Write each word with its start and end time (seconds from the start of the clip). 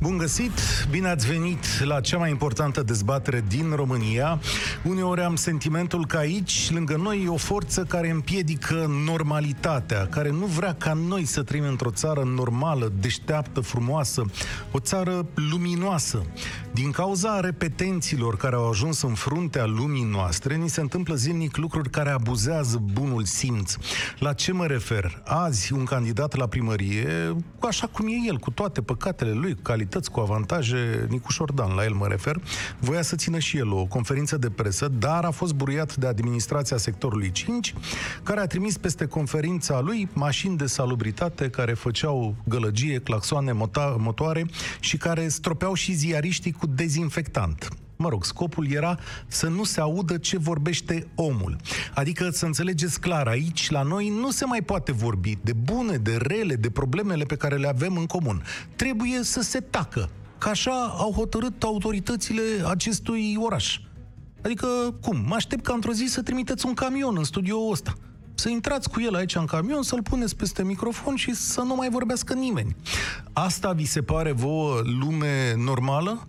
Bun 0.00 0.16
găsit! 0.16 0.52
Bine 0.90 1.08
ați 1.08 1.26
venit 1.26 1.84
la 1.84 2.00
cea 2.00 2.18
mai 2.18 2.30
importantă 2.30 2.82
dezbatere 2.82 3.44
din 3.48 3.72
România. 3.74 4.40
Uneori 4.84 5.20
am 5.20 5.36
sentimentul 5.36 6.06
că 6.06 6.16
aici, 6.16 6.70
lângă 6.70 6.96
noi, 6.96 7.22
e 7.24 7.28
o 7.28 7.36
forță 7.36 7.84
care 7.84 8.10
împiedică 8.10 8.90
normalitatea, 9.04 10.06
care 10.06 10.30
nu 10.30 10.46
vrea 10.46 10.74
ca 10.74 10.92
noi 10.92 11.24
să 11.24 11.42
trăim 11.42 11.64
într-o 11.64 11.90
țară 11.90 12.22
normală, 12.22 12.92
deșteaptă, 13.00 13.60
frumoasă, 13.60 14.24
o 14.70 14.78
țară 14.78 15.26
luminoasă. 15.34 16.22
Din 16.72 16.90
cauza 16.90 17.40
repetenților 17.40 18.36
care 18.36 18.54
au 18.54 18.68
ajuns 18.68 19.02
în 19.02 19.14
fruntea 19.14 19.66
lumii 19.66 20.08
noastre, 20.12 20.56
ni 20.56 20.68
se 20.68 20.80
întâmplă 20.80 21.14
zilnic 21.14 21.56
lucruri 21.56 21.90
care 21.90 22.10
abuzează 22.10 22.82
bunul 22.92 23.24
simț. 23.24 23.74
La 24.18 24.32
ce 24.32 24.52
mă 24.52 24.66
refer? 24.66 25.22
Azi, 25.24 25.72
un 25.72 25.84
candidat 25.84 26.36
la 26.36 26.46
primărie, 26.46 27.36
așa 27.58 27.86
cum 27.86 28.06
e 28.06 28.26
el, 28.26 28.36
cu 28.36 28.50
toate 28.50 28.82
păcatele 28.82 29.32
lui, 29.32 29.54
cu 29.54 29.62
calități, 29.90 30.10
cu 30.10 30.20
avantaje, 30.20 31.06
Nicu 31.08 31.30
Șordan, 31.30 31.74
la 31.74 31.84
el 31.84 31.92
mă 31.92 32.06
refer, 32.06 32.40
voia 32.78 33.02
să 33.02 33.16
țină 33.16 33.38
și 33.38 33.56
el 33.56 33.72
o 33.72 33.84
conferință 33.84 34.36
de 34.36 34.50
presă, 34.50 34.88
dar 34.88 35.24
a 35.24 35.30
fost 35.30 35.54
buriat 35.54 35.96
de 35.96 36.06
administrația 36.06 36.76
sectorului 36.76 37.30
5, 37.30 37.74
care 38.22 38.40
a 38.40 38.46
trimis 38.46 38.76
peste 38.76 39.06
conferința 39.06 39.80
lui 39.80 40.08
mașini 40.12 40.56
de 40.56 40.66
salubritate 40.66 41.50
care 41.50 41.72
făceau 41.72 42.34
gălăgie, 42.44 42.98
claxoane, 42.98 43.52
motoare 43.96 44.46
și 44.80 44.96
care 44.96 45.28
stropeau 45.28 45.74
și 45.74 45.92
ziariștii 45.92 46.52
cu 46.52 46.66
dezinfectant. 46.66 47.68
Mă 48.02 48.08
rog, 48.08 48.24
scopul 48.24 48.70
era 48.70 48.98
să 49.26 49.48
nu 49.48 49.64
se 49.64 49.80
audă 49.80 50.16
ce 50.16 50.38
vorbește 50.38 51.06
omul. 51.14 51.56
Adică 51.94 52.28
să 52.30 52.46
înțelegeți 52.46 53.00
clar, 53.00 53.26
aici 53.26 53.70
la 53.70 53.82
noi 53.82 54.08
nu 54.08 54.30
se 54.30 54.44
mai 54.44 54.62
poate 54.62 54.92
vorbi 54.92 55.38
de 55.42 55.52
bune, 55.52 55.96
de 55.96 56.16
rele, 56.16 56.54
de 56.54 56.70
problemele 56.70 57.24
pe 57.24 57.36
care 57.36 57.56
le 57.56 57.68
avem 57.68 57.96
în 57.96 58.06
comun. 58.06 58.42
Trebuie 58.76 59.22
să 59.22 59.40
se 59.40 59.60
tacă. 59.60 60.10
Că 60.38 60.48
așa 60.48 60.94
au 60.98 61.12
hotărât 61.12 61.62
autoritățile 61.62 62.42
acestui 62.66 63.36
oraș. 63.38 63.80
Adică, 64.42 64.66
cum? 65.00 65.24
Mă 65.26 65.34
aștept 65.34 65.64
ca 65.64 65.72
într-o 65.72 65.92
zi 65.92 66.04
să 66.04 66.22
trimiteți 66.22 66.66
un 66.66 66.74
camion 66.74 67.14
în 67.18 67.24
studioul 67.24 67.72
ăsta 67.72 67.94
să 68.34 68.48
intrați 68.48 68.90
cu 68.90 69.00
el 69.00 69.14
aici 69.14 69.34
în 69.34 69.44
camion, 69.44 69.82
să-l 69.82 70.02
puneți 70.02 70.36
peste 70.36 70.64
microfon 70.64 71.16
și 71.16 71.34
să 71.34 71.60
nu 71.60 71.74
mai 71.74 71.88
vorbească 71.90 72.34
nimeni. 72.34 72.76
Asta 73.32 73.72
vi 73.72 73.84
se 73.84 74.02
pare 74.02 74.32
vouă 74.32 74.80
lume 75.00 75.54
normală? 75.56 76.28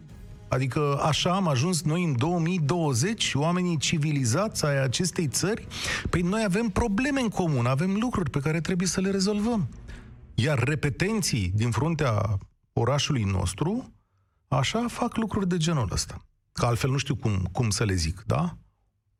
Adică 0.52 1.00
așa 1.02 1.36
am 1.36 1.48
ajuns 1.48 1.82
noi 1.82 2.04
în 2.04 2.18
2020, 2.18 3.32
oamenii 3.36 3.78
civilizați 3.78 4.66
ai 4.66 4.84
acestei 4.84 5.28
țări? 5.28 5.68
Păi 6.10 6.22
noi 6.22 6.44
avem 6.46 6.70
probleme 6.70 7.22
în 7.22 7.30
comun, 7.30 7.66
avem 7.66 7.98
lucruri 8.00 8.30
pe 8.30 8.40
care 8.40 8.62
trebuie 8.62 8.88
să 8.88 9.02
le 9.02 9.10
rezolvăm. 9.10 9.70
Iar 10.36 10.60
repetenții 10.60 11.52
din 11.56 11.72
fruntea 11.72 12.38
orașului 12.74 13.24
nostru, 13.24 13.94
așa 14.48 14.86
fac 14.88 15.18
lucruri 15.18 15.48
de 15.48 15.58
genul 15.58 15.90
ăsta. 15.92 16.26
Că 16.52 16.66
altfel 16.66 16.90
nu 16.90 16.98
știu 16.98 17.16
cum, 17.16 17.50
cum 17.52 17.70
să 17.70 17.84
le 17.84 17.94
zic, 17.94 18.24
da? 18.26 18.58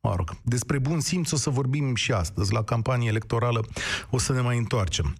Mă 0.08 0.14
rog, 0.16 0.36
despre 0.42 0.78
bun 0.78 1.00
simț 1.00 1.32
o 1.32 1.36
să 1.36 1.50
vorbim 1.50 1.94
și 1.94 2.12
astăzi, 2.12 2.52
la 2.52 2.62
campanie 2.62 3.08
electorală 3.08 3.64
o 4.10 4.18
să 4.18 4.32
ne 4.32 4.40
mai 4.40 4.58
întoarcem. 4.58 5.14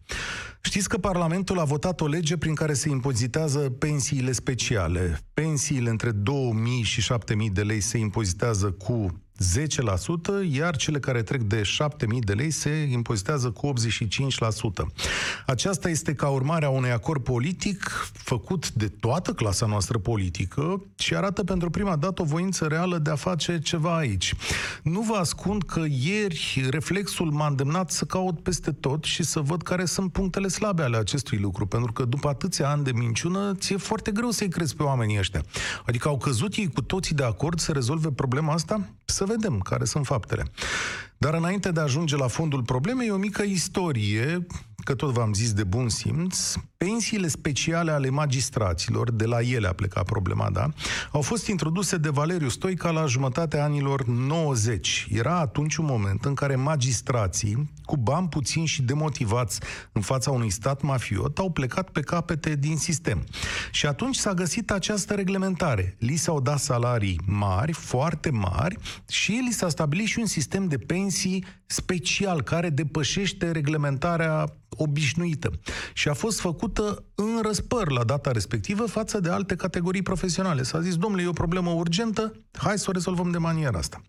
Știți 0.60 0.88
că 0.88 0.98
Parlamentul 0.98 1.59
a 1.59 1.65
votat 1.65 2.00
o 2.00 2.06
lege 2.06 2.37
prin 2.37 2.54
care 2.54 2.72
se 2.72 2.88
impozitează 2.88 3.59
pensiile 3.59 4.32
speciale. 4.32 5.19
Pensiile 5.34 5.91
între 5.91 6.10
2000 6.10 6.82
și 6.82 7.00
7000 7.00 7.50
de 7.50 7.62
lei 7.62 7.81
se 7.81 7.98
impozitează 7.98 8.71
cu 8.71 9.22
10%, 9.38 10.50
iar 10.50 10.76
cele 10.76 10.98
care 10.98 11.22
trec 11.22 11.43
de 11.43 11.60
7.000 11.60 12.19
de 12.19 12.32
lei 12.32 12.50
se 12.50 12.70
impozitează 12.70 13.50
cu 13.50 13.72
85%. 13.72 13.72
Aceasta 15.47 15.88
este 15.88 16.15
ca 16.15 16.28
urmare 16.28 16.65
a 16.65 16.70
unui 16.70 16.91
acord 16.91 17.22
politic 17.22 18.10
făcut 18.12 18.71
de 18.71 18.88
toată 18.88 19.32
clasa 19.32 19.66
noastră 19.66 19.98
politică 19.98 20.84
și 20.97 21.15
arată 21.15 21.44
pentru 21.44 21.71
prima 21.71 21.97
dată 21.97 22.22
o 22.22 22.25
voință 22.25 22.66
reală 22.66 22.98
de 22.98 23.10
a 23.10 23.15
face 23.15 23.59
ceva 23.59 23.97
aici. 23.97 24.34
Nu 24.82 25.00
vă 25.00 25.15
ascund 25.15 25.62
că 25.62 25.84
ieri 25.88 26.66
reflexul 26.71 27.31
m-a 27.31 27.47
îndemnat 27.47 27.91
să 27.91 28.04
caut 28.04 28.42
peste 28.42 28.72
tot 28.72 29.04
și 29.04 29.22
să 29.22 29.41
văd 29.41 29.62
care 29.62 29.84
sunt 29.84 30.12
punctele 30.12 30.48
slabe 30.48 30.82
ale 30.82 30.97
acestui 30.97 31.38
lucru, 31.38 31.66
pentru 31.66 31.92
că 31.92 32.04
după 32.04 32.28
atâția 32.28 32.71
ani 32.71 32.84
de 32.84 32.92
minciună, 32.92 33.54
ți-e 33.54 33.76
foarte 33.76 34.10
greu 34.10 34.31
să-i 34.31 34.48
crezi 34.48 34.76
pe 34.76 34.82
oamenii 34.82 35.19
ăștia. 35.19 35.42
Adică 35.87 36.09
au 36.09 36.19
căzut 36.19 36.54
ei 36.54 36.71
cu 36.72 36.82
toții 36.82 37.15
de 37.15 37.25
acord 37.25 37.59
să 37.59 37.72
rezolve 37.72 38.10
problema 38.10 38.53
asta? 38.53 38.88
Să 39.12 39.24
vedem 39.24 39.58
care 39.58 39.84
sunt 39.84 40.06
faptele. 40.06 40.44
Dar 41.18 41.34
înainte 41.34 41.70
de 41.70 41.80
a 41.80 41.82
ajunge 41.82 42.16
la 42.16 42.26
fondul 42.26 42.62
problemei, 42.62 43.10
o 43.10 43.16
mică 43.16 43.42
istorie, 43.42 44.46
că 44.84 44.94
tot 44.94 45.10
v-am 45.10 45.32
zis 45.32 45.52
de 45.52 45.64
bun 45.64 45.88
simț, 45.88 46.54
pensiile 46.76 47.28
speciale 47.28 47.90
ale 47.90 48.10
magistraților, 48.10 49.10
de 49.10 49.24
la 49.24 49.40
ele 49.40 49.68
a 49.68 49.72
plecat 49.72 50.04
problema, 50.04 50.50
da, 50.50 50.68
au 51.10 51.20
fost 51.20 51.46
introduse 51.46 51.96
de 51.96 52.08
Valeriu 52.08 52.48
Stoica 52.48 52.90
la 52.90 53.06
jumătatea 53.06 53.64
anilor 53.64 54.04
90. 54.04 55.06
Era 55.10 55.38
atunci 55.38 55.76
un 55.76 55.84
moment 55.84 56.24
în 56.24 56.34
care 56.34 56.56
magistrații, 56.56 57.70
cu 57.84 57.97
bani 57.97 58.28
puțini 58.28 58.66
și 58.66 58.82
demotivați 58.82 59.60
în 59.93 60.00
fața 60.00 60.31
unui 60.31 60.50
stat 60.50 60.82
mafiot, 60.82 61.38
au 61.38 61.50
plecat 61.50 61.91
pe 61.91 62.00
capete 62.00 62.54
din 62.54 62.76
sistem. 62.76 63.25
Și 63.70 63.87
atunci 63.87 64.16
s-a 64.16 64.34
găsit 64.34 64.70
această 64.70 65.15
reglementare. 65.15 65.97
Li 65.98 66.16
s-au 66.16 66.41
dat 66.41 66.59
salarii 66.59 67.21
mari, 67.26 67.72
foarte 67.72 68.31
mari, 68.31 68.76
și 69.09 69.31
li 69.31 69.53
s-a 69.53 69.69
stabilit 69.69 70.06
și 70.06 70.19
un 70.19 70.26
sistem 70.26 70.66
de 70.66 70.78
pensii 70.78 71.44
special 71.66 72.42
care 72.42 72.71
depășește 72.71 73.50
reglementarea 73.50 74.56
obișnuită. 74.76 75.50
Și 75.92 76.09
a 76.09 76.15
fost 76.15 76.41
făcută 76.41 77.04
în 77.15 77.41
răspăr 77.42 77.91
la 77.91 78.04
data 78.04 78.31
respectivă 78.31 78.87
față 78.87 79.21
de 79.21 79.28
alte 79.28 79.56
categorii 79.56 80.03
profesionale. 80.03 80.62
S-a 80.62 80.81
zis, 80.81 80.97
domnule, 80.97 81.22
e 81.22 81.26
o 81.26 81.32
problemă 81.32 81.71
urgentă, 81.71 82.32
hai 82.53 82.78
să 82.78 82.84
o 82.88 82.92
rezolvăm 82.92 83.31
de 83.31 83.38
maniera 83.38 83.78
asta. 83.78 84.03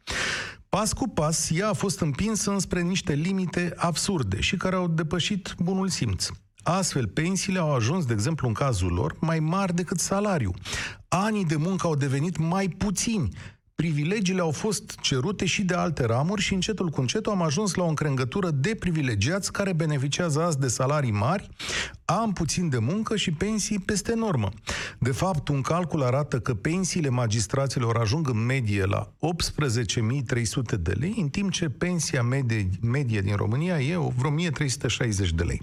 Pas 0.77 0.93
cu 0.93 1.07
pas, 1.07 1.49
ea 1.51 1.69
a 1.69 1.73
fost 1.73 1.99
împinsă 1.99 2.51
înspre 2.51 2.81
niște 2.81 3.13
limite 3.13 3.73
absurde 3.75 4.39
și 4.39 4.57
care 4.57 4.75
au 4.75 4.87
depășit 4.87 5.55
bunul 5.59 5.89
simț. 5.89 6.27
Astfel, 6.63 7.07
pensiile 7.07 7.59
au 7.59 7.75
ajuns, 7.75 8.05
de 8.05 8.13
exemplu, 8.13 8.47
în 8.47 8.53
cazul 8.53 8.91
lor, 8.91 9.15
mai 9.19 9.39
mari 9.39 9.75
decât 9.75 9.99
salariu. 9.99 10.53
Anii 11.07 11.45
de 11.45 11.55
muncă 11.55 11.87
au 11.87 11.95
devenit 11.95 12.37
mai 12.37 12.67
puțini, 12.67 13.29
privilegiile 13.75 14.41
au 14.41 14.51
fost 14.51 14.95
cerute 15.01 15.45
și 15.45 15.63
de 15.63 15.73
alte 15.73 16.05
ramuri 16.05 16.41
și 16.41 16.53
încetul 16.53 16.89
cu 16.89 17.01
încetul 17.01 17.31
am 17.31 17.41
ajuns 17.41 17.73
la 17.73 17.83
o 17.83 17.87
încrengătură 17.87 18.51
de 18.51 18.75
privilegiați 18.75 19.51
care 19.51 19.73
beneficiază 19.73 20.41
azi 20.43 20.59
de 20.59 20.67
salarii 20.67 21.11
mari, 21.11 21.49
am 22.05 22.33
puțin 22.33 22.69
de 22.69 22.77
muncă 22.77 23.15
și 23.15 23.31
pensii 23.31 23.79
peste 23.79 24.13
normă. 24.15 24.49
De 24.99 25.11
fapt, 25.11 25.47
un 25.47 25.61
calcul 25.61 26.03
arată 26.03 26.39
că 26.39 26.53
pensiile 26.53 27.09
magistraților 27.09 27.97
ajung 27.97 28.29
în 28.29 28.45
medie 28.45 28.85
la 28.85 29.11
18.300 29.11 30.79
de 30.79 30.91
lei, 30.91 31.15
în 31.17 31.29
timp 31.29 31.51
ce 31.51 31.69
pensia 31.69 32.23
medie, 32.23 32.69
medie 32.81 33.21
din 33.21 33.35
România 33.35 33.79
e 33.79 33.97
vreo 34.15 34.31
1.360 34.31 35.29
de 35.35 35.43
lei. 35.43 35.61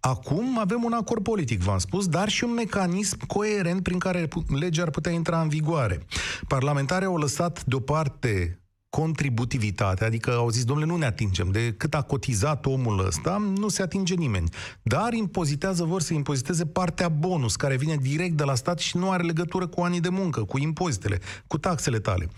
Acum 0.00 0.58
avem 0.58 0.82
un 0.84 0.92
acord 0.92 1.22
politic, 1.22 1.60
v-am 1.60 1.78
spus, 1.78 2.08
dar 2.08 2.28
și 2.28 2.44
un 2.44 2.52
mecanism 2.52 3.26
coerent 3.26 3.82
prin 3.82 3.98
care 3.98 4.28
legea 4.58 4.82
ar 4.82 4.90
putea 4.90 5.12
intra 5.12 5.40
în 5.40 5.48
vigoare. 5.48 6.06
Parlamentarii 6.48 7.06
au 7.06 7.16
lăsat 7.16 7.64
deoparte 7.64 8.60
contributivitatea, 8.90 10.06
adică 10.06 10.30
au 10.30 10.48
zis, 10.50 10.64
domnule, 10.64 10.88
nu 10.88 10.96
ne 10.96 11.04
atingem, 11.04 11.50
de 11.50 11.74
cât 11.76 11.94
a 11.94 12.02
cotizat 12.02 12.66
omul 12.66 13.06
ăsta, 13.06 13.36
nu 13.56 13.68
se 13.68 13.82
atinge 13.82 14.14
nimeni. 14.14 14.48
Dar 14.82 15.12
impozitează, 15.12 15.84
vor 15.84 16.00
să 16.00 16.14
impoziteze 16.14 16.66
partea 16.66 17.08
bonus, 17.08 17.56
care 17.56 17.76
vine 17.76 17.96
direct 17.96 18.36
de 18.36 18.44
la 18.44 18.54
stat 18.54 18.78
și 18.78 18.96
nu 18.96 19.10
are 19.10 19.22
legătură 19.22 19.66
cu 19.66 19.80
anii 19.80 20.00
de 20.00 20.08
muncă, 20.08 20.44
cu 20.44 20.58
impozitele, 20.58 21.20
cu 21.46 21.58
taxele 21.58 21.98
tale. 21.98 22.28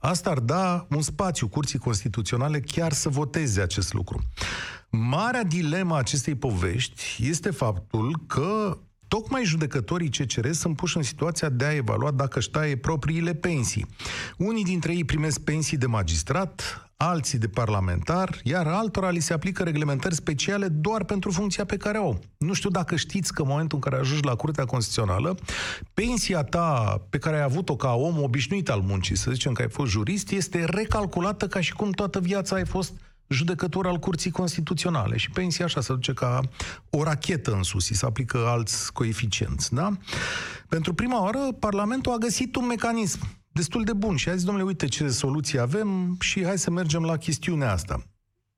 Asta 0.00 0.30
ar 0.30 0.38
da 0.38 0.86
un 0.90 1.02
spațiu 1.02 1.48
curții 1.48 1.78
constituționale 1.78 2.60
chiar 2.60 2.92
să 2.92 3.08
voteze 3.08 3.60
acest 3.60 3.92
lucru. 3.92 4.22
Marea 4.90 5.44
dilema 5.44 5.98
acestei 5.98 6.34
povești 6.34 7.02
este 7.28 7.50
faptul 7.50 8.20
că 8.26 8.78
Tocmai 9.08 9.44
judecătorii 9.44 10.08
CCR 10.08 10.50
sunt 10.50 10.76
puși 10.76 10.96
în 10.96 11.02
situația 11.02 11.48
de 11.48 11.64
a 11.64 11.74
evalua 11.74 12.10
dacă 12.10 12.38
își 12.38 12.50
taie 12.50 12.76
propriile 12.76 13.34
pensii. 13.34 13.86
Unii 14.36 14.64
dintre 14.64 14.94
ei 14.94 15.04
primesc 15.04 15.40
pensii 15.40 15.76
de 15.76 15.86
magistrat, 15.86 16.82
alții 16.96 17.38
de 17.38 17.48
parlamentar, 17.48 18.38
iar 18.42 18.66
altora 18.66 19.10
li 19.10 19.20
se 19.20 19.32
aplică 19.32 19.62
reglementări 19.62 20.14
speciale 20.14 20.68
doar 20.68 21.04
pentru 21.04 21.30
funcția 21.30 21.64
pe 21.64 21.76
care 21.76 21.98
o 21.98 22.02
au. 22.02 22.20
Nu 22.38 22.52
știu 22.52 22.70
dacă 22.70 22.96
știți 22.96 23.32
că 23.32 23.42
în 23.42 23.48
momentul 23.48 23.78
în 23.82 23.90
care 23.90 24.02
ajungi 24.02 24.24
la 24.24 24.34
Curtea 24.34 24.64
Constituțională, 24.64 25.34
pensia 25.94 26.42
ta 26.42 27.00
pe 27.10 27.18
care 27.18 27.36
ai 27.36 27.42
avut-o 27.42 27.76
ca 27.76 27.94
om 27.94 28.22
obișnuit 28.22 28.68
al 28.68 28.80
muncii, 28.80 29.16
să 29.16 29.30
zicem 29.30 29.52
că 29.52 29.62
ai 29.62 29.68
fost 29.70 29.90
jurist, 29.90 30.30
este 30.30 30.64
recalculată 30.64 31.46
ca 31.46 31.60
și 31.60 31.72
cum 31.72 31.90
toată 31.90 32.20
viața 32.20 32.56
ai 32.56 32.66
fost 32.66 32.92
judecător 33.28 33.86
al 33.86 33.98
Curții 33.98 34.30
Constituționale 34.30 35.16
și 35.16 35.30
pensia 35.30 35.64
așa 35.64 35.80
se 35.80 35.92
duce 35.92 36.12
ca 36.12 36.40
o 36.90 37.02
rachetă 37.02 37.52
în 37.52 37.62
sus, 37.62 37.86
se 37.86 38.06
aplică 38.06 38.38
alți 38.46 38.92
coeficienți, 38.92 39.74
da? 39.74 39.92
Pentru 40.68 40.94
prima 40.94 41.22
oară, 41.22 41.38
Parlamentul 41.58 42.12
a 42.12 42.16
găsit 42.16 42.56
un 42.56 42.66
mecanism 42.66 43.18
destul 43.52 43.84
de 43.84 43.92
bun 43.92 44.16
și 44.16 44.28
a 44.28 44.34
zis, 44.34 44.44
domnule, 44.44 44.66
uite 44.66 44.86
ce 44.86 45.08
soluție 45.08 45.60
avem 45.60 46.16
și 46.20 46.44
hai 46.44 46.58
să 46.58 46.70
mergem 46.70 47.02
la 47.02 47.16
chestiunea 47.16 47.72
asta. 47.72 48.02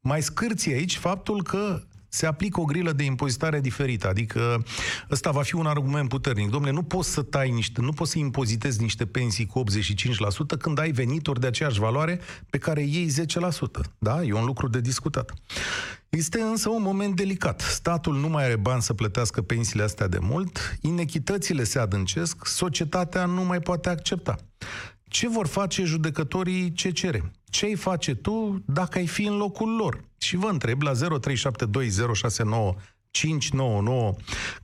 Mai 0.00 0.22
scârție 0.22 0.74
aici 0.74 0.96
faptul 0.96 1.42
că 1.42 1.82
se 2.10 2.26
aplică 2.26 2.60
o 2.60 2.64
grilă 2.64 2.92
de 2.92 3.02
impozitare 3.02 3.60
diferită. 3.60 4.08
Adică 4.08 4.64
ăsta 5.10 5.30
va 5.30 5.42
fi 5.42 5.54
un 5.54 5.66
argument 5.66 6.08
puternic. 6.08 6.50
Domnule, 6.50 6.72
nu 6.72 6.82
poți 6.82 7.10
să 7.10 7.22
tai 7.22 7.50
niște, 7.50 7.80
nu 7.80 7.92
poți 7.92 8.10
să 8.10 8.18
impozitezi 8.18 8.82
niște 8.82 9.06
pensii 9.06 9.46
cu 9.46 9.62
85% 10.54 10.58
când 10.58 10.78
ai 10.78 10.90
venituri 10.90 11.40
de 11.40 11.46
aceeași 11.46 11.78
valoare 11.78 12.20
pe 12.50 12.58
care 12.58 12.82
iei 12.82 13.10
10%. 13.10 13.90
Da? 13.98 14.22
E 14.22 14.32
un 14.32 14.44
lucru 14.44 14.68
de 14.68 14.80
discutat. 14.80 15.32
Este 16.08 16.40
însă 16.40 16.68
un 16.68 16.82
moment 16.82 17.16
delicat. 17.16 17.60
Statul 17.60 18.16
nu 18.16 18.28
mai 18.28 18.44
are 18.44 18.56
bani 18.56 18.82
să 18.82 18.94
plătească 18.94 19.42
pensiile 19.42 19.82
astea 19.82 20.08
de 20.08 20.18
mult, 20.18 20.76
inechitățile 20.80 21.64
se 21.64 21.78
adâncesc, 21.78 22.46
societatea 22.46 23.24
nu 23.24 23.44
mai 23.44 23.60
poate 23.60 23.88
accepta. 23.88 24.36
Ce 25.10 25.28
vor 25.28 25.46
face 25.46 25.84
judecătorii 25.84 26.72
CCR? 26.72 27.16
Ce 27.44 27.64
ai 27.64 27.74
face 27.74 28.14
tu 28.14 28.62
dacă 28.66 28.98
ai 28.98 29.06
fi 29.06 29.26
în 29.26 29.36
locul 29.36 29.76
lor? 29.76 30.00
Și 30.18 30.36
vă 30.36 30.48
întreb 30.48 30.82
la 30.82 30.92
0372069599, 30.92 30.96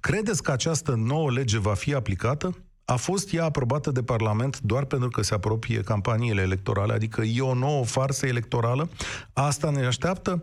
credeți 0.00 0.43
că 0.43 0.50
această 0.50 0.94
nouă 0.94 1.31
lege 1.31 1.58
va 1.58 1.75
fi 1.75 1.94
aplicată? 1.94 2.56
A 2.84 2.96
fost 2.96 3.32
ea 3.32 3.44
aprobată 3.44 3.90
de 3.90 4.02
Parlament 4.02 4.60
doar 4.60 4.84
pentru 4.84 5.08
că 5.08 5.22
se 5.22 5.34
apropie 5.34 5.81
campaniile 5.81 6.43
electorale, 6.43 6.93
adică 6.93 7.22
e 7.22 7.40
o 7.40 7.54
nouă 7.54 7.84
farsă 7.84 8.26
electorală? 8.26 8.88
Asta 9.32 9.70
ne 9.70 9.87
așteaptă? 9.87 10.40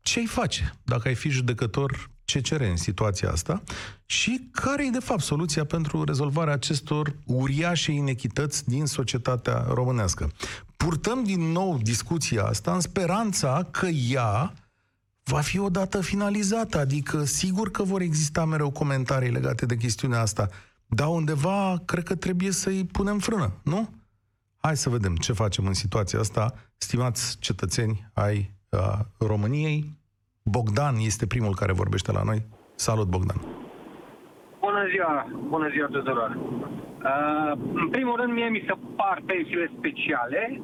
Ce-ai 0.00 0.26
face 0.26 0.74
dacă 0.82 1.08
ai 1.08 1.14
fi 1.14 1.28
judecător 1.28 2.10
ce 2.24 2.40
cere 2.40 2.68
în 2.68 2.76
situația 2.76 3.30
asta 3.30 3.62
și 4.04 4.48
care 4.50 4.86
e, 4.86 4.90
de 4.90 4.98
fapt, 4.98 5.20
soluția 5.20 5.64
pentru 5.64 6.04
rezolvarea 6.04 6.52
acestor 6.52 7.16
uriașe 7.24 7.92
inechități 7.92 8.68
din 8.68 8.86
societatea 8.86 9.64
românească. 9.68 10.32
Purtăm 10.76 11.24
din 11.24 11.40
nou 11.40 11.78
discuția 11.82 12.44
asta 12.44 12.74
în 12.74 12.80
speranța 12.80 13.68
că 13.70 13.86
ea 13.86 14.52
va 15.22 15.40
fi 15.40 15.58
odată 15.58 16.00
finalizată, 16.00 16.78
adică 16.78 17.24
sigur 17.24 17.70
că 17.70 17.82
vor 17.82 18.00
exista 18.00 18.44
mereu 18.44 18.70
comentarii 18.70 19.30
legate 19.30 19.66
de 19.66 19.76
chestiunea 19.76 20.20
asta, 20.20 20.48
dar 20.86 21.08
undeva 21.08 21.82
cred 21.84 22.04
că 22.04 22.14
trebuie 22.14 22.50
să-i 22.50 22.84
punem 22.84 23.18
frână, 23.18 23.52
nu? 23.62 23.90
Hai 24.56 24.76
să 24.76 24.88
vedem 24.88 25.16
ce 25.16 25.32
facem 25.32 25.66
în 25.66 25.74
situația 25.74 26.18
asta, 26.18 26.54
stimați 26.76 27.38
cetățeni 27.38 28.10
ai 28.12 28.54
uh, 28.68 28.98
României, 29.18 29.98
Bogdan 30.50 30.94
este 31.10 31.26
primul 31.26 31.54
care 31.54 31.72
vorbește 31.72 32.12
la 32.12 32.22
noi. 32.22 32.38
Salut, 32.74 33.08
Bogdan! 33.08 33.36
Bună 34.60 34.84
ziua! 34.92 35.26
Bună 35.48 35.68
ziua 35.68 35.86
tuturor! 35.86 36.30
Uh, 36.36 37.52
în 37.74 37.88
primul 37.88 38.16
rând, 38.16 38.32
mie 38.32 38.48
mi 38.48 38.64
se 38.66 38.74
par 38.96 39.22
pensiile 39.26 39.70
speciale 39.78 40.62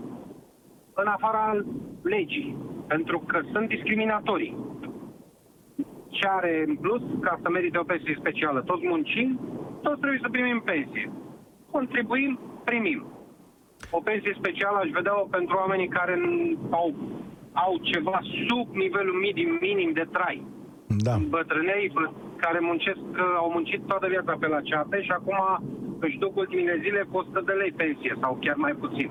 în 0.95 1.07
afara 1.07 1.65
legii, 2.03 2.57
pentru 2.87 3.19
că 3.27 3.41
sunt 3.53 3.69
discriminatorii. 3.69 4.57
Ce 6.09 6.27
are 6.29 6.65
în 6.67 6.77
plus 6.77 7.03
ca 7.21 7.39
să 7.43 7.49
merite 7.51 7.79
o 7.79 7.91
pensie 7.93 8.17
specială? 8.19 8.61
Toți 8.61 8.87
muncim, 8.87 9.41
toți 9.83 10.01
trebuie 10.01 10.21
să 10.23 10.29
primim 10.31 10.61
pensie. 10.65 11.13
Contribuim, 11.71 12.39
primim. 12.65 13.07
O 13.91 14.01
pensie 14.01 14.37
specială 14.39 14.79
aș 14.79 14.91
vedea-o 14.91 15.25
pentru 15.37 15.57
oamenii 15.57 15.89
care 15.89 16.15
au 16.71 16.95
au 17.65 17.73
ceva 17.91 18.19
sub 18.47 18.67
nivelul 18.75 19.17
minim, 19.27 19.59
minim 19.61 19.91
de 19.93 20.07
trai. 20.13 20.39
Da. 21.07 21.15
Bătrânei 21.29 21.93
care 22.37 22.59
muncesc, 22.61 22.99
au 23.37 23.51
muncit 23.55 23.81
toată 23.87 24.07
viața 24.09 24.37
pe 24.41 24.47
la 24.47 24.61
ceate 24.61 25.03
și 25.03 25.11
acum 25.11 25.41
își 26.01 26.19
duc 26.19 26.37
ultimile 26.37 26.81
zile 26.85 27.07
cu 27.11 27.17
100 27.17 27.43
de 27.47 27.53
lei 27.53 27.73
pensie 27.73 28.17
sau 28.21 28.39
chiar 28.41 28.57
mai 28.57 28.73
puțin. 28.73 29.11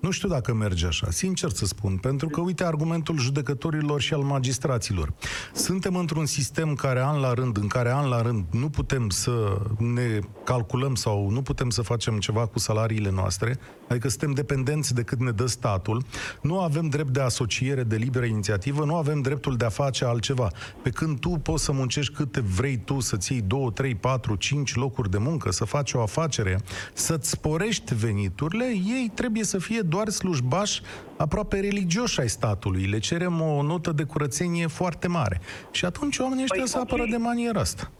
Nu 0.00 0.10
știu 0.10 0.28
dacă 0.28 0.54
merge 0.54 0.86
așa, 0.86 1.10
sincer 1.10 1.50
să 1.50 1.66
spun, 1.66 1.96
pentru 1.96 2.28
că 2.28 2.40
uite 2.40 2.64
argumentul 2.64 3.18
judecătorilor 3.18 4.00
și 4.00 4.14
al 4.14 4.20
magistraților. 4.20 5.12
Suntem 5.54 5.96
într-un 5.96 6.26
sistem 6.26 6.74
care 6.74 7.00
an 7.00 7.20
la 7.20 7.32
rând, 7.32 7.56
în 7.56 7.66
care 7.66 7.92
an 7.92 8.08
la 8.08 8.22
rând 8.22 8.44
nu 8.50 8.68
putem 8.68 9.08
să 9.08 9.58
ne 9.78 10.18
calculăm 10.44 10.94
sau 10.94 11.30
nu 11.30 11.42
putem 11.42 11.70
să 11.70 11.82
facem 11.82 12.18
ceva 12.18 12.46
cu 12.46 12.58
salariile 12.58 13.10
noastre, 13.10 13.58
adică 13.88 14.08
suntem 14.08 14.32
dependenți 14.32 14.94
de 14.94 15.02
cât 15.02 15.20
ne 15.20 15.30
dă 15.30 15.46
statul, 15.46 16.04
nu 16.42 16.60
avem 16.60 16.88
drept 16.88 17.10
de 17.10 17.20
asociere 17.20 17.82
de 17.82 17.96
liberă 17.96 18.24
inițiativă, 18.24 18.84
nu 18.84 18.96
avem 18.96 19.20
dreptul 19.20 19.56
de 19.56 19.64
a 19.64 19.68
face 19.68 20.04
altceva. 20.04 20.50
Pe 20.82 20.90
când 20.90 21.18
tu 21.18 21.28
poți 21.28 21.64
să 21.64 21.72
muncești 21.72 22.14
câte 22.14 22.40
vrei 22.40 22.76
tu, 22.76 23.00
să-ți 23.00 23.32
iei 23.32 23.42
2, 23.42 23.70
3, 23.74 23.94
4, 23.94 24.34
5 24.34 24.74
locuri 24.74 25.10
de 25.10 25.18
muncă, 25.18 25.50
să 25.50 25.64
faci 25.64 25.92
o 25.92 26.02
afacere, 26.02 26.60
să-ți 26.92 27.30
sporești 27.30 27.94
veniturile, 27.94 28.64
ei 28.64 29.10
trebuie 29.14 29.44
să 29.44 29.58
fie 29.58 29.80
doar 29.94 30.08
slujbași 30.08 30.82
aproape 31.16 31.60
religioși 31.60 32.20
ai 32.20 32.28
statului. 32.28 32.84
Le 32.84 32.98
cerem 32.98 33.40
o 33.40 33.62
notă 33.62 33.90
de 33.92 34.04
curățenie 34.04 34.66
foarte 34.66 35.08
mare. 35.08 35.40
Și 35.70 35.84
atunci 35.84 36.18
oamenii 36.18 36.42
ăștia 36.42 36.64
păi, 36.64 36.68
se 36.68 36.78
apără 36.78 37.04
de 37.10 37.16
maniera 37.16 37.60
asta. 37.60 37.90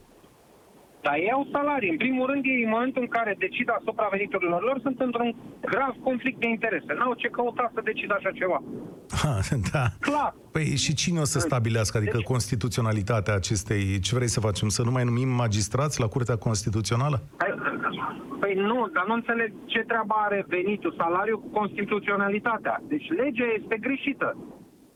Dar 1.05 1.15
ei 1.25 1.31
au 1.37 1.47
salarii. 1.51 1.89
În 1.89 1.97
primul 1.97 2.25
rând, 2.31 2.43
ei, 2.45 2.63
în 2.63 2.69
momentul 2.69 3.01
în 3.01 3.07
care 3.07 3.35
decid 3.45 3.67
asupra 3.79 4.07
veniturilor 4.11 4.61
lor, 4.67 4.77
sunt 4.81 4.99
într-un 4.99 5.35
grav 5.73 5.93
conflict 6.03 6.39
de 6.39 6.47
interese. 6.47 6.93
N-au 6.97 7.13
ce 7.13 7.27
căuta 7.27 7.71
să 7.73 7.81
decid 7.83 8.11
așa 8.17 8.31
ceva. 8.31 8.59
Ha, 9.21 9.39
da. 9.71 9.85
Clar. 9.99 10.35
Păi 10.51 10.75
și 10.83 10.93
cine 10.93 11.19
o 11.19 11.23
să 11.23 11.39
stabilească, 11.39 11.97
adică 11.97 12.17
deci... 12.17 12.25
constituționalitatea 12.25 13.33
acestei, 13.33 13.99
ce 13.99 14.15
vrei 14.15 14.27
să 14.27 14.39
facem, 14.39 14.67
să 14.69 14.81
nu 14.83 14.91
mai 14.91 15.03
numim 15.03 15.29
magistrați 15.29 15.99
la 15.99 16.07
Curtea 16.07 16.35
Constituțională? 16.35 17.21
Păi 18.41 18.53
nu, 18.53 18.87
dar 18.93 19.05
nu 19.07 19.13
înțeleg 19.13 19.51
ce 19.65 19.79
treabă 19.79 20.13
are 20.17 20.45
venitul, 20.47 20.93
salariul 20.97 21.39
cu 21.39 21.49
constituționalitatea. 21.59 22.81
Deci 22.87 23.07
legea 23.09 23.47
este 23.59 23.77
greșită. 23.77 24.29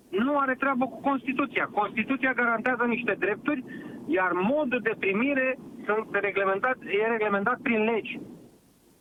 Nu 0.10 0.38
are 0.38 0.56
treabă 0.56 0.86
cu 0.86 1.00
Constituția. 1.02 1.70
Constituția 1.72 2.34
garantează 2.34 2.84
niște 2.84 3.16
drepturi, 3.20 3.64
iar 4.06 4.32
modul 4.32 4.80
de 4.84 4.94
primire 5.00 5.58
sunt 5.86 6.08
reglementat, 6.12 6.78
e 7.04 7.12
reglementat 7.12 7.60
prin 7.62 7.84
legi. 7.84 8.20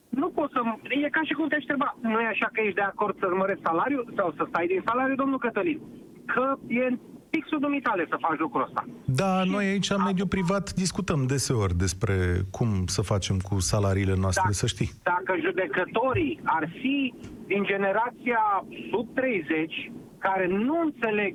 Nu 0.08 0.28
poți 0.28 0.52
să... 0.52 0.60
E 1.04 1.08
ca 1.08 1.22
și 1.22 1.32
cum 1.32 1.48
te 1.48 1.54
întreba, 1.54 1.96
nu 2.00 2.20
e 2.20 2.26
așa 2.26 2.48
că 2.52 2.60
ești 2.60 2.74
de 2.74 2.80
acord 2.80 3.18
să-ți 3.18 3.40
mărești 3.40 3.62
salariul 3.64 4.12
sau 4.16 4.32
să 4.36 4.44
stai 4.48 4.66
din 4.66 4.82
salariu, 4.84 5.14
domnul 5.14 5.38
Cătălin? 5.38 5.80
Că 6.26 6.56
e 6.66 6.86
fixul 7.34 7.58
dumitale 7.66 8.06
să 8.08 8.16
faci 8.26 8.38
lucrul 8.38 8.62
ăsta. 8.62 8.82
Da, 9.04 9.42
și 9.42 9.50
noi 9.50 9.64
aici, 9.72 9.90
în 9.90 10.02
mediul 10.04 10.34
privat, 10.36 10.72
discutăm 10.72 11.20
deseori 11.34 11.74
despre 11.84 12.16
cum 12.56 12.68
să 12.86 13.00
facem 13.02 13.36
cu 13.48 13.54
salariile 13.60 14.16
noastre, 14.24 14.48
dacă, 14.50 14.60
să 14.62 14.66
știi. 14.74 14.90
Dacă 15.12 15.32
judecătorii 15.46 16.40
ar 16.58 16.64
fi 16.80 17.14
din 17.46 17.62
generația 17.72 18.42
sub 18.90 19.06
30, 19.14 19.90
care 20.18 20.46
nu 20.46 20.76
înțeleg, 20.86 21.34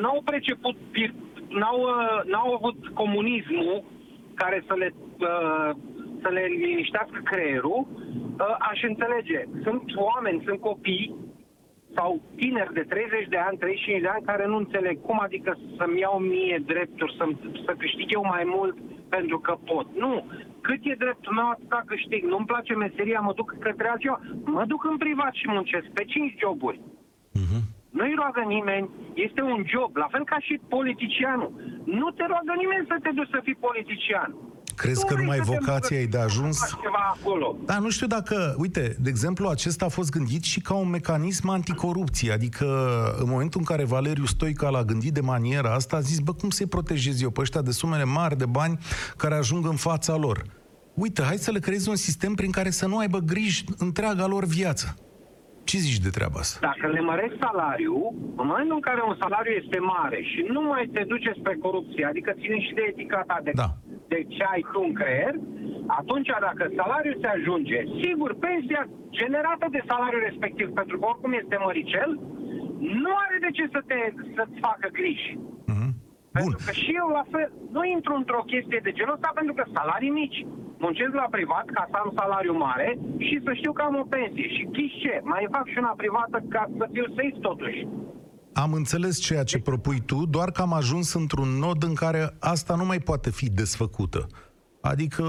n-au 0.00 0.22
preceput, 0.24 0.76
n-au, 1.60 1.78
uh, 1.80 2.18
n-au 2.32 2.48
avut 2.58 2.78
comunismul 3.02 3.84
care 4.34 4.64
să 4.68 4.74
le, 4.82 4.88
uh, 5.30 5.70
să 6.22 6.28
le 6.36 6.44
liniștească 6.64 7.20
creierul, 7.30 7.80
uh, 7.86 8.54
aș 8.70 8.82
înțelege. 8.82 9.40
Sunt 9.62 9.82
oameni, 9.96 10.42
sunt 10.46 10.60
copii 10.60 11.14
sau 11.94 12.20
tineri 12.36 12.72
de 12.72 12.84
30 12.88 13.28
de 13.28 13.36
ani, 13.36 13.58
35 13.58 14.00
de 14.00 14.08
ani 14.08 14.24
care 14.30 14.46
nu 14.46 14.56
înțeleg 14.56 15.00
cum 15.00 15.18
adică 15.20 15.58
să-mi 15.76 16.00
iau 16.00 16.18
mie 16.18 16.62
drepturi, 16.66 17.16
să, 17.18 17.24
să 17.64 17.72
câștig 17.78 18.08
eu 18.12 18.24
mai 18.34 18.44
mult 18.56 18.76
pentru 19.08 19.38
că 19.38 19.52
pot. 19.70 19.86
Nu. 20.04 20.14
Cât 20.60 20.80
e 20.82 21.02
dreptul 21.04 21.32
meu, 21.32 21.48
atâta 21.50 21.82
câștig. 21.86 22.22
Nu-mi 22.24 22.50
place 22.52 22.74
meseria, 22.74 23.20
mă 23.20 23.32
duc 23.32 23.48
către 23.58 23.88
altceva. 23.88 24.20
Mă 24.44 24.64
duc 24.72 24.84
în 24.84 24.96
privat 24.96 25.32
și 25.40 25.46
muncesc 25.48 25.86
pe 25.86 26.04
5 26.04 26.34
joburi. 26.42 26.80
Uh-huh. 27.40 27.62
Nu-i 27.96 28.14
roagă 28.20 28.42
nimeni, 28.46 28.90
este 29.14 29.42
un 29.42 29.60
job, 29.72 29.90
la 29.96 30.08
fel 30.10 30.24
ca 30.24 30.38
și 30.46 30.60
politicianul. 30.68 31.52
Nu 31.84 32.10
te 32.10 32.24
roagă 32.26 32.54
nimeni 32.56 32.86
să 32.88 32.96
te 33.02 33.10
duci 33.14 33.34
să 33.34 33.40
fii 33.42 33.64
politician. 33.68 34.30
Crezi 34.76 35.06
că 35.06 35.14
numai 35.14 35.38
vocația 35.38 35.98
e 35.98 36.06
de 36.06 36.18
ajuns? 36.18 36.76
Da, 37.64 37.78
nu 37.78 37.90
știu 37.90 38.06
dacă... 38.06 38.54
Uite, 38.58 38.96
de 39.00 39.08
exemplu, 39.08 39.48
acesta 39.48 39.84
a 39.84 39.88
fost 39.88 40.10
gândit 40.10 40.42
și 40.42 40.60
ca 40.60 40.74
un 40.74 40.88
mecanism 40.88 41.48
anticorupție. 41.48 42.32
Adică, 42.32 42.66
în 43.18 43.28
momentul 43.28 43.60
în 43.60 43.66
care 43.66 43.84
Valeriu 43.84 44.24
Stoica 44.24 44.68
l-a 44.68 44.82
gândit 44.82 45.12
de 45.12 45.20
maniera 45.20 45.74
asta, 45.74 45.96
a 45.96 46.00
zis, 46.00 46.18
bă, 46.18 46.32
cum 46.32 46.50
să-i 46.50 46.66
protejez 46.66 47.22
eu 47.22 47.30
pe 47.30 47.40
ăștia 47.40 47.62
de 47.62 47.70
sumele 47.70 48.04
mari 48.04 48.36
de 48.36 48.46
bani 48.46 48.78
care 49.16 49.34
ajung 49.34 49.66
în 49.66 49.76
fața 49.76 50.16
lor? 50.16 50.42
Uite, 50.94 51.22
hai 51.22 51.36
să 51.36 51.50
le 51.50 51.58
creezi 51.58 51.88
un 51.88 51.96
sistem 51.96 52.34
prin 52.34 52.50
care 52.50 52.70
să 52.70 52.86
nu 52.86 52.98
aibă 52.98 53.18
griji 53.18 53.64
întreaga 53.78 54.26
lor 54.26 54.44
viață. 54.44 54.96
Ce 55.64 55.78
zici 55.78 56.04
de 56.06 56.08
treaba 56.08 56.38
asta? 56.38 56.58
Dacă 56.70 56.86
le 56.94 57.00
mărești 57.00 57.38
salariul, 57.46 58.06
în 58.40 58.46
momentul 58.50 58.74
în 58.74 58.84
care 58.88 59.00
un 59.10 59.16
salariu 59.20 59.52
este 59.62 59.78
mare 59.94 60.18
și 60.30 60.40
nu 60.54 60.60
mai 60.72 60.84
te 60.94 61.02
duce 61.12 61.30
spre 61.40 61.54
corupție, 61.64 62.04
adică 62.12 62.30
ține 62.40 62.58
și 62.66 62.72
de 62.78 62.84
etica 62.90 63.20
ta, 63.26 63.38
de, 63.44 63.50
da. 63.54 63.68
De 64.12 64.20
ce 64.34 64.42
ai 64.54 64.62
tu 64.72 64.80
în 64.88 64.92
creier, 65.00 65.34
atunci 66.00 66.30
dacă 66.46 66.62
salariul 66.80 67.20
se 67.20 67.28
ajunge, 67.36 67.78
sigur, 68.02 68.30
pensia 68.46 68.82
generată 69.18 69.66
de 69.76 69.82
salariul 69.90 70.26
respectiv, 70.28 70.68
pentru 70.80 70.94
că 70.98 71.04
oricum 71.06 71.32
este 71.42 71.56
măricel, 71.66 72.10
nu 73.04 73.12
are 73.24 73.36
de 73.46 73.50
ce 73.56 73.64
să 73.74 73.80
te, 73.88 73.98
să-ți 74.36 74.58
facă 74.66 74.86
griji. 74.98 75.32
Mm-hmm. 75.70 75.92
Pentru 76.36 76.58
că 76.64 76.70
și 76.82 76.92
eu 77.00 77.08
la 77.18 77.24
fel, 77.32 77.48
nu 77.76 77.82
intru 77.84 78.12
într-o 78.20 78.48
chestie 78.52 78.80
de 78.86 78.92
genul 78.98 79.16
ăsta 79.18 79.30
pentru 79.38 79.54
că 79.54 79.64
salarii 79.76 80.18
mici 80.20 80.40
muncesc 80.84 81.14
la 81.22 81.28
privat 81.36 81.66
ca 81.76 81.84
să 81.90 81.96
am 81.98 82.10
salariu 82.20 82.54
mare 82.66 82.88
și 83.26 83.36
să 83.44 83.50
știu 83.52 83.72
că 83.72 83.82
am 83.82 83.96
o 84.02 84.10
pensie. 84.16 84.48
Și 84.54 84.68
ghiși 84.74 85.00
ce? 85.02 85.14
Mai 85.22 85.52
fac 85.54 85.66
și 85.68 85.78
una 85.78 85.94
privată 86.02 86.38
ca 86.54 86.62
să 86.78 86.84
fiu 86.92 87.06
safe 87.16 87.38
totuși. 87.48 87.80
Am 88.54 88.72
înțeles 88.72 89.18
ceea 89.18 89.42
ce 89.44 89.58
propui 89.58 90.00
tu, 90.06 90.26
doar 90.26 90.50
că 90.50 90.62
am 90.62 90.72
ajuns 90.72 91.12
într-un 91.14 91.48
nod 91.48 91.82
în 91.82 91.94
care 91.94 92.36
asta 92.40 92.74
nu 92.76 92.84
mai 92.84 92.98
poate 92.98 93.30
fi 93.30 93.50
desfăcută. 93.50 94.26
Adică 94.80 95.24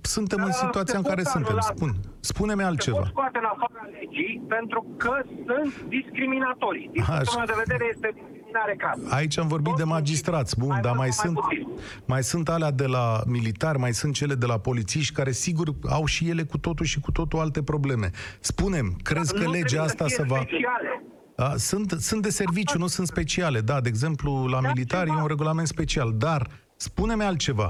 suntem 0.00 0.38
în 0.38 0.46
Da, 0.50 0.52
situația 0.52 0.92
se 0.92 0.96
în 0.96 1.02
care 1.02 1.22
pot 1.22 1.30
suntem. 1.32 1.50
anula. 1.56 1.74
Spun, 1.74 1.94
spune-mi 2.20 2.60
Se 2.60 2.66
altceva. 2.66 2.96
pot 2.96 3.06
scoate 3.06 3.38
în 3.38 3.44
afara 3.44 3.88
legii 4.00 4.42
pentru 4.48 4.86
că 4.96 5.12
sunt 5.46 5.88
discriminatorii. 5.88 6.90
Din 6.92 7.02
Așa. 7.02 7.12
punctul 7.12 7.36
meu 7.36 7.46
de 7.46 7.62
vedere 7.66 7.84
este 7.94 8.08
discriminare 8.32 8.74
gravă. 8.78 9.14
Aici 9.14 9.38
am 9.38 9.48
vorbit 9.48 9.72
de 9.74 9.82
Toți 9.82 9.92
magistrați, 9.92 10.58
bun, 10.58 10.68
mai 10.68 10.80
dar 10.80 10.90
mult 10.94 11.02
mai 11.02 11.12
sau 11.12 11.24
sunt, 11.24 11.36
mai 11.38 11.64
puțin. 11.64 12.02
mai 12.06 12.22
sunt 12.22 12.48
alea 12.48 12.70
de 12.70 12.86
la 12.86 13.20
militari, 13.26 13.78
mai 13.78 13.92
sunt 13.94 14.14
cele 14.14 14.34
de 14.34 14.46
la 14.46 14.58
polițiști, 14.58 15.14
care 15.14 15.30
sigur 15.32 15.68
au 15.88 16.04
și 16.04 16.28
ele 16.28 16.42
cu 16.42 16.58
totul 16.58 16.86
și 16.86 17.00
cu 17.00 17.10
totul 17.12 17.38
alte 17.38 17.62
probleme. 17.62 18.10
Spunem, 18.40 18.96
crezi 19.02 19.32
că 19.34 19.42
Nu 19.42 19.50
legea 19.50 19.66
trebuie 19.66 19.80
asta 19.90 20.04
să 20.08 20.14
se 20.14 20.22
fie 20.22 20.34
va... 20.34 20.40
Speciale. 20.40 21.04
A, 21.46 21.48
sunt, 21.56 21.90
sunt 21.90 22.22
de 22.22 22.32
serviciu, 22.42 22.78
nu 22.78 22.86
sunt 22.86 23.06
speciale. 23.06 23.60
Da, 23.70 23.80
de 23.80 23.88
exemplu, 23.88 24.30
la 24.54 24.60
Da, 24.60 24.68
militari 24.72 25.08
e 25.08 25.12
ceva. 25.12 25.22
un 25.22 25.28
regulament 25.34 25.66
special. 25.76 26.08
Dar, 26.26 26.40
spune-mi 26.86 27.22
altceva. 27.30 27.68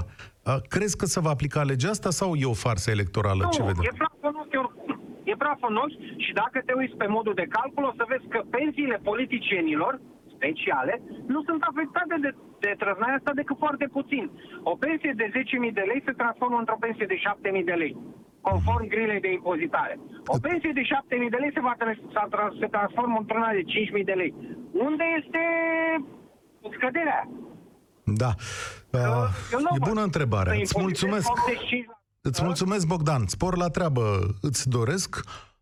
A, 0.51 0.53
crezi 0.73 0.97
că 0.97 1.05
se 1.05 1.19
va 1.25 1.29
aplica 1.29 1.61
legea 1.71 1.89
asta 1.89 2.09
sau 2.19 2.29
e 2.35 2.45
o 2.45 2.53
farsă 2.67 2.89
electorală? 2.97 3.43
Ce 3.51 3.59
Nu, 3.61 3.65
vedem? 3.69 3.83
e 3.89 3.91
praf 4.01 4.13
în 4.29 4.35
ochi 4.43 4.57
oricum. 4.65 4.89
E 5.31 5.35
praf 5.43 5.59
în 5.69 5.75
ochi 5.83 5.97
și 6.25 6.31
dacă 6.41 6.57
te 6.65 6.73
uiți 6.79 6.95
pe 7.01 7.07
modul 7.17 7.33
de 7.41 7.45
calcul, 7.57 7.83
o 7.89 7.93
să 7.99 8.03
vezi 8.11 8.25
că 8.33 8.39
pensiile 8.57 8.97
politicienilor 9.09 9.93
speciale 10.35 10.93
nu 11.33 11.39
sunt 11.47 11.61
afectate 11.71 11.90
de, 12.31 12.37
de 12.65 12.71
trăznaia 12.81 13.15
asta 13.17 13.31
decât 13.41 13.57
foarte 13.65 13.85
puțin. 13.97 14.25
O 14.71 14.73
pensie 14.85 15.13
de 15.21 15.27
10.000 15.67 15.73
de 15.79 15.85
lei 15.91 16.01
se 16.07 16.19
transformă 16.21 16.57
într-o 16.59 16.81
pensie 16.85 17.05
de 17.13 17.17
7.000 17.59 17.63
de 17.71 17.75
lei, 17.81 17.93
conform 18.47 18.87
grilei 18.93 19.19
de 19.25 19.31
impozitare. 19.31 19.95
O 20.35 20.37
pensie 20.47 20.71
de 20.79 20.81
7.000 20.81 21.33
de 21.35 21.39
lei 21.43 21.51
se, 21.55 21.61
va 21.67 21.73
tra- 21.81 22.01
s-a 22.13 22.25
tra- 22.33 22.53
se 22.61 22.67
transformă 22.75 23.15
într-una 23.19 23.51
de 23.57 23.63
5.000 23.99 24.05
de 24.11 24.15
lei. 24.21 24.31
Unde 24.87 25.05
este 25.19 25.41
scăderea? 26.77 27.21
Da. 28.03 28.31
A, 28.91 29.27
Eu 29.55 29.59
nu 29.59 29.69
e 29.75 29.77
văd 29.79 29.87
bună 29.91 30.03
întrebare. 30.09 30.49
să 30.49 30.55
Îți 30.61 30.73
impozitezi 30.77 31.05
mulțumesc. 31.05 31.27
85%. 31.29 31.99
Îți 32.21 32.43
mulțumesc, 32.43 32.87
Bogdan. 32.87 33.23
Spor 33.27 33.57
la 33.57 33.67
treabă. 33.69 34.01
Îți 34.41 34.69
doresc 34.69 35.19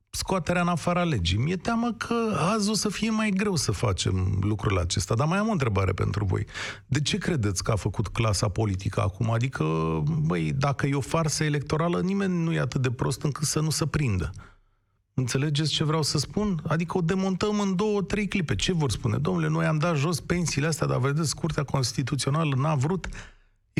scoaterea 0.09 0.61
în 0.61 0.67
afara 0.67 1.03
legii. 1.03 1.37
Mi-e 1.37 1.55
teamă 1.55 1.93
că 1.97 2.15
azi 2.53 2.69
o 2.69 2.73
să 2.73 2.89
fie 2.89 3.09
mai 3.09 3.29
greu 3.29 3.55
să 3.55 3.71
facem 3.71 4.39
lucrul 4.41 4.77
acesta. 4.77 5.15
Dar 5.15 5.27
mai 5.27 5.37
am 5.37 5.47
o 5.47 5.51
întrebare 5.51 5.91
pentru 5.91 6.25
voi. 6.25 6.45
De 6.85 7.01
ce 7.01 7.17
credeți 7.17 7.63
că 7.63 7.71
a 7.71 7.75
făcut 7.75 8.07
clasa 8.07 8.47
politică 8.47 9.01
acum? 9.01 9.31
Adică, 9.31 9.63
băi, 10.21 10.53
dacă 10.53 10.87
e 10.87 10.95
o 10.95 11.01
farsă 11.01 11.43
electorală, 11.43 12.01
nimeni 12.01 12.43
nu 12.43 12.53
e 12.53 12.59
atât 12.59 12.81
de 12.81 12.91
prost 12.91 13.21
încât 13.21 13.43
să 13.43 13.59
nu 13.59 13.69
se 13.69 13.85
prindă. 13.85 14.31
Înțelegeți 15.13 15.71
ce 15.71 15.83
vreau 15.83 16.01
să 16.01 16.17
spun? 16.17 16.61
Adică 16.67 16.97
o 16.97 17.01
demontăm 17.01 17.59
în 17.59 17.75
două, 17.75 18.01
trei 18.01 18.27
clipe. 18.27 18.55
Ce 18.55 18.73
vor 18.73 18.91
spune? 18.91 19.17
Domnule, 19.17 19.47
noi 19.47 19.65
am 19.65 19.77
dat 19.77 19.95
jos 19.95 20.19
pensiile 20.19 20.67
astea, 20.67 20.87
dar 20.87 20.97
vedeți, 20.97 21.35
Curtea 21.35 21.63
Constituțională 21.63 22.55
n-a 22.55 22.75
vrut. 22.75 23.07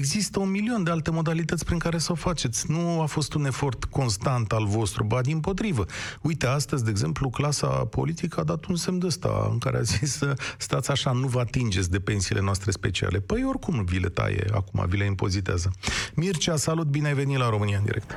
Există 0.01 0.39
un 0.39 0.51
milion 0.51 0.83
de 0.83 0.91
alte 0.91 1.11
modalități 1.11 1.65
prin 1.65 1.79
care 1.85 1.97
să 1.97 2.11
o 2.11 2.15
faceți. 2.15 2.71
Nu 2.71 3.01
a 3.01 3.05
fost 3.05 3.33
un 3.33 3.45
efort 3.45 3.83
constant 3.83 4.51
al 4.51 4.65
vostru, 4.77 5.03
ba 5.03 5.21
din 5.21 5.39
potrivă. 5.47 5.83
Uite, 6.29 6.45
astăzi, 6.59 6.83
de 6.83 6.89
exemplu, 6.95 7.29
clasa 7.29 7.69
politică 7.97 8.35
a 8.39 8.49
dat 8.51 8.61
un 8.71 8.75
semn 8.75 8.99
de 8.99 9.05
ăsta 9.05 9.31
în 9.53 9.57
care 9.65 9.77
a 9.77 9.85
zis 9.93 10.11
să 10.21 10.29
stați 10.67 10.91
așa, 10.91 11.11
nu 11.21 11.27
vă 11.33 11.39
atingeți 11.39 11.91
de 11.95 11.99
pensiile 12.09 12.41
noastre 12.47 12.71
speciale. 12.71 13.17
Păi 13.29 13.41
oricum 13.51 13.75
vi 13.91 13.99
le 14.05 14.11
taie, 14.19 14.43
acum 14.59 14.79
vi 14.91 14.97
le 14.97 15.05
impozitează. 15.13 15.69
Mircea, 16.15 16.55
salut, 16.55 16.87
bine 16.95 17.07
ai 17.07 17.19
venit 17.23 17.37
la 17.37 17.49
România 17.49 17.77
în 17.77 17.87
direct. 17.89 18.09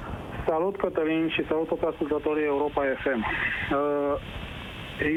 Salut 0.49 0.75
Cătălin 0.83 1.29
și 1.35 1.43
salut 1.49 1.69
toți 1.69 1.85
ascultătorii 1.93 2.45
Europa 2.55 2.83
FM. 3.03 3.21
Uh, 3.23 4.41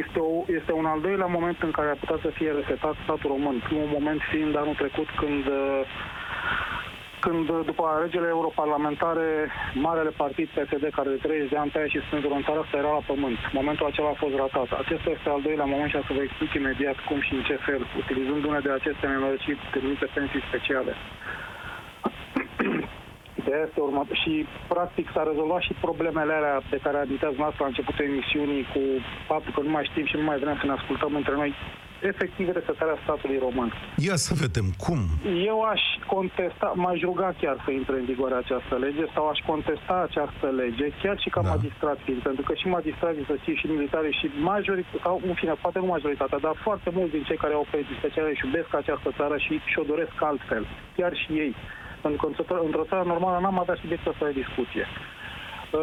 Este, 0.03 0.19
o, 0.19 0.31
este 0.59 0.71
un 0.81 0.85
al 0.85 1.01
doilea 1.01 1.29
moment 1.35 1.57
în 1.67 1.71
care 1.77 1.89
ar 1.89 1.99
putea 2.03 2.19
să 2.25 2.29
fie 2.37 2.51
resetat 2.51 2.95
statul 3.03 3.29
român. 3.35 3.57
Primul 3.69 3.89
moment 3.97 4.19
fiind 4.31 4.53
anul 4.55 4.75
trecut 4.81 5.09
când, 5.21 5.43
uh, 5.45 5.81
când 7.25 7.45
uh, 7.49 7.59
după 7.71 7.83
alegerile 7.85 8.35
europarlamentare, 8.37 9.27
marele 9.87 10.11
partid 10.23 10.47
PSD, 10.55 10.85
care 10.97 11.09
de 11.15 11.19
30 11.21 11.49
de 11.53 11.57
ani 11.61 11.73
tăia 11.73 11.87
și 11.93 12.05
strângură 12.05 12.33
în 12.37 12.45
țară, 12.47 12.59
asta 12.61 12.77
era 12.81 12.91
la 12.97 13.07
pământ. 13.11 13.39
Momentul 13.59 13.85
acela 13.87 14.09
a 14.11 14.21
fost 14.23 14.35
ratat. 14.41 14.69
Acesta 14.83 15.09
este 15.09 15.29
al 15.29 15.41
doilea 15.47 15.71
moment 15.73 15.89
și 15.91 15.99
o 16.01 16.07
să 16.07 16.15
vă 16.17 16.21
explic 16.23 16.51
imediat 16.53 16.97
cum 17.07 17.19
și 17.25 17.33
în 17.37 17.43
ce 17.49 17.57
fel, 17.67 17.81
utilizând 18.01 18.41
une 18.49 18.61
de 18.67 18.71
aceste 18.79 19.03
nenorociri 19.07 19.65
denumite 19.73 20.07
pensii 20.17 20.47
speciale. 20.49 20.93
Ideea 23.41 23.63
este 23.67 23.79
următă 23.87 24.13
și 24.23 24.33
practic 24.73 25.05
s-a 25.13 25.23
rezolvat 25.29 25.61
și 25.67 25.81
problemele 25.85 26.33
alea 26.33 26.57
pe 26.73 26.79
care 26.83 26.97
aminteați 26.97 27.41
noastră 27.43 27.61
la 27.63 27.71
începutul 27.71 28.05
emisiunii 28.05 28.63
cu 28.73 28.81
faptul 29.31 29.51
că 29.55 29.61
nu 29.67 29.71
mai 29.75 29.87
știm 29.89 30.05
și 30.11 30.19
nu 30.19 30.25
mai 30.29 30.41
vrem 30.43 30.57
să 30.59 30.65
ne 30.65 30.77
ascultăm 30.79 31.11
între 31.15 31.35
noi 31.41 31.51
efectiv 32.13 32.45
resetarea 32.57 32.97
statului 33.03 33.37
român. 33.45 33.69
Ia 34.07 34.15
să 34.27 34.33
vedem 34.43 34.67
cum. 34.85 34.99
Eu 35.51 35.57
aș 35.73 35.81
contesta, 36.15 36.67
m-aș 36.83 36.99
ruga 37.09 37.29
chiar 37.41 37.57
să 37.65 37.69
intre 37.71 37.95
în 38.01 38.05
vigoare 38.11 38.35
această 38.43 38.75
lege 38.85 39.03
sau 39.13 39.23
aș 39.33 39.39
contesta 39.51 39.95
această 40.07 40.47
lege, 40.61 40.85
chiar 41.01 41.17
și 41.23 41.29
ca 41.35 41.41
Da. 41.41 41.47
da. 41.47 41.53
magistrat 41.55 41.97
fiind, 42.05 42.21
pentru 42.29 42.43
că 42.47 42.53
și 42.61 42.67
magistrații 42.77 43.25
să 43.29 43.35
știu 43.41 43.53
și 43.61 43.67
militari 43.75 44.17
și 44.19 44.27
majoritatea, 44.51 44.99
sau 45.05 45.15
în 45.29 45.33
fine, 45.39 45.53
poate 45.63 45.79
nu 45.79 45.85
majoritatea, 45.97 46.39
dar 46.45 46.55
foarte 46.67 46.89
mulți 46.95 47.11
din 47.15 47.23
cei 47.27 47.37
care 47.43 47.53
au 47.53 47.65
pensii 47.71 47.99
speciale 48.01 48.29
își 48.31 48.45
iubesc 48.45 48.69
această 48.81 49.09
țară 49.19 49.35
și 49.45 49.53
și-o 49.71 49.83
doresc 49.93 50.15
altfel, 50.29 50.63
chiar 50.97 51.13
și 51.21 51.29
ei. 51.45 51.53
Pentru 52.03 52.19
că 52.21 52.25
într-o 52.27 52.43
țară- 52.49 52.65
într-o 52.69 52.85
țară 52.91 53.03
normală 53.13 53.37
n-am 53.39 53.59
avea 53.59 53.77
subiectul 53.81 54.11
ăsta 54.11 54.25
de 54.25 54.39
discuție. 54.43 54.85
Uh, 55.71 55.79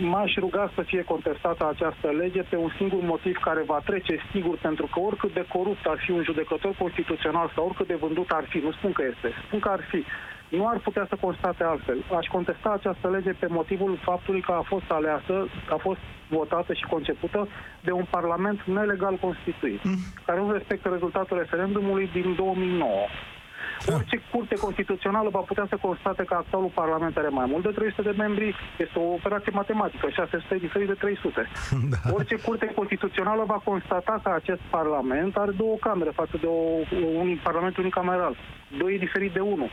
M-aș 0.00 0.34
ruga 0.34 0.70
să 0.74 0.82
fie 0.82 1.02
contestată 1.02 1.68
această 1.68 2.08
lege 2.08 2.42
pe 2.42 2.56
un 2.56 2.70
singur 2.76 3.02
motiv 3.02 3.36
care 3.36 3.62
va 3.66 3.80
trece 3.84 4.18
sigur, 4.32 4.56
pentru 4.56 4.86
că 4.92 5.00
oricât 5.00 5.32
de 5.32 5.44
corupt 5.52 5.86
ar 5.86 5.98
fi 6.04 6.10
un 6.10 6.22
judecător 6.22 6.74
constituțional 6.78 7.52
sau 7.54 7.64
oricât 7.64 7.86
de 7.86 7.94
vândut 7.94 8.30
ar 8.30 8.44
fi, 8.48 8.58
nu 8.58 8.72
spun 8.72 8.92
că 8.92 9.02
este, 9.10 9.28
spun 9.46 9.58
că 9.58 9.68
ar 9.68 9.80
fi, 9.90 10.04
nu 10.48 10.68
ar 10.68 10.78
putea 10.78 11.06
să 11.08 11.16
constate 11.20 11.64
altfel. 11.64 11.98
Aș 12.18 12.26
contesta 12.26 12.70
această 12.70 13.08
lege 13.08 13.32
pe 13.32 13.46
motivul 13.46 13.98
faptului 14.02 14.40
că 14.40 14.52
a 14.52 14.62
fost 14.62 14.90
aleasă, 14.90 15.48
a 15.70 15.76
fost 15.76 16.00
votată 16.28 16.72
și 16.72 16.84
concepută 16.90 17.48
de 17.80 17.92
un 17.92 18.04
parlament 18.10 18.62
nelegal 18.62 19.14
constituit, 19.14 19.80
care 20.26 20.40
nu 20.40 20.52
respectă 20.52 20.88
rezultatul 20.88 21.38
referendumului 21.38 22.08
din 22.12 22.34
2009. 22.34 22.90
Orice 23.86 24.22
curte 24.32 24.54
constituțională 24.54 25.28
va 25.28 25.38
putea 25.38 25.66
să 25.68 25.76
constate 25.80 26.22
că 26.24 26.34
actualul 26.34 26.70
parlament 26.74 27.16
are 27.16 27.28
mai 27.28 27.46
mult 27.48 27.62
de 27.62 27.70
300 27.70 28.02
de 28.02 28.14
membri, 28.16 28.54
este 28.78 28.98
o 28.98 29.12
operație 29.12 29.52
matematică, 29.54 30.08
600 30.10 30.56
diferit 30.56 30.86
de 30.86 30.92
300. 30.92 31.48
Da. 31.90 31.96
Orice 32.12 32.36
curte 32.36 32.72
constituțională 32.74 33.44
va 33.46 33.60
constata 33.64 34.20
că 34.22 34.30
acest 34.34 34.60
parlament 34.70 35.36
are 35.36 35.50
două 35.50 35.76
camere 35.80 36.10
față 36.10 36.36
de 36.40 36.46
o, 36.46 36.60
un 37.22 37.38
parlament 37.42 37.76
unicameral. 37.76 38.36
Doi 38.78 38.94
e 38.94 38.98
diferit 38.98 39.32
de 39.32 39.40
unul. 39.40 39.70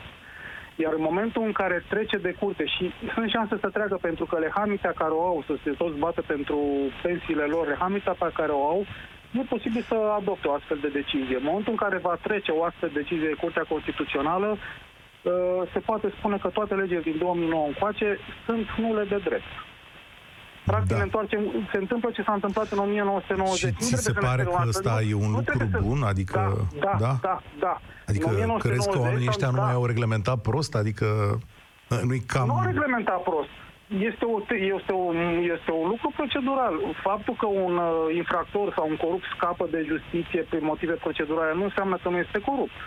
Iar 0.75 0.93
în 0.93 1.01
momentul 1.01 1.41
în 1.45 1.51
care 1.51 1.83
trece 1.89 2.17
de 2.17 2.35
curte 2.39 2.65
și 2.65 2.91
sunt 3.13 3.29
șanse 3.29 3.57
să 3.61 3.69
treacă 3.69 3.97
pentru 4.01 4.25
că 4.25 4.39
lehamita 4.39 4.91
care 4.95 5.11
o 5.11 5.25
au, 5.25 5.43
să 5.47 5.53
se 5.63 5.71
toți 5.71 5.97
bată 5.97 6.21
pentru 6.27 6.57
pensiile 7.03 7.43
lor, 7.43 7.67
lehamita 7.67 8.15
pe 8.19 8.31
care 8.33 8.51
o 8.51 8.67
au, 8.67 8.79
nu 8.79 9.14
e 9.41 9.53
posibil 9.55 9.83
să 9.91 9.95
adopte 10.19 10.47
o 10.47 10.53
astfel 10.53 10.77
de 10.81 10.87
decizie. 10.99 11.35
În 11.37 11.43
momentul 11.49 11.71
în 11.71 11.81
care 11.83 11.97
va 11.97 12.15
trece 12.27 12.51
o 12.51 12.63
astfel 12.63 12.89
de 12.93 12.99
decizie 12.99 13.27
de 13.27 13.41
Curtea 13.43 13.65
Constituțională, 13.73 14.49
uh, 14.57 15.31
se 15.73 15.79
poate 15.79 16.07
spune 16.17 16.37
că 16.37 16.47
toate 16.47 16.73
legile 16.81 16.99
din 17.09 17.17
2009 17.17 17.65
încoace 17.67 18.17
sunt 18.45 18.65
nule 18.83 19.03
de 19.13 19.19
drept. 19.27 19.51
Practic 20.65 20.89
Da. 20.91 20.97
ne 20.97 21.01
întoarcem, 21.03 21.41
se 21.71 21.77
întâmplă 21.77 22.09
ce 22.13 22.21
s-a 22.23 22.33
întâmplat 22.33 22.67
în 22.71 22.77
1990. 22.79 23.57
Și 23.59 23.65
Nu 23.65 23.71
ți 23.71 23.77
trebuie 23.77 23.97
se 23.97 24.11
să 24.11 24.11
ne 24.19 24.27
pare 24.27 24.41
sperăm 24.41 24.51
că 24.61 24.67
astfel, 24.67 24.91
ăsta 24.91 24.93
nu- 25.01 25.09
e 25.09 25.13
un 25.25 25.29
nu 25.29 25.37
lucru 25.37 25.43
trebuie 25.43 25.69
să- 25.71 25.79
bun? 25.87 26.03
Adică, 26.03 26.67
da, 26.79 26.91
da, 26.91 26.97
da? 27.05 27.17
da, 27.21 27.41
da. 27.59 27.73
Adică 28.09 28.27
În 28.29 28.35
crezi 28.35 28.89
că 28.89 28.97
1990 28.97 29.03
oamenii 29.05 29.27
ăștia 29.33 29.49
nu 29.49 29.55
da. 29.57 29.61
mai 29.63 29.73
au 29.73 29.85
reglementat 29.85 30.37
prost? 30.41 30.75
Adică 30.75 31.05
uh, 31.89 31.99
nu-i 32.07 32.19
cam... 32.19 32.45
Nu 32.47 32.53
au 32.55 32.65
reglementat 32.65 33.23
prost. 33.23 33.49
Este, 33.87 34.25
o, 34.25 34.35
este, 34.77 34.91
un, 34.93 35.15
este 35.55 35.71
un 35.81 35.87
lucru 35.93 36.13
procedural. 36.15 36.73
Faptul 37.03 37.35
că 37.41 37.45
un 37.45 37.73
uh, 37.77 38.15
infractor 38.15 38.73
sau 38.75 38.85
un 38.89 38.95
corupt 38.95 39.23
scapă 39.35 39.67
de 39.71 39.85
justiție 39.91 40.41
prin 40.49 40.63
motive 40.63 40.93
procedurale 40.93 41.53
nu 41.55 41.63
înseamnă 41.63 41.95
că 42.03 42.09
nu 42.09 42.17
este 42.17 42.39
corupt. 42.39 42.77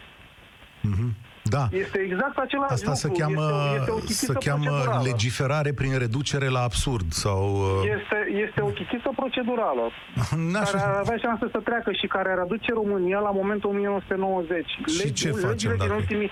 Da. 1.43 1.64
Este 1.73 1.99
exact 1.99 2.37
același 2.38 2.73
Asta 2.73 2.90
lucru. 2.93 3.05
se 3.07 3.21
cheamă, 3.21 3.47
este, 3.50 3.62
o- 3.62 3.75
este 3.78 3.90
o 3.90 3.99
se 3.99 4.00
chitiță 4.07 4.33
cheamă 4.33 4.64
procedurală. 4.64 5.02
legiferare 5.05 5.73
prin 5.73 5.99
reducere 5.99 6.49
la 6.49 6.61
absurd 6.69 7.12
sau... 7.12 7.40
uh, 7.55 7.90
Este, 7.97 8.19
este 8.47 8.61
o 8.62 8.67
chitiță 8.78 9.11
procedurală 9.17 9.85
n-aș- 10.52 10.71
care 10.71 10.85
ar 10.93 10.99
avea 11.05 11.17
șanse 11.17 11.47
să 11.55 11.59
treacă 11.69 11.93
și 11.93 12.07
care 12.07 12.28
ar 12.33 12.38
aduce 12.38 12.73
România 12.73 13.19
la 13.19 13.31
momentul 13.31 13.71
1990. 13.71 14.67
Și 15.00 15.12
ce 15.12 15.28
facem 15.31 15.49
legile 15.49 15.75
din 15.78 15.87
dacă- 15.87 15.95
ultimii 16.00 16.31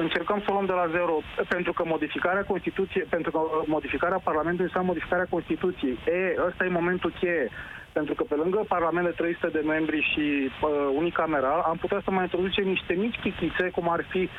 încercăm 0.00 0.38
să 0.40 0.46
o 0.48 0.52
luăm 0.52 0.66
de 0.66 0.72
la 0.72 0.86
zero, 0.96 1.16
pentru 1.48 1.72
că 1.72 1.82
modificarea 1.86 2.44
Constituției, 2.52 3.04
pentru 3.08 3.30
că 3.30 3.40
modificarea 3.66 4.20
Parlamentului 4.28 4.64
înseamnă 4.66 4.88
modificarea 4.92 5.26
Constituției. 5.36 5.98
E, 6.06 6.36
ăsta 6.46 6.64
e 6.64 6.78
momentul 6.80 7.12
cheie. 7.20 7.48
Pentru 7.92 8.14
că 8.14 8.22
pe 8.28 8.34
lângă 8.34 8.64
Parlament 8.68 9.06
de 9.06 9.12
300 9.16 9.48
de 9.48 9.62
membri 9.66 10.00
și 10.12 10.24
uh, 10.50 10.68
unicameral, 10.96 11.60
am 11.66 11.76
putea 11.76 12.00
să 12.04 12.10
mai 12.10 12.22
introducem 12.22 12.64
niște 12.68 12.92
mici 12.94 13.18
chichițe, 13.22 13.70
cum 13.74 13.88
ar 13.90 14.04
fi 14.08 14.18
uh, 14.22 14.30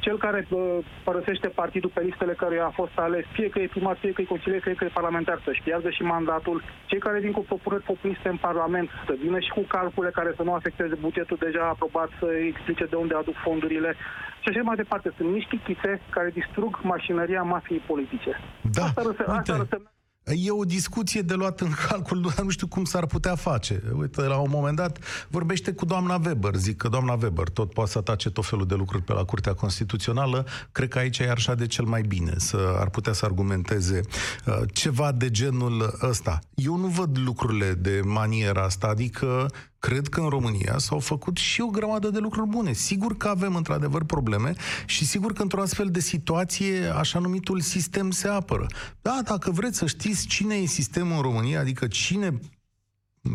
cel 0.00 0.18
care 0.18 0.46
uh, 0.50 0.78
părăsește 1.04 1.48
partidul 1.48 1.90
pe 1.94 2.00
listele 2.00 2.32
care 2.32 2.58
a 2.58 2.70
fost 2.80 2.96
ales, 3.06 3.24
fie 3.32 3.48
că 3.48 3.58
e 3.58 3.74
primar, 3.74 3.96
fie 3.96 4.12
că 4.12 4.20
e 4.20 4.34
consilier, 4.34 4.60
fie 4.60 4.74
că 4.74 4.84
e 4.84 5.00
parlamentar, 5.00 5.40
să-și 5.44 5.62
piardă 5.62 5.90
și 5.90 6.02
mandatul. 6.02 6.62
Cei 6.86 6.98
care 6.98 7.20
vin 7.20 7.32
cu 7.32 7.40
propuneri 7.40 7.82
populiste 7.82 8.28
în 8.28 8.36
Parlament 8.36 8.88
să 9.06 9.14
vină 9.22 9.38
și 9.38 9.50
cu 9.56 9.60
calcule 9.60 10.10
care 10.10 10.32
să 10.36 10.42
nu 10.42 10.54
afecteze 10.54 10.94
bugetul 11.00 11.36
deja 11.40 11.68
aprobat, 11.68 12.08
să 12.18 12.26
explice 12.50 12.84
de 12.84 12.96
unde 12.96 13.14
aduc 13.14 13.36
fondurile 13.46 13.94
și 14.40 14.48
așa 14.48 14.62
mai 14.62 14.76
departe. 14.76 15.12
Sunt 15.16 15.30
niște 15.32 15.60
chițe 15.64 16.00
care 16.10 16.30
distrug 16.30 16.80
mașinăria 16.82 17.42
mafiei 17.42 17.82
politice. 17.86 18.40
Da, 18.72 18.82
asta 18.82 19.02
răse, 19.06 19.24
uite. 19.26 19.40
asta 19.40 19.56
răse... 19.56 19.93
E 20.24 20.50
o 20.50 20.64
discuție 20.64 21.22
de 21.22 21.34
luat 21.34 21.60
în 21.60 21.72
calcul, 21.88 22.22
dar 22.22 22.44
nu 22.44 22.50
știu 22.50 22.66
cum 22.66 22.84
s-ar 22.84 23.06
putea 23.06 23.34
face. 23.34 23.82
Uite, 23.98 24.20
la 24.20 24.36
un 24.36 24.50
moment 24.50 24.76
dat 24.76 24.98
vorbește 25.28 25.72
cu 25.72 25.84
doamna 25.84 26.20
Weber, 26.24 26.54
zic 26.54 26.76
că 26.76 26.88
doamna 26.88 27.18
Weber 27.22 27.48
tot 27.48 27.72
poate 27.72 27.90
să 27.90 27.98
atace 27.98 28.30
tot 28.30 28.46
felul 28.46 28.66
de 28.66 28.74
lucruri 28.74 29.02
pe 29.02 29.12
la 29.12 29.24
Curtea 29.24 29.54
Constituțională. 29.54 30.46
Cred 30.72 30.88
că 30.88 30.98
aici 30.98 31.18
e 31.18 31.30
așa 31.30 31.54
de 31.54 31.66
cel 31.66 31.84
mai 31.84 32.02
bine, 32.02 32.34
să 32.36 32.76
ar 32.78 32.90
putea 32.90 33.12
să 33.12 33.24
argumenteze 33.24 34.00
uh, 34.46 34.60
ceva 34.72 35.12
de 35.12 35.30
genul 35.30 35.98
ăsta. 36.02 36.38
Eu 36.54 36.76
nu 36.76 36.86
văd 36.86 37.18
lucrurile 37.18 37.72
de 37.72 38.00
maniera 38.04 38.62
asta, 38.62 38.86
adică 38.86 39.46
cred 39.84 40.08
că 40.08 40.20
în 40.20 40.28
România 40.28 40.74
s-au 40.78 40.98
făcut 40.98 41.36
și 41.36 41.60
o 41.60 41.66
grămadă 41.66 42.10
de 42.10 42.18
lucruri 42.18 42.48
bune. 42.48 42.72
Sigur 42.72 43.16
că 43.16 43.28
avem 43.28 43.54
într-adevăr 43.54 44.04
probleme 44.04 44.52
și 44.86 45.06
sigur 45.06 45.32
că 45.32 45.42
într-o 45.42 45.60
astfel 45.60 45.88
de 45.90 46.00
situație 46.00 46.92
așa 46.96 47.18
numitul 47.18 47.60
sistem 47.60 48.10
se 48.10 48.28
apără. 48.28 48.66
Da, 49.02 49.20
dacă 49.24 49.50
vreți 49.50 49.78
să 49.78 49.86
știți 49.86 50.26
cine 50.26 50.54
e 50.54 50.66
sistemul 50.66 51.16
în 51.16 51.22
România, 51.22 51.60
adică 51.60 51.86
cine 51.86 52.40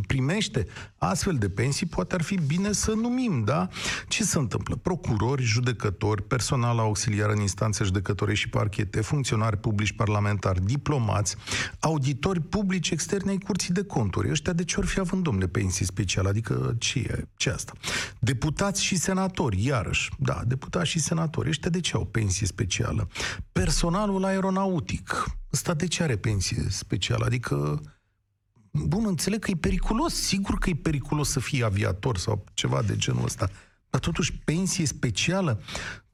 primește 0.07 0.67
astfel 0.97 1.35
de 1.35 1.49
pensii, 1.49 1.85
poate 1.85 2.15
ar 2.15 2.21
fi 2.21 2.35
bine 2.35 2.71
să 2.71 2.91
numim, 2.91 3.43
da? 3.43 3.67
Ce 4.07 4.23
se 4.23 4.37
întâmplă? 4.37 4.75
Procurori, 4.75 5.43
judecători, 5.43 6.23
personal 6.23 6.79
auxiliar 6.79 7.29
în 7.29 7.39
instanțe 7.39 7.83
judecătorii 7.83 8.35
și 8.35 8.49
parchete, 8.49 9.01
funcționari 9.01 9.57
publici 9.57 9.93
parlamentari, 9.93 10.65
diplomați, 10.65 11.35
auditori 11.79 12.41
publici 12.41 12.89
externe 12.89 13.29
ai 13.29 13.37
curții 13.37 13.73
de 13.73 13.83
conturi. 13.83 14.29
Ăștia 14.29 14.53
de 14.53 14.63
ce 14.63 14.75
ori 14.77 14.87
fi 14.87 14.99
având, 14.99 15.23
domnule, 15.23 15.47
pensii 15.47 15.85
speciale? 15.85 16.29
Adică 16.29 16.75
ce 16.77 16.99
e? 16.99 17.27
Ce 17.35 17.49
asta? 17.49 17.73
Deputați 18.19 18.83
și 18.83 18.97
senatori, 18.97 19.65
iarăși. 19.65 20.11
Da, 20.17 20.41
deputați 20.45 20.89
și 20.89 20.99
senatori. 20.99 21.49
Ăștia 21.49 21.69
de 21.69 21.79
ce 21.79 21.95
au 21.95 22.05
pensie 22.05 22.47
specială? 22.47 23.07
Personalul 23.51 24.25
aeronautic. 24.25 25.25
Ăsta 25.53 25.73
de 25.73 25.87
ce 25.87 26.03
are 26.03 26.15
pensie 26.15 26.65
specială? 26.69 27.25
Adică 27.25 27.81
Bun, 28.85 29.05
înțeleg 29.05 29.39
că 29.39 29.51
e 29.51 29.55
periculos, 29.55 30.13
sigur 30.13 30.57
că 30.57 30.69
e 30.69 30.75
periculos 30.75 31.29
să 31.29 31.39
fii 31.39 31.63
aviator 31.63 32.17
sau 32.17 32.43
ceva 32.53 32.81
de 32.81 32.95
genul 32.95 33.23
ăsta, 33.23 33.49
dar 33.89 34.01
totuși 34.01 34.33
pensie 34.33 34.85
specială 34.85 35.61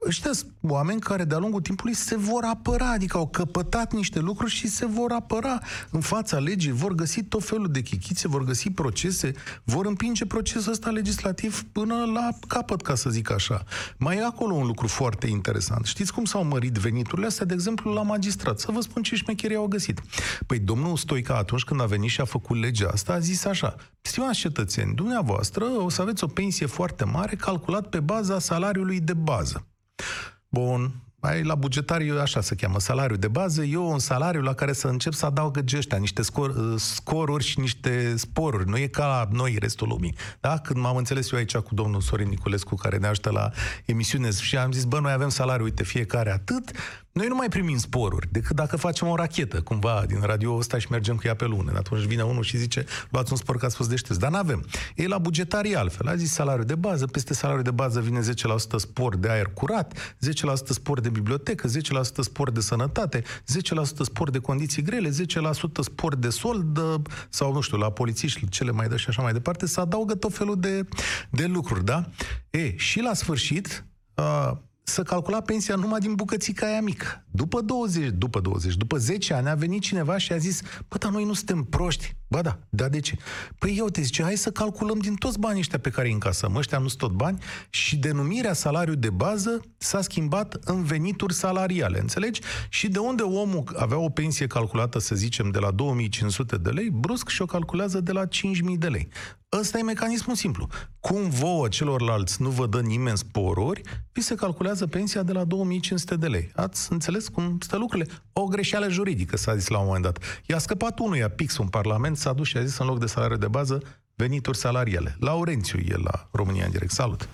ăștia 0.06 0.32
sunt 0.32 0.52
oameni 0.60 1.00
care 1.00 1.24
de-a 1.24 1.38
lungul 1.38 1.60
timpului 1.60 1.94
se 1.94 2.16
vor 2.16 2.44
apăra, 2.44 2.90
adică 2.90 3.16
au 3.16 3.28
căpătat 3.28 3.92
niște 3.92 4.18
lucruri 4.18 4.52
și 4.52 4.68
se 4.68 4.86
vor 4.86 5.12
apăra 5.12 5.58
în 5.90 6.00
fața 6.00 6.38
legii, 6.38 6.72
vor 6.72 6.92
găsi 6.92 7.22
tot 7.22 7.44
felul 7.44 7.68
de 7.70 7.80
chichițe, 7.80 8.28
vor 8.28 8.44
găsi 8.44 8.70
procese, 8.70 9.32
vor 9.64 9.86
împinge 9.86 10.26
procesul 10.26 10.72
ăsta 10.72 10.90
legislativ 10.90 11.64
până 11.72 12.04
la 12.04 12.28
capăt, 12.48 12.82
ca 12.82 12.94
să 12.94 13.10
zic 13.10 13.30
așa. 13.30 13.64
Mai 13.96 14.16
e 14.16 14.24
acolo 14.24 14.54
un 14.54 14.66
lucru 14.66 14.86
foarte 14.86 15.26
interesant. 15.26 15.84
Știți 15.84 16.12
cum 16.12 16.24
s-au 16.24 16.44
mărit 16.44 16.72
veniturile 16.72 17.26
astea, 17.26 17.46
de 17.46 17.54
exemplu, 17.54 17.92
la 17.92 18.02
magistrat? 18.02 18.58
Să 18.58 18.70
vă 18.72 18.80
spun 18.80 19.02
ce 19.02 19.14
șmecherii 19.16 19.56
au 19.56 19.66
găsit. 19.66 20.00
Păi 20.46 20.58
domnul 20.58 20.96
Stoica, 20.96 21.34
atunci 21.34 21.64
când 21.64 21.80
a 21.80 21.84
venit 21.84 22.10
și 22.10 22.20
a 22.20 22.24
făcut 22.24 22.60
legea 22.60 22.88
asta, 22.92 23.12
a 23.12 23.18
zis 23.18 23.44
așa, 23.44 23.76
stimați 24.00 24.38
cetățeni, 24.38 24.94
dumneavoastră 24.94 25.64
o 25.64 25.88
să 25.88 26.02
aveți 26.02 26.24
o 26.24 26.26
pensie 26.26 26.66
foarte 26.66 27.04
mare 27.04 27.36
calculat 27.36 27.88
pe 27.88 28.00
baza 28.00 28.38
salariului 28.38 29.00
de 29.00 29.14
bază. 29.14 29.66
Bun, 30.48 30.94
mai 31.20 31.42
la 31.42 31.54
bugetariu 31.54 32.20
așa 32.20 32.40
se 32.40 32.54
cheamă, 32.54 32.80
salariu 32.80 33.16
de 33.16 33.28
bază, 33.28 33.62
eu 33.62 33.90
un 33.90 33.98
salariu 33.98 34.40
la 34.40 34.54
care 34.54 34.72
să 34.72 34.88
încep 34.88 35.12
să 35.12 35.26
adaugă 35.26 35.64
ăștia, 35.76 35.98
niște 35.98 36.22
scor, 36.22 36.50
uh, 36.50 36.74
scoruri 36.76 37.44
și 37.44 37.60
niște 37.60 38.16
sporuri. 38.16 38.68
Nu 38.68 38.76
e 38.76 38.86
ca 38.86 39.06
la 39.06 39.28
noi, 39.36 39.56
restul 39.60 39.88
lumii. 39.88 40.14
Da? 40.40 40.58
Când 40.58 40.80
m-am 40.80 40.96
înțeles 40.96 41.32
eu 41.32 41.38
aici 41.38 41.56
cu 41.56 41.74
domnul 41.74 42.00
Sorin 42.00 42.28
Niculescu, 42.28 42.74
care 42.74 42.96
ne 42.96 43.06
ajută 43.06 43.30
la 43.30 43.50
emisiune, 43.84 44.30
și 44.30 44.56
am 44.56 44.72
zis, 44.72 44.84
bă, 44.84 45.00
noi 45.00 45.12
avem 45.12 45.28
salariu, 45.28 45.64
uite, 45.64 45.82
fiecare 45.82 46.30
atât, 46.30 46.70
noi 47.16 47.26
nu 47.26 47.34
mai 47.34 47.48
primim 47.48 47.78
sporuri, 47.78 48.28
decât 48.30 48.56
dacă 48.56 48.76
facem 48.76 49.08
o 49.08 49.14
rachetă, 49.14 49.60
cumva, 49.60 50.04
din 50.06 50.20
radio 50.20 50.54
ăsta 50.56 50.78
și 50.78 50.86
mergem 50.90 51.16
cu 51.16 51.22
ea 51.24 51.34
pe 51.34 51.44
lună. 51.44 51.72
Atunci 51.76 52.02
vine 52.02 52.22
unul 52.22 52.42
și 52.42 52.56
zice, 52.56 52.86
luați 53.10 53.32
un 53.32 53.38
spor 53.38 53.56
că 53.56 53.64
ați 53.64 53.76
fost 53.76 53.88
deștepți. 53.88 54.20
Dar 54.20 54.30
nu 54.30 54.36
avem. 54.36 54.64
E 54.94 55.06
la 55.06 55.18
bugetarii 55.18 55.76
altfel. 55.76 56.08
A 56.08 56.14
zis 56.16 56.32
salariu 56.32 56.64
de 56.64 56.74
bază, 56.74 57.06
peste 57.06 57.34
salariu 57.34 57.62
de 57.62 57.70
bază 57.70 58.00
vine 58.00 58.20
10% 58.20 58.24
spor 58.76 59.16
de 59.16 59.28
aer 59.28 59.46
curat, 59.54 60.16
10% 60.16 60.16
spor 60.68 61.00
de 61.00 61.08
bibliotecă, 61.08 61.68
10% 61.68 61.72
spor 62.20 62.50
de 62.50 62.60
sănătate, 62.60 63.22
10% 63.22 63.24
spor 64.00 64.30
de 64.30 64.38
condiții 64.38 64.82
grele, 64.82 65.08
10% 65.08 65.12
spor 65.80 66.16
de 66.16 66.28
sold 66.28 66.80
sau, 67.28 67.52
nu 67.52 67.60
știu, 67.60 67.76
la 67.76 67.90
polițiști, 67.90 68.48
cele 68.48 68.70
mai 68.70 68.88
dă 68.88 68.96
și 68.96 69.08
așa 69.08 69.22
mai 69.22 69.32
departe, 69.32 69.66
să 69.66 69.80
adaugă 69.80 70.14
tot 70.14 70.34
felul 70.34 70.60
de, 70.60 70.84
de 71.30 71.44
lucruri, 71.44 71.84
da? 71.84 72.08
E, 72.50 72.76
și 72.76 73.00
la 73.00 73.14
sfârșit, 73.14 73.84
uh, 74.14 74.50
să 74.88 75.02
calcula 75.02 75.40
pensia 75.40 75.74
numai 75.74 76.00
din 76.00 76.14
bucățica 76.14 76.66
aia 76.66 76.80
mică. 76.80 77.24
După 77.30 77.60
20, 77.60 78.08
după 78.08 78.40
20, 78.40 78.74
după 78.74 78.96
10 78.96 79.34
ani 79.34 79.48
a 79.48 79.54
venit 79.54 79.82
cineva 79.82 80.18
și 80.18 80.32
a 80.32 80.36
zis, 80.36 80.62
bă, 80.88 80.96
dar 80.98 81.10
noi 81.10 81.24
nu 81.24 81.32
suntem 81.32 81.62
proști. 81.62 82.16
Bă, 82.28 82.40
da, 82.40 82.58
da, 82.68 82.88
de 82.88 83.00
ce? 83.00 83.16
Păi 83.58 83.74
eu 83.78 83.88
te 83.88 84.00
zice, 84.00 84.22
hai 84.22 84.36
să 84.36 84.50
calculăm 84.50 84.98
din 84.98 85.14
toți 85.14 85.38
banii 85.38 85.60
ăștia 85.60 85.78
pe 85.78 85.90
care 85.90 86.06
îi 86.06 86.12
încasăm. 86.12 86.54
Ăștia 86.54 86.78
nu 86.78 86.88
sunt 86.88 87.00
tot 87.00 87.10
bani 87.10 87.42
și 87.70 87.96
denumirea 87.96 88.52
salariu 88.52 88.94
de 88.94 89.10
bază 89.10 89.60
s-a 89.78 90.00
schimbat 90.00 90.56
în 90.64 90.84
venituri 90.84 91.34
salariale, 91.34 91.98
înțelegi? 91.98 92.40
Și 92.68 92.88
de 92.88 92.98
unde 92.98 93.22
omul 93.22 93.74
avea 93.76 93.98
o 93.98 94.08
pensie 94.08 94.46
calculată, 94.46 94.98
să 94.98 95.14
zicem, 95.14 95.50
de 95.50 95.58
la 95.58 95.70
2500 95.70 96.56
de 96.56 96.70
lei, 96.70 96.90
brusc 96.90 97.28
și 97.28 97.42
o 97.42 97.46
calculează 97.46 98.00
de 98.00 98.12
la 98.12 98.26
5000 98.26 98.76
de 98.76 98.88
lei. 98.88 99.08
Ăsta 99.52 99.78
e 99.78 99.82
mecanismul 99.82 100.36
simplu. 100.36 100.68
Cum 101.00 101.28
vouă 101.28 101.68
celorlalți 101.68 102.42
nu 102.42 102.50
vă 102.50 102.66
dă 102.66 102.80
nimeni 102.80 103.16
sporuri, 103.16 103.80
vi 104.12 104.20
se 104.20 104.34
calculează 104.34 104.86
pensia 104.86 105.22
de 105.22 105.32
la 105.32 105.44
2500 105.44 106.16
de 106.16 106.26
lei. 106.26 106.50
Ați 106.54 106.92
înțeles 106.92 107.28
cum 107.28 107.58
stă 107.60 107.76
lucrurile? 107.76 108.12
O 108.32 108.44
greșeală 108.44 108.88
juridică, 108.88 109.36
s-a 109.36 109.56
zis 109.56 109.68
la 109.68 109.78
un 109.78 109.84
moment 109.86 110.04
dat. 110.04 110.18
I-a 110.46 110.58
scăpat 110.58 110.98
unuia 110.98 111.28
pix 111.28 111.56
un 111.56 111.68
parlament, 111.68 112.15
s-a 112.16 112.32
dus 112.32 112.46
și 112.46 112.56
a 112.56 112.60
zis 112.60 112.78
în 112.78 112.86
loc 112.86 112.98
de 112.98 113.06
salariu 113.06 113.36
de 113.36 113.48
bază, 113.48 113.82
venituri 114.16 114.56
salariale. 114.56 115.10
Laurențiu 115.20 115.78
e 115.78 115.94
la 116.04 116.16
România 116.32 116.64
în 116.64 116.70
direct. 116.70 116.90
Salut! 116.90 117.28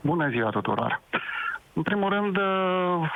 Bună 0.00 0.28
ziua 0.28 0.50
tuturor! 0.50 1.00
În 1.76 1.82
primul 1.82 2.08
rând, 2.08 2.36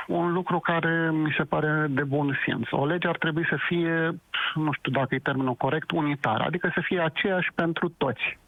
un 0.07 0.33
lucru 0.33 0.59
care 0.59 1.11
mi 1.13 1.35
se 1.37 1.45
pare 1.45 1.87
de 1.91 2.05
bun 2.05 2.39
simț. 2.45 2.69
O 2.71 2.87
lege 2.87 3.09
ar 3.09 3.17
trebui 3.17 3.47
să 3.49 3.57
fie, 3.69 4.21
nu 4.55 4.73
știu 4.73 4.93
dacă 4.93 5.15
e 5.15 5.19
termenul 5.19 5.55
corect, 5.55 5.91
unitar, 5.91 6.41
adică 6.41 6.71
să 6.75 6.81
fie 6.85 7.01
aceeași 7.01 7.53
pentru 7.55 7.89
toți. 7.89 8.39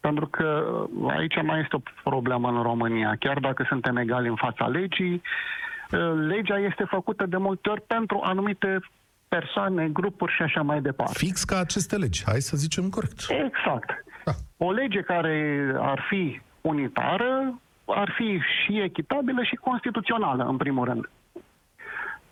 Pentru 0.00 0.26
că 0.26 0.76
aici 1.08 1.42
mai 1.42 1.60
este 1.60 1.76
o 1.76 1.80
problemă 2.02 2.48
în 2.48 2.62
România. 2.62 3.16
Chiar 3.18 3.38
dacă 3.38 3.64
suntem 3.68 3.96
egali 3.96 4.28
în 4.28 4.36
fața 4.36 4.66
legii, 4.66 5.22
legea 6.26 6.58
este 6.58 6.84
făcută 6.84 7.26
de 7.26 7.36
multe 7.36 7.68
ori 7.70 7.80
pentru 7.80 8.20
anumite 8.22 8.80
persoane, 9.36 9.88
grupuri 9.88 10.32
și 10.32 10.42
așa 10.42 10.62
mai 10.62 10.80
departe. 10.80 11.12
Fix 11.16 11.44
ca 11.44 11.58
aceste 11.58 11.96
legi, 11.96 12.22
hai 12.26 12.40
să 12.40 12.56
zicem 12.56 12.88
corect. 12.88 13.20
Exact. 13.28 13.90
Da. 14.24 14.32
O 14.56 14.72
lege 14.72 15.00
care 15.00 15.36
ar 15.78 16.00
fi 16.08 16.40
unitară 16.60 17.60
ar 17.84 18.12
fi 18.16 18.40
și 18.58 18.80
echitabilă 18.80 19.42
și 19.42 19.54
constituțională, 19.54 20.44
în 20.44 20.56
primul 20.56 20.84
rând. 20.84 21.10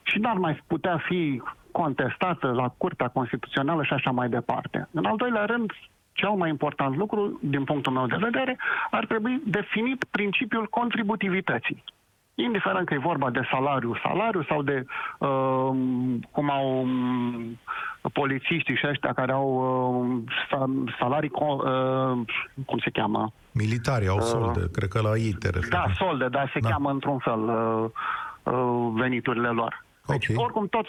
Și 0.02 0.18
n-ar 0.18 0.36
mai 0.36 0.62
putea 0.66 1.02
fi 1.08 1.42
contestată 1.70 2.46
la 2.50 2.68
Curtea 2.76 3.08
Constituțională 3.08 3.82
și 3.82 3.92
așa 3.92 4.10
mai 4.10 4.28
departe. 4.28 4.88
În 4.90 5.04
al 5.04 5.16
doilea 5.16 5.44
rând, 5.44 5.70
cel 6.12 6.30
mai 6.30 6.48
important 6.48 6.96
lucru, 6.96 7.40
din 7.42 7.64
punctul 7.64 7.92
meu 7.92 8.06
de 8.06 8.16
vedere, 8.20 8.58
ar 8.90 9.06
trebui 9.06 9.42
definit 9.44 10.04
principiul 10.10 10.66
contributivității 10.66 11.84
indiferent 12.34 12.86
că 12.86 12.94
e 12.94 12.98
vorba 12.98 13.30
de 13.30 13.40
salariu, 13.50 13.96
salariu 14.02 14.42
sau 14.42 14.62
de 14.62 14.84
uh, 15.18 15.70
cum 16.30 16.50
au 16.50 16.80
um, 16.80 17.58
polițiștii 18.12 18.76
și 18.76 18.86
ăștia 18.86 19.12
care 19.12 19.32
au 19.32 19.48
uh, 20.50 20.92
salarii, 20.98 21.30
uh, 21.32 22.18
cum 22.66 22.78
se 22.78 22.90
cheamă? 22.90 23.32
Militari 23.52 24.08
au 24.08 24.16
uh, 24.16 24.22
solde, 24.22 24.60
uh, 24.60 24.70
cred 24.72 24.88
că 24.88 25.00
la 25.00 25.16
ei 25.16 25.32
te 25.32 25.50
referi. 25.50 25.70
Da, 25.70 25.86
solde, 25.94 26.28
dar 26.28 26.50
se 26.52 26.58
da. 26.58 26.68
cheamă 26.68 26.90
într-un 26.90 27.18
fel 27.18 27.40
uh, 27.40 27.84
uh, 28.42 28.92
veniturile 28.94 29.48
lor. 29.48 29.84
Deci, 30.06 30.28
okay. 30.28 30.44
oricum, 30.44 30.66
tot 30.66 30.86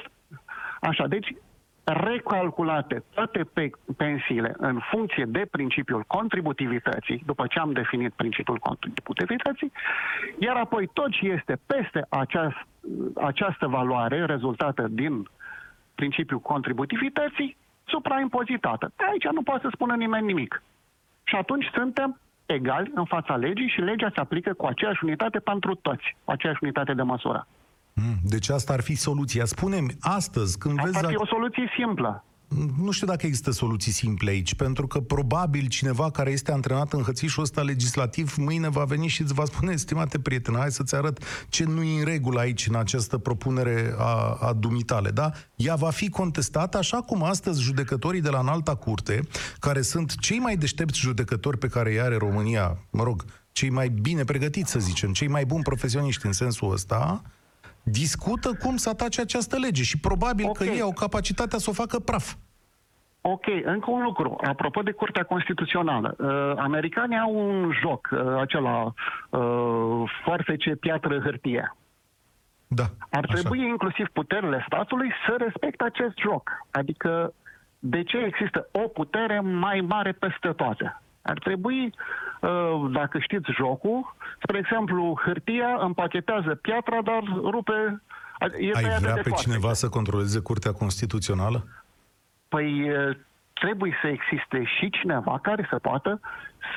Așa, 0.82 1.08
deci 1.08 1.36
recalculate 1.84 3.04
toate 3.14 3.44
pe 3.54 3.70
pensiile 3.98 4.54
în 4.58 4.80
funcție 4.92 5.26
de 5.28 5.48
principiul 5.52 6.04
contributivității, 6.08 7.24
după 7.26 7.48
ce 7.48 7.60
am 7.60 7.72
definit 7.72 8.14
principiul 8.14 8.58
contributivității, 8.58 9.72
iar 10.40 10.56
apoi 10.56 10.90
tot 10.94 11.12
ce 11.12 11.28
este 11.28 11.60
peste 11.66 12.06
aceast, 12.10 12.56
această 13.16 13.68
valoare 13.68 14.26
rezultată 14.26 14.88
din 14.90 15.28
principiul 15.96 16.40
contributivității, 16.40 17.58
supraimpozitată. 17.84 18.92
Aici 19.12 19.28
nu 19.32 19.42
poate 19.42 19.62
să 19.62 19.70
spună 19.74 19.96
nimeni 19.96 20.26
nimic. 20.26 20.64
Și 21.24 21.36
atunci 21.36 21.70
suntem 21.74 22.20
egali 22.46 22.92
în 22.96 23.06
fața 23.06 23.36
legii 23.36 23.68
și 23.68 23.82
legea 23.82 24.12
se 24.14 24.20
aplică 24.20 24.54
cu 24.54 24.66
aceeași 24.66 25.04
unitate 25.04 25.40
pentru 25.40 25.76
toți, 25.76 26.16
cu 26.24 26.32
aceeași 26.32 26.60
unitate 26.62 26.94
de 26.94 27.02
măsură. 27.02 27.48
Mm, 27.94 28.20
Deci 28.24 28.50
asta 28.50 28.74
ar 28.74 28.82
fi 28.82 28.96
soluția. 28.96 29.46
Spune-mi, 29.46 29.96
astăzi, 30.00 30.58
când 30.58 30.78
Asta 30.78 30.90
vezi... 30.92 30.98
ar 30.98 31.06
fi 31.06 31.14
la- 31.14 31.22
o 31.22 31.26
soluție 31.26 31.70
simplă. 31.78 32.26
Nu 32.82 32.92
știu 32.92 33.08
dacă 33.08 33.26
există 33.26 33.52
soluții 33.52 33.92
simple 33.92 34.30
aici, 34.30 34.56
pentru 34.56 34.88
că 34.88 35.00
probabil 35.00 35.68
cineva 35.68 36.12
care 36.12 36.32
este 36.32 36.52
antrenat 36.52 36.94
în 36.94 37.02
hățișul 37.02 37.44
ăsta 37.44 37.62
legislativ 37.62 38.36
mâine 38.38 38.70
va 38.70 38.84
veni 38.84 39.08
și 39.08 39.22
îți 39.22 39.34
va 39.34 39.46
spune, 39.46 39.76
stimate 39.76 40.20
prieten, 40.20 40.56
hai 40.58 40.72
să-ți 40.72 40.96
arăt 40.96 41.24
ce 41.50 41.64
nu 41.66 41.84
e 41.84 42.00
în 42.00 42.06
regulă 42.06 42.40
aici 42.40 42.68
în 42.68 42.76
această 42.76 43.18
propunere 43.18 43.94
a, 43.98 44.38
a 44.42 44.54
dumitale, 44.54 45.10
da? 45.10 45.32
Ea 45.56 45.76
va 45.76 45.90
fi 45.90 46.10
contestată 46.10 46.78
așa 46.78 46.98
cum 47.02 47.24
astăzi 47.24 47.62
judecătorii 47.62 48.22
de 48.22 48.30
la 48.30 48.40
înalta 48.40 48.76
curte, 48.76 49.20
care 49.60 49.82
sunt 49.82 50.16
cei 50.16 50.38
mai 50.40 50.58
deștepți 50.58 51.00
judecători 51.00 51.58
pe 51.58 51.68
care 51.68 51.92
îi 51.92 52.02
are 52.02 52.18
România, 52.18 52.78
mă 52.90 53.04
rog, 53.04 53.26
cei 53.52 53.70
mai 53.70 53.90
bine 53.90 54.24
pregătiți, 54.24 54.72
să 54.72 54.80
zicem, 54.80 55.12
cei 55.12 55.28
mai 55.28 55.46
buni 55.46 55.64
profesioniști 55.64 56.26
în 56.26 56.32
sensul 56.34 56.72
ăsta, 56.72 57.22
discută 57.84 58.54
cum 58.64 58.78
să 58.78 58.90
atace 58.90 59.22
această 59.22 59.58
lege 59.58 59.84
și 59.84 60.00
probabil 60.00 60.46
Ok. 60.46 60.58
că 60.58 60.64
ei 60.64 60.82
au 60.82 60.94
capacitatea 60.94 61.58
să 61.60 61.70
o 61.70 61.74
facă 61.74 62.00
praf. 62.00 62.34
Ok, 63.22 63.46
încă 63.64 63.92
un 63.92 64.04
lucru. 64.04 64.36
Apropo 64.48 64.82
de 64.82 64.92
Curtea 64.92 65.24
Constituțională, 65.24 66.16
uh, 66.18 66.54
americanii 66.58 67.18
au 67.18 67.50
un 67.50 67.72
joc, 67.82 68.10
uh, 68.12 68.20
acela 68.40 68.94
uh, 69.30 70.12
foarfece, 70.24 70.76
piatră, 70.76 71.20
hârtie. 71.20 71.76
Da. 72.68 72.84
Ar 73.10 73.26
așa. 73.30 73.34
trebui 73.34 73.68
inclusiv 73.68 74.08
puterile 74.14 74.64
statului 74.66 75.12
să 75.28 75.36
respecte 75.38 75.84
acest 75.84 76.18
joc. 76.18 76.50
Adică, 76.72 77.34
de 77.80 78.04
ce 78.04 78.18
există 78.18 78.68
o 78.72 78.80
putere 78.88 79.40
mai 79.40 79.82
mare 79.82 80.12
peste 80.12 80.48
toate? 80.48 81.02
Ar 81.22 81.40
trebui, 81.40 81.94
uh, 82.42 82.92
dacă 82.92 83.20
știți 83.20 83.52
jocul, 83.52 84.16
spre 84.44 84.58
exemplu, 84.58 85.20
hârtia 85.26 85.78
împachetează 85.80 86.56
piatra, 86.56 87.02
dar 87.04 87.24
rupe... 87.44 88.02
E 88.60 88.72
Ai 88.74 88.84
tăiată 88.84 89.00
vrea 89.00 89.14
de 89.14 89.22
pe 89.22 89.30
foarfece. 89.30 89.50
cineva 89.50 89.74
să 89.74 89.90
controleze 89.90 90.40
Curtea 90.40 90.72
Constituțională? 90.72 91.68
Păi 92.48 92.80
e, 92.80 93.18
trebuie 93.54 93.98
să 94.02 94.08
existe 94.08 94.64
și 94.64 94.90
cineva 94.90 95.40
care 95.42 95.68
să 95.70 95.80
poată 95.80 96.20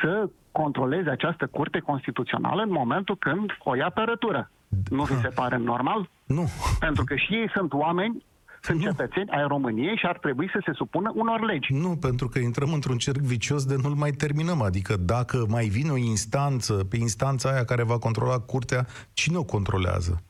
să 0.01 0.29
controleze 0.53 1.11
această 1.11 1.47
curte 1.47 1.79
constituțională 1.79 2.63
în 2.63 2.71
momentul 2.71 3.17
când 3.17 3.51
o 3.59 3.75
ia 3.75 3.91
pe 3.91 4.01
rătură. 4.01 4.51
Nu 4.91 5.03
vi 5.03 5.15
se 5.15 5.29
pare 5.29 5.57
normal? 5.57 6.09
Nu. 6.27 6.49
Pentru 6.79 7.05
că 7.05 7.17
și 7.17 7.35
ei 7.35 7.51
sunt 7.55 7.73
oameni, 7.73 8.25
sunt 8.65 8.79
Nu. 8.81 8.85
cetățeni 8.85 9.31
ai 9.31 9.45
României 9.47 9.97
și 9.97 10.07
ar 10.07 10.19
trebui 10.19 10.49
să 10.53 10.61
se 10.65 10.73
supună 10.73 11.13
unor 11.15 11.41
legi. 11.45 11.73
Nu, 11.73 11.97
pentru 11.97 12.29
că 12.29 12.39
intrăm 12.39 12.73
într-un 12.73 12.99
cerc 12.99 13.21
vicios 13.21 13.65
de 13.65 13.77
nu-l 13.83 13.95
mai 13.95 14.11
terminăm. 14.11 14.63
Adică 14.63 14.97
dacă 14.97 15.45
mai 15.49 15.65
vine 15.67 15.91
o 15.91 15.97
instanță, 15.97 16.73
pe 16.91 16.97
instanța 16.97 17.51
aia 17.51 17.65
care 17.65 17.83
va 17.83 17.99
controla 17.99 18.39
curtea, 18.39 18.87
cine 19.13 19.37
o 19.37 19.45
controlează? 19.45 20.23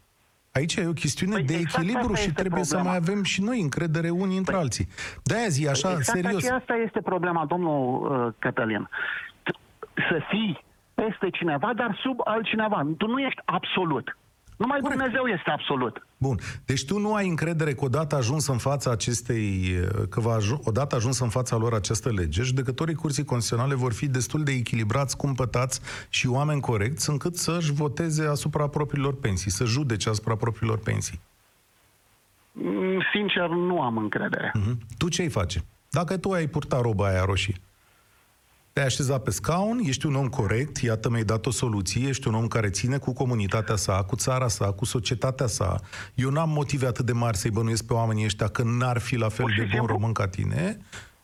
Aici 0.53 0.75
e 0.77 0.87
o 0.87 0.93
chestiune 0.93 1.35
Păi 1.35 1.45
de 1.45 1.55
exact 1.55 1.75
echilibru 1.75 2.13
asta 2.13 2.23
și 2.23 2.29
este 2.29 2.41
trebuie 2.41 2.65
să 2.65 2.75
problema. 2.75 2.99
mai 2.99 3.07
avem 3.09 3.23
și 3.23 3.43
noi 3.43 3.61
încredere 3.61 4.11
unii 4.11 4.37
între 4.37 4.57
alții. 4.57 4.89
De-aia 5.23 5.49
zi 5.49 5.69
așa, 5.69 5.91
exact 5.91 6.19
serios. 6.19 6.37
aceea 6.37 6.57
asta 6.57 6.75
este 6.75 7.01
problema, 7.01 7.45
domnul 7.47 7.83
uh, 7.83 8.33
Cătălin. 8.39 8.89
Să 9.95 10.19
fii 10.31 10.65
peste 10.95 11.31
cineva, 11.31 11.73
dar 11.77 11.99
sub 12.03 12.19
altcineva. 12.25 12.87
Tu 12.99 13.07
nu 13.07 13.19
ești 13.19 13.41
absolut. 13.45 14.17
Numai 14.57 14.79
Corect. 14.81 14.99
Dumnezeu 15.01 15.27
este 15.27 15.51
absolut. 15.51 16.07
Bun. 16.17 16.39
Deci 16.65 16.85
tu 16.85 16.99
nu 16.99 17.15
ai 17.15 17.29
încredere 17.29 17.75
că 17.75 17.85
odată 17.85 18.17
ajuns 18.17 18.47
în 18.47 18.59
fața 18.59 18.91
acestei, 18.91 19.75
că 20.11 20.21
va 20.21 20.33
aju- 20.33 20.61
odată 20.65 20.95
ajuns 20.97 21.19
în 21.19 21.29
fața 21.29 21.57
lor 21.57 21.75
această 21.75 22.11
lege, 22.11 22.43
judecătorii 22.43 22.95
Curții 22.95 23.25
Constituționale 23.25 23.75
vor 23.75 23.93
fi 23.93 24.09
destul 24.09 24.43
de 24.43 24.53
echilibrați, 24.53 25.17
cumpătați 25.17 25.81
și 26.09 26.27
oameni 26.27 26.61
corecți 26.61 27.11
încât 27.11 27.37
să-și 27.37 27.73
voteze 27.73 28.27
asupra 28.27 28.67
propriilor 28.69 29.15
pensii, 29.15 29.51
să 29.51 29.65
judece 29.65 30.09
asupra 30.09 30.37
propriilor 30.37 30.79
pensii. 30.79 31.21
Mm, 32.53 33.03
Sincer, 33.13 33.49
nu 33.49 33.81
am 33.83 33.97
încredere. 33.97 34.51
Mhm. 34.55 34.79
Tu 34.99 35.09
ce-ai 35.09 35.29
face? 35.29 35.65
Dacă 35.91 36.17
tu 36.17 36.31
ai 36.31 36.47
purta 36.47 36.81
roba 36.81 37.07
aia 37.09 37.25
roșie, 37.25 37.55
te-ai 38.75 38.87
așezat 38.87 39.23
pe 39.23 39.31
scaun, 39.31 39.79
ești 39.83 40.07
un 40.07 40.15
om 40.15 40.29
corect, 40.29 40.77
iată 40.77 41.11
mi-ai 41.11 41.23
dat 41.23 41.47
o 41.47 41.51
soluție, 41.51 42.09
ești 42.09 42.29
un 42.29 42.35
om 42.35 42.47
care 42.47 42.69
ține 42.71 42.99
cu 42.99 43.13
comunitatea 43.13 43.77
sa, 43.77 44.05
cu 44.07 44.17
țara 44.17 44.49
sa, 44.49 44.73
cu 44.73 44.85
societatea 44.85 45.47
sa. 45.47 45.77
Eu 46.15 46.31
n-am 46.31 46.49
motive 46.51 46.87
atât 46.87 47.05
de 47.05 47.13
mari 47.13 47.37
să-i 47.37 47.51
bănuiesc 47.51 47.87
pe 47.87 47.93
oamenii 47.93 48.25
ăștia 48.25 48.47
că 48.49 48.63
n-ar 48.63 48.99
fi 48.99 49.17
la 49.17 49.29
fel 49.29 49.45
Pur 49.45 49.51
și 49.55 49.59
de 49.59 49.63
bun 49.65 49.73
simplu- 49.75 49.93
român 49.95 50.13
ca 50.13 50.29
tine. 50.29 50.79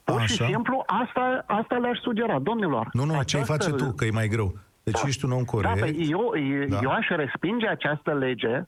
Pur 0.05 0.21
și 0.21 0.33
simplu, 0.45 0.83
asta, 0.87 1.45
asta 1.47 1.75
le-aș 1.77 1.99
sugera, 1.99 2.39
domnilor. 2.39 2.89
Nu, 2.93 3.05
nu, 3.05 3.23
ce-ai 3.23 3.43
Această- 3.43 3.53
face 3.53 3.71
tu, 3.85 3.93
că 3.93 4.05
e 4.05 4.11
mai 4.11 4.29
greu. 4.29 4.59
Deci 4.83 5.01
Da. 5.01 5.07
ești 5.09 5.25
un 5.25 5.33
om 5.33 5.45
corect, 5.45 5.75
Da, 5.75 5.81
păi 5.81 6.09
eu, 6.11 6.33
eu, 6.61 6.67
Da. 6.69 6.79
eu 6.83 6.91
aș 6.91 7.07
respinge 7.09 7.67
această 7.67 8.13
lege 8.15 8.55
ai 8.55 8.65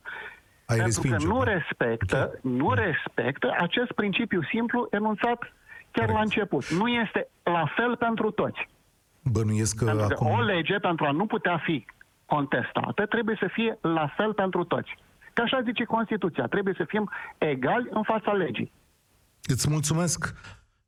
pentru 0.67 0.85
respinge 0.85 1.17
că 1.17 1.25
nu 1.33 1.43
respectă, 1.43 2.39
nu 2.43 2.73
respectă 2.73 3.55
acest 3.59 3.93
principiu 3.93 4.41
simplu 4.43 4.89
enunțat 4.91 5.39
chiar 5.91 6.07
Corect. 6.07 6.13
la 6.15 6.21
început. 6.21 6.69
Nu 6.71 6.87
este 6.89 7.29
la 7.43 7.65
fel 7.77 7.97
pentru 7.97 8.31
toți. 8.31 8.69
Bănuiesc 9.23 9.77
că 9.77 9.85
Pentru 9.85 10.07
că 10.07 10.13
acum... 10.13 10.31
o 10.31 10.41
lege, 10.41 10.79
pentru 10.79 11.05
a 11.05 11.11
nu 11.11 11.27
putea 11.27 11.59
fi 11.65 11.87
contestată, 12.27 13.07
trebuie 13.07 13.37
să 13.41 13.49
fie 13.53 13.79
la 13.81 14.13
fel 14.17 14.35
pentru 14.35 14.65
toți. 14.65 14.97
Că 15.33 15.43
așa 15.43 15.61
zice 15.63 15.85
Constituția, 15.85 16.47
trebuie 16.47 16.75
să 16.77 16.85
fim 16.85 17.11
egali 17.39 17.89
în 17.91 18.03
fața 18.03 18.33
legii. 18.33 18.73
Îți 19.43 19.71
mulțumesc. 19.71 20.35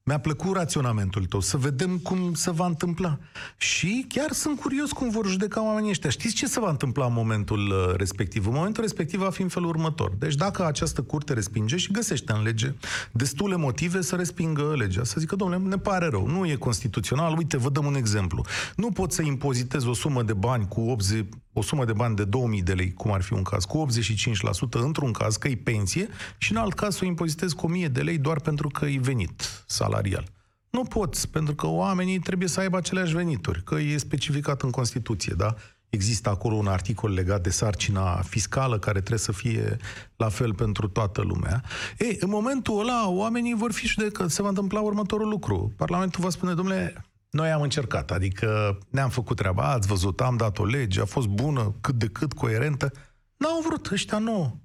Mi-a 0.07 0.19
plăcut 0.19 0.55
raționamentul 0.55 1.25
tău, 1.25 1.41
să 1.41 1.57
vedem 1.57 1.99
cum 1.99 2.35
se 2.35 2.51
va 2.51 2.67
întâmpla. 2.67 3.19
Și 3.57 4.05
chiar 4.09 4.33
sunt 4.33 4.61
curios 4.61 4.93
cum 4.93 5.11
vor 5.11 5.27
judeca 5.27 5.65
oamenii 5.65 5.91
ăștia. 5.91 6.11
Știți 6.11 6.35
ce 6.35 6.47
se 6.47 6.61
va 6.61 6.71
întâmpla 6.71 7.07
în 7.07 7.13
momentul 7.13 7.59
uh, 7.59 7.97
respectiv? 7.97 8.47
În 8.47 8.53
momentul 8.53 8.83
respectiv 8.83 9.21
va 9.21 9.31
fi 9.31 9.43
în 9.43 9.49
felul 9.49 9.69
următor. 9.69 10.13
Deci 10.19 10.35
dacă 10.35 10.67
această 10.67 11.03
curte 11.03 11.33
respinge 11.33 11.77
și 11.77 11.93
găsește 11.93 12.33
în 12.33 12.43
lege 12.43 12.75
destule 13.13 13.57
motive 13.57 14.01
să 14.01 14.17
respingă 14.17 14.75
legea, 14.77 15.05
să 15.05 15.21
zică, 15.21 15.37
domnule, 15.37 15.69
ne 15.69 15.79
pare 15.79 16.07
rău, 16.07 16.27
nu 16.27 16.47
e 16.47 16.55
constituțional, 16.55 17.37
uite, 17.37 17.57
vă 17.57 17.71
dăm 17.71 17.87
un 17.87 17.95
exemplu. 17.95 18.45
Nu 18.77 18.91
pot 18.91 19.13
să 19.13 19.23
impozitez 19.23 19.85
o 19.85 19.95
sumă 19.95 20.23
de 20.23 20.33
bani 20.33 20.69
cu 20.69 20.81
80, 20.81 21.29
o 21.57 21.63
sumă 21.63 21.85
de 21.85 21.93
bani 21.93 22.17
de 22.17 22.25
2000 22.25 22.63
de 22.63 22.73
lei, 22.73 22.93
cum 22.93 23.13
ar 23.13 23.23
fi 23.23 23.33
un 23.33 23.43
caz, 23.43 23.65
cu 23.65 23.87
85% 23.87 24.71
într-un 24.71 25.13
caz 25.13 25.37
că 25.37 25.49
e 25.49 25.57
pensie 25.57 26.09
și 26.39 26.53
în 26.53 26.59
alt 26.59 26.75
caz 26.75 26.97
să 26.97 27.01
o 27.05 27.07
impozitez 27.07 27.53
cu 27.53 27.67
1000 27.67 27.89
de 27.89 28.03
lei 28.03 28.19
doar 28.19 28.41
pentru 28.41 28.69
că 28.69 28.87
e 28.87 28.99
venit 29.01 29.65
salarial. 29.67 30.25
Nu 30.71 30.83
poți, 30.83 31.29
pentru 31.29 31.55
că 31.55 31.67
oamenii 31.67 32.19
trebuie 32.19 32.49
să 32.49 32.61
aibă 32.61 32.77
aceleași 32.77 33.15
venituri, 33.15 33.63
că 33.63 33.75
e 33.75 33.97
specificat 33.97 34.63
în 34.63 34.71
Constituție, 34.71 35.35
da? 35.37 35.55
Există 35.89 36.29
acolo 36.29 36.55
un 36.55 36.67
articol 36.67 37.13
legat 37.13 37.43
de 37.43 37.51
sarcina 37.51 38.23
fiscală 38.23 38.79
care 38.79 38.99
trebuie 38.99 39.19
să 39.19 39.33
fie 39.33 39.77
la 40.17 40.29
fel 40.29 40.55
pentru 40.55 40.89
toată 40.89 41.23
lumea. 41.23 41.63
Ei, 41.99 42.17
în 42.21 42.29
momentul 42.31 42.81
ăla, 42.81 43.09
oamenii 43.09 43.55
vor 43.55 43.73
fi 43.73 43.87
judecați. 43.87 44.35
Se 44.35 44.43
va 44.43 44.49
întâmpla 44.49 44.81
următorul 44.81 45.29
lucru. 45.29 45.73
Parlamentul 45.77 46.23
va 46.23 46.31
spune, 46.31 46.55
domnule, 46.55 47.05
noi 47.35 47.51
am 47.51 47.63
încercat, 47.63 48.11
adică 48.11 48.79
ne-am 48.91 49.09
făcut 49.09 49.37
treaba, 49.37 49.73
ați 49.73 49.87
văzut, 49.87 50.21
am 50.21 50.37
dat 50.37 50.59
o 50.59 50.65
lege, 50.65 51.01
a 51.01 51.05
fost 51.05 51.27
bună, 51.27 51.75
cât 51.81 51.95
de 51.95 52.07
cât 52.07 52.33
coerentă. 52.33 52.93
N-au 53.37 53.61
vrut 53.67 53.91
ăștia 53.91 54.19
nouă. 54.19 54.57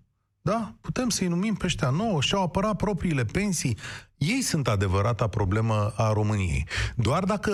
Da? 0.42 0.76
Putem 0.82 1.10
să-i 1.10 1.28
numim 1.28 1.54
pe 1.54 1.66
ăștia 1.66 1.90
nouă 1.90 2.22
și-au 2.22 2.44
apărat 2.44 2.76
propriile 2.76 3.24
pensii. 3.24 3.78
Ei 4.18 4.42
sunt 4.42 4.68
adevărata 4.68 5.28
problemă 5.28 5.94
a 5.96 6.14
României. 6.14 6.68
Doar 6.96 7.24
dacă, 7.24 7.54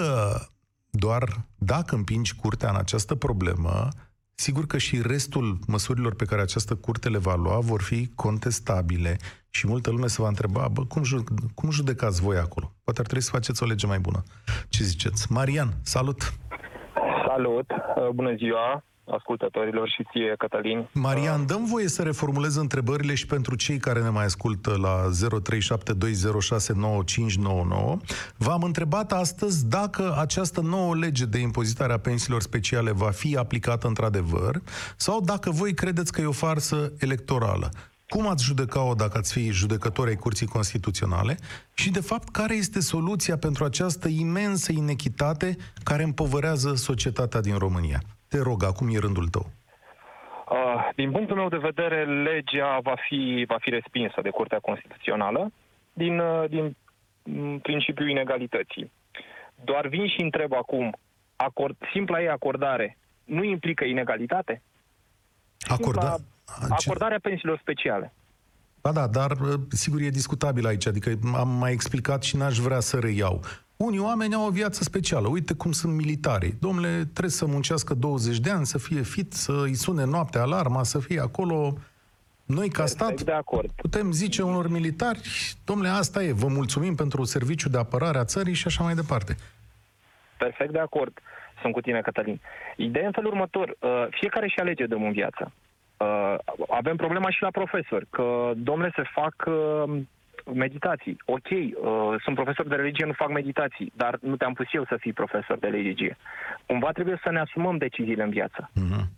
doar 0.90 1.46
dacă 1.56 1.96
împingi 1.96 2.36
curtea 2.36 2.70
în 2.70 2.76
această 2.76 3.16
problemă, 3.16 3.88
sigur 4.34 4.66
că 4.66 4.78
și 4.78 5.02
restul 5.02 5.60
măsurilor 5.68 6.16
pe 6.16 6.26
care 6.26 6.42
această 6.42 6.76
curte 6.76 7.10
le 7.10 7.18
va 7.18 7.36
lua 7.36 7.60
vor 7.60 7.82
fi 7.82 8.08
contestabile 8.16 9.18
și 9.56 9.68
multă 9.68 9.90
lume 9.90 10.08
se 10.08 10.22
va 10.22 10.28
întreba, 10.28 10.68
bă, 10.72 10.86
cum, 10.86 11.04
ju- 11.04 11.24
cum 11.54 11.72
judecați 11.72 12.22
voi 12.22 12.38
acolo? 12.38 12.74
Poate 12.84 13.00
ar 13.00 13.06
trebui 13.06 13.24
să 13.24 13.32
faceți 13.32 13.64
o 13.64 13.66
lege 13.66 13.88
mai 13.88 14.00
bună. 14.00 14.24
Ce 14.70 14.84
ziceți? 14.84 15.32
Marian, 15.32 15.74
salut! 15.82 16.34
Salut, 17.28 17.72
uh, 17.72 18.10
bună 18.14 18.36
ziua 18.36 18.84
ascultătorilor 19.08 19.90
și 19.90 20.04
ție, 20.12 20.36
Cătălin. 20.38 20.88
Marian, 20.94 21.46
dăm 21.46 21.66
voie 21.66 21.88
să 21.88 22.04
reformulez 22.04 22.56
întrebările 22.56 23.14
și 23.14 23.26
pentru 23.26 23.56
cei 23.56 23.78
care 23.78 24.02
ne 24.02 24.10
mai 24.10 24.26
ascultă 24.26 24.78
la 24.82 25.10
0372069599. 25.10 27.98
V-am 28.38 28.62
întrebat 28.62 29.12
astăzi 29.12 29.68
dacă 29.68 30.16
această 30.20 30.62
nouă 30.62 30.96
lege 30.96 31.26
de 31.26 31.40
impozitare 31.40 31.94
a 31.94 32.00
pensiilor 32.00 32.42
speciale 32.42 32.92
va 32.92 33.10
fi 33.10 33.38
aplicată 33.38 33.88
într-adevăr 33.88 34.62
sau 34.96 35.22
dacă 35.22 35.50
voi 35.50 35.74
credeți 35.74 36.12
că 36.12 36.22
e 36.22 36.26
o 36.26 36.32
farsă 36.32 36.94
electorală. 37.00 37.70
Cum 38.16 38.28
ați 38.28 38.44
judeca-o 38.44 38.94
dacă 38.94 39.18
ați 39.18 39.34
fi 39.34 39.52
judecători 39.52 40.10
ai 40.10 40.16
Curții 40.16 40.48
Constituționale? 40.48 41.36
Și, 41.74 41.92
de 41.92 42.00
fapt, 42.00 42.30
care 42.30 42.54
este 42.54 42.80
soluția 42.80 43.38
pentru 43.38 43.64
această 43.64 44.08
imensă 44.08 44.72
inechitate 44.72 45.56
care 45.84 46.04
împovărează 46.04 46.74
societatea 46.76 47.42
din 47.42 47.58
România? 47.58 48.00
Te 48.28 48.40
rog, 48.42 48.64
acum 48.64 48.88
e 48.96 48.98
rândul 48.98 49.28
tău. 49.28 49.46
Uh, 50.50 50.90
Din 50.96 51.12
punctul 51.12 51.36
meu 51.36 51.50
de 51.50 51.58
vedere, 51.58 52.24
legea 52.24 52.80
va 52.84 52.96
fi, 53.08 53.46
va 53.48 53.58
fi 53.60 53.70
respinsă 53.70 54.20
de 54.22 54.30
Curtea 54.30 54.60
Constituțională 54.60 55.52
din, 55.94 56.20
uh, 56.20 56.50
din 56.50 56.76
mm, 57.24 57.60
principiul 57.60 58.10
inegalității. 58.10 58.92
Doar 59.64 59.88
vin 59.88 60.08
și 60.08 60.22
întreb 60.22 60.54
acum 60.54 60.98
acord, 61.36 61.76
simpla 61.94 62.22
ei 62.22 62.30
acordare 62.30 62.98
nu 63.24 63.44
implică 63.44 63.84
inegalitate? 63.84 64.62
Acorda... 65.68 66.02
Simpla 66.02 66.35
acordarea 66.70 67.20
pensiilor 67.22 67.58
speciale. 67.58 68.14
Ba 68.82 68.92
da, 68.92 69.08
dar 69.08 69.32
uh, 69.32 69.54
sigur 69.70 70.02
e 70.02 70.10
discutabil 70.10 70.66
aici, 70.66 70.88
adică 70.88 71.20
am 71.36 71.50
mai 71.50 71.72
explicat 71.72 72.24
și 72.24 72.36
n-aș 72.36 72.58
vrea 72.58 72.80
să 72.80 73.00
reiau. 73.00 73.42
Unii 73.78 74.00
oameni 74.00 74.34
au 74.34 74.46
o 74.46 74.50
viață 74.50 74.84
specială. 74.84 75.28
Uite 75.28 75.54
cum 75.54 75.72
sunt 75.72 75.94
militari. 75.94 76.56
Domnule, 76.60 76.88
trebuie 76.88 77.30
să 77.30 77.46
muncească 77.46 77.94
20 77.94 78.40
de 78.40 78.50
ani, 78.50 78.66
să 78.66 78.78
fie 78.78 79.02
fit, 79.02 79.34
să 79.34 79.62
îi 79.64 79.74
sune 79.74 80.06
noaptea 80.06 80.42
alarma, 80.42 80.84
să 80.84 81.00
fie 81.00 81.20
acolo. 81.20 81.78
Noi, 82.46 82.70
ca 82.70 82.84
Perfect 82.84 83.00
stat, 83.02 83.22
de 83.22 83.32
acord. 83.32 83.72
putem 83.76 84.12
zice 84.12 84.42
unor 84.42 84.70
militari, 84.70 85.54
domnule, 85.66 85.90
asta 85.90 86.24
e, 86.24 86.32
vă 86.32 86.48
mulțumim 86.48 86.96
pentru 86.96 87.24
serviciu 87.24 87.70
de 87.70 87.78
apărare 87.78 88.18
a 88.18 88.24
țării 88.26 88.54
și 88.54 88.68
așa 88.68 88.84
mai 88.84 88.94
departe. 88.96 89.36
Perfect 90.38 90.72
de 90.72 90.80
acord. 90.80 91.20
Sunt 91.62 91.74
cu 91.74 91.82
tine, 91.82 92.02
Cătălin. 92.02 92.42
Ideea 92.76 93.04
e 93.04 93.08
în 93.08 93.14
felul 93.14 93.32
următor. 93.32 93.78
Uh, 93.80 94.08
Fiecare 94.10 94.48
și 94.48 94.60
alege 94.60 94.86
de 94.86 94.96
în 94.96 95.12
viață. 95.12 95.52
Uh, 95.98 96.36
Avem 96.70 96.96
problema 96.96 97.30
și 97.30 97.42
la 97.42 97.50
profesori, 97.52 98.08
că, 98.10 98.52
domnule, 98.56 98.92
se 98.96 99.04
fac 99.14 99.36
uh, 99.48 100.02
meditații. 100.54 101.18
Ok, 101.26 101.50
uh, 101.50 101.68
sunt 102.24 102.36
profesor 102.36 102.68
de 102.68 102.76
religie, 102.76 103.06
nu 103.06 103.14
fac 103.14 103.30
meditații, 103.30 103.92
dar 103.96 104.18
nu 104.22 104.36
te-am 104.36 104.54
pus 104.54 104.66
eu 104.72 104.86
să 104.86 104.98
fii 105.00 105.14
profesor 105.14 105.58
de 105.58 105.68
religie. 105.68 106.18
Cumva 106.66 106.92
trebuie 106.92 107.20
să 107.24 107.32
ne 107.32 107.40
asumăm 107.40 107.78
deciziile 107.78 108.24
în 108.24 108.30
viață. 108.30 108.70
Mhm. 108.74 109.10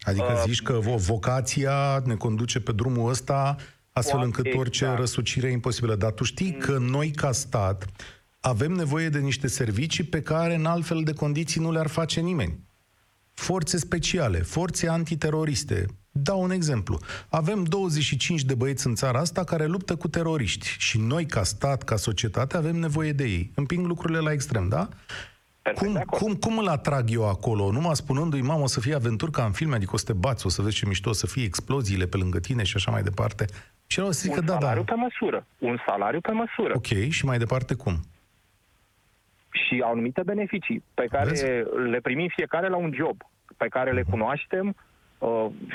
Adică 0.00 0.24
Uh, 0.32 0.42
zici 0.46 0.62
că 0.62 0.78
vo- 0.80 1.06
vocația 1.06 1.98
ne 2.04 2.14
conduce 2.14 2.60
pe 2.60 2.72
drumul 2.72 3.10
ăsta 3.10 3.56
astfel 3.92 4.18
Poate, 4.18 4.36
încât 4.36 4.54
orice 4.60 4.82
exact. 4.84 5.00
răsucire 5.00 5.46
e 5.48 5.50
imposibilă. 5.52 5.94
Dar 5.94 6.10
tu 6.12 6.24
știi 6.24 6.52
că 6.52 6.78
noi, 6.80 7.10
ca 7.10 7.32
stat, 7.32 7.84
avem 8.40 8.72
nevoie 8.72 9.08
de 9.08 9.18
niște 9.18 9.46
servicii 9.46 10.04
pe 10.04 10.22
care 10.22 10.54
în 10.54 10.66
altfel 10.66 11.02
de 11.02 11.12
condiții 11.12 11.60
nu 11.60 11.72
le-ar 11.72 11.86
face 11.86 12.20
nimeni. 12.20 12.58
Forțe 13.34 13.76
speciale, 13.76 14.38
forțe 14.38 14.88
antiteroriste. 14.88 15.86
Dau 16.26 16.42
un 16.42 16.50
exemplu. 16.50 16.98
Avem 17.28 17.64
25 17.64 18.42
de 18.42 18.54
băieți 18.54 18.86
în 18.86 18.94
țara 18.94 19.18
asta 19.18 19.44
care 19.44 19.66
luptă 19.66 19.96
cu 19.96 20.08
teroriști 20.08 20.66
și 20.78 20.98
noi, 20.98 21.26
ca 21.26 21.42
stat, 21.42 21.82
ca 21.82 21.96
societate, 21.96 22.56
avem 22.56 22.76
nevoie 22.76 23.12
de 23.12 23.24
ei. 23.24 23.50
Împing 23.54 23.86
lucrurile 23.86 24.18
la 24.18 24.32
extrem, 24.32 24.68
da? 24.68 24.88
Perfect 25.62 25.84
Cum, 25.84 25.92
de 25.92 25.98
acord. 25.98 26.22
cum, 26.22 26.34
cum 26.34 26.58
îl 26.58 26.68
atrag 26.68 27.10
eu 27.10 27.28
acolo? 27.28 27.70
Numai 27.70 27.96
spunându-i, 27.96 28.40
mamă, 28.40 28.62
o 28.62 28.66
să 28.66 28.80
fie 28.80 28.94
aventuri 28.94 29.30
ca 29.30 29.44
în 29.44 29.52
filme, 29.52 29.74
adică 29.74 29.90
o 29.94 29.96
să 29.96 30.04
te 30.04 30.12
bați, 30.12 30.46
o 30.46 30.48
să 30.48 30.62
vezi 30.62 30.76
ce 30.76 30.86
mișto, 30.86 31.08
o 31.10 31.12
să 31.12 31.26
fie 31.26 31.44
exploziile 31.44 32.06
pe 32.06 32.16
lângă 32.16 32.38
tine 32.38 32.62
și 32.62 32.76
așa 32.76 32.90
mai 32.90 33.02
departe. 33.02 33.44
Și 33.86 33.98
el 33.98 34.04
o 34.06 34.10
să 34.10 34.20
zică, 34.22 34.40
Un 34.40 34.46
da, 34.46 34.52
da, 34.52 34.58
salariu 34.60 34.84
pe 34.84 34.94
măsură. 34.94 35.46
Un 35.58 35.76
salariu 35.86 36.20
pe 36.20 36.30
măsură. 36.32 36.72
ok, 36.76 37.08
și 37.08 37.24
mai 37.24 37.38
departe 37.38 37.74
cum? 37.74 37.94
și 39.66 39.82
anumite 39.84 40.22
beneficii 40.24 40.82
pe 40.94 41.06
care 41.10 41.28
Vezi? 41.28 41.44
le 41.90 42.00
primim 42.02 42.28
fiecare 42.36 42.68
la 42.68 42.76
un 42.76 42.92
job, 42.94 43.16
pe 43.56 43.66
care 43.68 43.92
le 43.92 44.02
cunoaștem, 44.02 44.66
uh, 44.68 44.74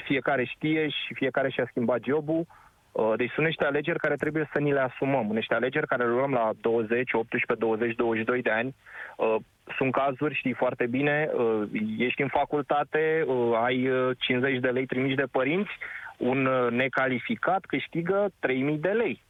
fiecare 0.05 0.43
știe 0.43 0.87
și 0.89 1.13
fiecare 1.13 1.49
și-a 1.49 1.65
schimbat 1.69 2.03
jobul. 2.03 2.45
Uh, 2.91 3.13
Deci 3.17 3.31
sunt 3.31 3.45
niște 3.45 3.65
alegeri 3.65 3.99
care 3.99 4.15
trebuie 4.15 4.49
să 4.53 4.59
ni 4.59 4.71
le 4.73 4.79
asumăm, 4.79 5.25
niște 5.25 5.53
alegeri 5.53 5.87
care 5.87 6.03
le 6.03 6.09
luăm 6.09 6.31
la 6.31 6.49
20, 6.61 7.13
18, 7.13 7.53
20, 7.59 7.95
22 7.95 8.41
de 8.41 8.49
ani. 8.49 8.75
Uh, 9.17 9.35
Sunt 9.77 9.91
cazuri, 9.91 10.35
știi 10.35 10.53
foarte 10.53 10.85
bine, 10.87 11.29
uh, 11.33 11.61
ești 11.97 12.21
în 12.21 12.27
facultate, 12.27 13.23
uh, 13.27 13.59
ai 13.63 13.89
uh, 13.89 14.15
50 14.19 14.59
de 14.59 14.67
lei 14.69 14.85
trimiși 14.85 15.15
de 15.15 15.25
părinți, 15.31 15.69
un 16.17 16.45
uh, 16.45 16.71
necalificat 16.71 17.65
câștigă 17.65 18.29
3000 18.39 18.77
de 18.77 18.89
lei. 18.89 19.23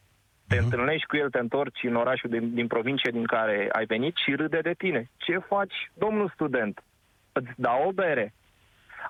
Te 0.48 0.56
Mhm. 0.56 0.64
întâlnești 0.64 1.06
cu 1.08 1.16
el, 1.18 1.30
te 1.30 1.40
întorci 1.40 1.84
în 1.84 1.96
orașul 1.96 2.30
din, 2.30 2.54
din 2.54 2.68
provincie 2.68 3.12
din 3.12 3.24
care 3.26 3.70
ai 3.72 3.86
venit 3.86 4.16
și 4.16 4.36
râde 4.36 4.60
de 4.60 4.74
tine. 4.78 5.10
Ce 5.18 5.38
faci, 5.38 5.92
domnul 5.94 6.32
student? 6.34 6.84
Îți 7.32 7.52
dau 7.56 7.88
o 7.88 7.92
bere. 7.92 8.34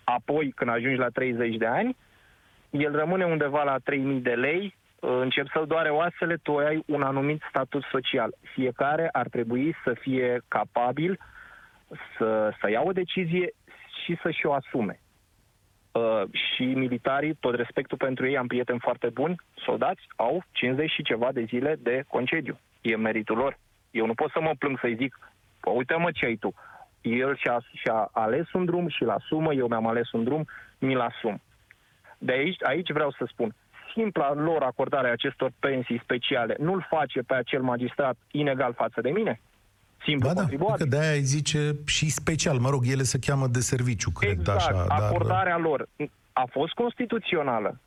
Apoi, 0.04 0.52
când 0.56 0.70
ajungi 0.70 0.98
la 1.00 1.10
30 1.10 1.56
de 1.56 1.66
ani, 1.66 1.96
el 2.70 2.96
rămâne 2.96 3.26
undeva 3.26 3.64
la 3.64 3.78
3000 3.78 4.20
de 4.20 4.34
lei, 4.34 4.76
încep 5.00 5.48
să-l 5.54 5.68
doare 5.68 5.90
oasele, 5.90 6.36
tu 6.36 6.58
ai 6.58 6.84
un 6.86 7.02
anumit 7.02 7.42
statut 7.50 7.84
social. 7.92 8.34
Fiecare 8.54 9.10
ar 9.12 9.28
trebui 9.28 9.76
să 9.84 9.94
fie 9.94 10.42
capabil 10.48 11.20
să, 12.18 12.54
să 12.60 12.70
ia 12.70 12.82
o 12.82 12.92
decizie 12.92 13.54
și 14.04 14.18
să-și 14.22 14.46
o 14.46 14.54
asume. 14.54 15.00
Uh, 15.92 16.22
și 16.32 16.64
militarii, 16.64 17.38
tot 17.40 17.56
respectul 17.56 17.98
pentru 17.98 18.28
ei, 18.28 18.38
am 18.38 18.48
prieteni 18.48 18.80
foarte 18.80 19.10
buni, 19.10 19.36
soldați, 19.56 20.02
au 20.16 20.44
50 20.52 20.92
și 20.92 21.04
ceva 21.04 21.32
de 21.32 21.44
zile 21.44 21.76
de 21.80 22.04
concediu. 22.08 22.60
E 22.82 22.96
meritul 22.96 23.38
lor. 23.38 23.58
Eu 23.92 24.06
nu 24.06 24.14
pot 24.14 24.32
să 24.32 24.42
mă 24.42 24.52
plâng 24.60 24.80
să-i 24.80 24.96
zic, 24.96 25.32
"Pă, 25.60 25.70
uite-mă 25.70 26.12
ce 26.12 26.26
ai 26.26 26.36
tu. 26.36 26.54
El 27.02 27.36
și-a, 27.36 27.64
și-a 27.74 28.10
ales 28.12 28.52
un 28.54 28.66
drum 28.66 28.88
și-l 28.90 29.10
asumă, 29.10 29.54
eu 29.54 29.68
mi-am 29.68 29.88
ales 29.88 30.12
un 30.12 30.24
drum, 30.24 30.48
mi-l 30.78 31.00
asum. 31.00 31.42
De 32.18 32.32
aici, 32.32 32.64
aici 32.64 32.92
vreau 32.92 33.12
să 33.12 33.26
spun, 33.28 33.56
simpla 33.94 34.34
lor 34.34 34.62
acordare 34.64 35.08
a 35.08 35.12
acestor 35.12 35.52
pensii 35.60 36.02
speciale 36.04 36.56
nu-l 36.60 36.86
face 36.90 37.22
pe 37.22 37.34
acel 37.34 37.62
magistrat 37.62 38.18
inegal 38.32 38.74
față 38.74 39.02
de 39.02 39.10
mine? 39.10 39.42
Simplu 40.06 40.28
Ba 40.28 40.34
da, 40.34 40.40
contribuabil. 40.40 40.78
că 40.78 40.90
de-aia 40.90 41.14
îi 41.14 41.22
zice 41.22 41.76
și 41.86 42.10
special, 42.10 42.58
mă 42.58 42.70
rog, 42.70 42.84
ele 42.86 43.04
se 43.04 43.20
cheamă 43.20 43.48
de 43.48 43.60
serviciu, 43.60 44.10
cred, 44.12 44.32
Exact, 44.32 44.58
așa, 44.58 44.86
dar... 44.88 45.02
acordarea 45.02 45.58
lor 45.58 45.88
a 46.34 46.46
fost 46.50 46.74
constituțională. 46.74 47.80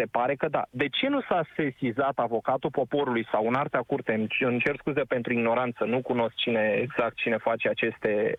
Se 0.00 0.06
pare 0.10 0.34
că 0.34 0.48
da. 0.48 0.62
De 0.70 0.88
ce 0.88 1.08
nu 1.08 1.20
s-a 1.20 1.42
sesizat 1.56 2.18
avocatul 2.18 2.70
poporului 2.70 3.26
sau 3.32 3.46
în 3.46 3.54
artea 3.54 3.82
curte? 3.86 4.12
Îmi 4.14 4.26
îmi 4.38 4.60
cer 4.60 4.76
scuze 4.76 5.00
pentru 5.00 5.32
ignoranță, 5.32 5.84
nu 5.84 6.00
cunosc 6.02 6.34
cine 6.34 6.78
exact 6.82 7.16
cine 7.16 7.36
face 7.36 7.68
aceste 7.68 8.38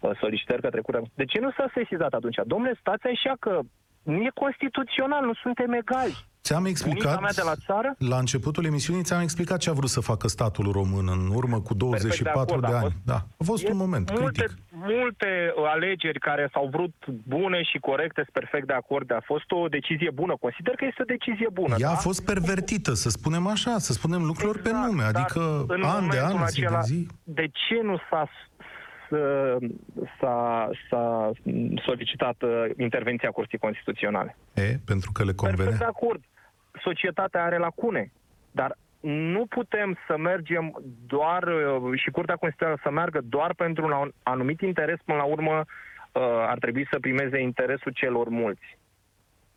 uh, 0.00 0.10
solicitări 0.20 0.62
către 0.62 0.80
curte. 0.80 1.10
De 1.14 1.24
ce 1.24 1.40
nu 1.40 1.50
s-a 1.50 1.70
sesizat 1.74 2.12
atunci? 2.12 2.36
Domnule, 2.46 2.76
stați 2.80 3.06
așa 3.06 3.34
că 3.40 3.60
nu 4.06 4.22
e 4.22 4.30
constituțional, 4.34 5.24
nu 5.24 5.34
suntem 5.42 5.72
egali. 5.72 6.16
Ți-am 6.46 6.62
Bunica 6.62 6.78
explicat, 6.84 7.20
mea 7.20 7.30
de 7.34 7.42
la 7.44 7.54
țară? 7.66 7.94
la 7.98 8.18
începutul 8.18 8.64
emisiunii, 8.64 9.02
ți-am 9.02 9.20
explicat 9.20 9.58
ce 9.58 9.70
a 9.70 9.72
vrut 9.72 9.88
să 9.88 10.00
facă 10.00 10.28
statul 10.28 10.72
român 10.72 11.06
în 11.08 11.30
urmă 11.34 11.60
cu 11.60 11.74
24 11.74 12.40
acord, 12.40 12.60
de 12.66 12.72
a 12.72 12.76
ani. 12.76 12.80
fost- 12.82 12.94
Da, 13.04 13.14
a 13.40 13.44
fost 13.44 13.64
E 13.64 13.70
un 13.70 13.76
moment 13.76 14.18
multe, 14.20 14.42
critic. 14.42 14.56
multe 14.70 15.52
uh, 15.56 15.64
alegeri 15.74 16.18
care 16.18 16.48
s-au 16.52 16.68
vrut 16.72 16.94
bune 17.26 17.62
și 17.62 17.78
corecte, 17.78 18.20
sunt 18.22 18.32
perfect 18.40 18.66
de 18.66 18.72
acord. 18.72 19.12
A 19.12 19.20
fost 19.24 19.50
o 19.50 19.68
decizie 19.68 20.10
bună. 20.10 20.34
Consider 20.40 20.74
că 20.74 20.84
este 20.84 21.02
o 21.02 21.10
decizie 21.16 21.48
bună. 21.52 21.74
Ea 21.78 21.88
da? 21.88 21.92
a 21.92 21.96
fost 22.08 22.24
pervertită, 22.24 22.92
să 22.94 23.08
spunem 23.08 23.46
așa, 23.46 23.78
să 23.78 23.92
spunem 23.92 24.22
lucrurilor 24.24 24.58
pe 24.62 24.68
Exact, 24.68 24.86
nume, 24.86 25.02
dar 25.02 25.14
adică 25.14 25.40
în 25.68 25.82
an 25.82 26.08
de 26.08 26.18
momentul 26.20 26.40
an, 26.40 26.46
zi 26.46 26.60
de 26.60 26.66
acela, 26.66 26.80
zi. 26.80 27.06
De 27.24 27.46
ce 27.46 27.76
nu 27.82 27.96
s-a, 28.10 28.28
s- 28.34 28.55
s-a, 30.20 30.70
s-a 30.90 31.30
solicitat 31.84 32.42
uh, 32.42 32.64
intervenția 32.78 33.30
Curții 33.30 33.58
Constituționale? 33.58 34.36
E, 34.54 34.76
pentru 34.84 35.10
că 35.12 35.24
le 35.24 35.32
Perfect 35.32 35.56
de 35.56 35.64
convenea. 35.64 35.88
acord. 35.88 36.22
Societatea 36.82 37.44
are 37.44 37.58
lacune, 37.58 38.12
dar 38.50 38.76
nu 39.00 39.46
putem 39.46 39.98
să 40.06 40.16
mergem 40.16 40.82
doar 41.06 41.42
uh, 41.42 42.00
și 42.00 42.10
Curtea 42.10 42.36
Constituțională 42.36 42.80
să 42.82 42.90
meargă 42.90 43.20
doar 43.24 43.54
pentru 43.54 43.84
un 43.84 44.10
anumit 44.22 44.60
interes, 44.60 44.98
până 45.04 45.18
la 45.18 45.24
urmă 45.24 45.56
uh, 45.58 46.22
ar 46.22 46.58
trebui 46.58 46.86
să 46.90 46.98
primeze 47.00 47.40
interesul 47.40 47.92
celor 47.92 48.28
mulți. 48.28 48.78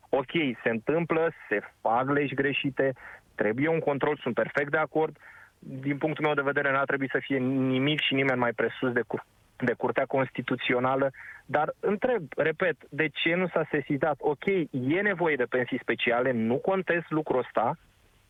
Ok, 0.10 0.32
se 0.64 0.70
întâmplă, 0.70 1.32
se 1.50 1.60
fac 1.82 2.10
legi 2.10 2.34
greșite, 2.34 2.94
trebuie 3.36 3.68
un 3.70 3.80
control, 3.80 4.20
sunt 4.22 4.34
perfect 4.34 4.72
de 4.72 4.78
acord. 4.78 5.18
Din 5.60 5.98
punctul 5.98 6.26
meu 6.26 6.34
de 6.34 6.42
vedere, 6.42 6.72
n-ar 6.72 6.86
trebui 6.86 7.10
să 7.12 7.20
fie 7.22 7.38
nimic 7.38 8.00
și 8.02 8.14
nimeni 8.14 8.40
mai 8.40 8.52
presus 8.52 8.92
de, 8.92 9.02
cur- 9.08 9.26
de 9.62 9.74
Curtea 9.74 10.06
Constituțională, 10.06 11.12
dar 11.46 11.76
întreb, 11.80 12.24
repet, 12.36 12.78
de 12.90 13.08
ce 13.08 13.36
nu 13.36 13.48
s-a 13.48 13.68
sesizat? 13.72 14.16
Ok, 14.20 14.46
e 14.72 15.02
nevoie 15.02 15.36
de 15.36 15.44
pensii 15.44 15.80
speciale, 15.82 16.32
nu 16.32 16.56
contest 16.58 17.10
lucrul 17.10 17.40
ăsta, 17.40 17.78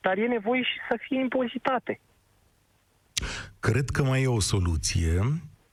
dar 0.01 0.17
e 0.17 0.27
nevoie 0.27 0.61
și 0.61 0.77
să 0.89 0.97
fie 1.01 1.19
impozitate. 1.19 1.99
Cred 3.59 3.89
că 3.89 4.03
mai 4.03 4.21
e 4.21 4.27
o 4.27 4.39
soluție 4.39 5.19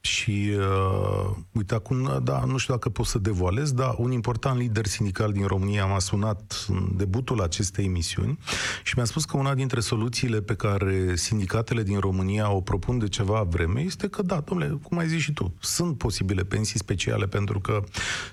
și, 0.07 0.51
uh, 0.57 1.35
uite, 1.51 1.73
acum, 1.73 2.19
da, 2.23 2.43
nu 2.45 2.57
știu 2.57 2.73
dacă 2.73 2.89
pot 2.89 3.05
să 3.05 3.19
devoalez, 3.19 3.71
dar 3.71 3.95
un 3.97 4.11
important 4.11 4.59
lider 4.59 4.85
sindical 4.85 5.31
din 5.31 5.45
România 5.45 5.85
m-a 5.85 5.99
sunat 5.99 6.65
în 6.67 6.89
debutul 6.95 7.41
acestei 7.41 7.85
emisiuni 7.85 8.39
și 8.83 8.93
mi-a 8.95 9.05
spus 9.05 9.25
că 9.25 9.37
una 9.37 9.53
dintre 9.53 9.79
soluțiile 9.79 10.41
pe 10.41 10.55
care 10.55 11.15
sindicatele 11.15 11.83
din 11.83 11.99
România 11.99 12.51
o 12.51 12.61
propun 12.61 12.97
de 12.97 13.07
ceva 13.07 13.41
vreme 13.41 13.81
este 13.81 14.07
că, 14.07 14.21
da, 14.21 14.39
domnule, 14.39 14.79
cum 14.83 14.97
ai 14.97 15.07
zis 15.07 15.21
și 15.21 15.33
tu, 15.33 15.53
sunt 15.59 15.97
posibile 15.97 16.43
pensii 16.43 16.79
speciale 16.79 17.27
pentru 17.27 17.59
că 17.59 17.83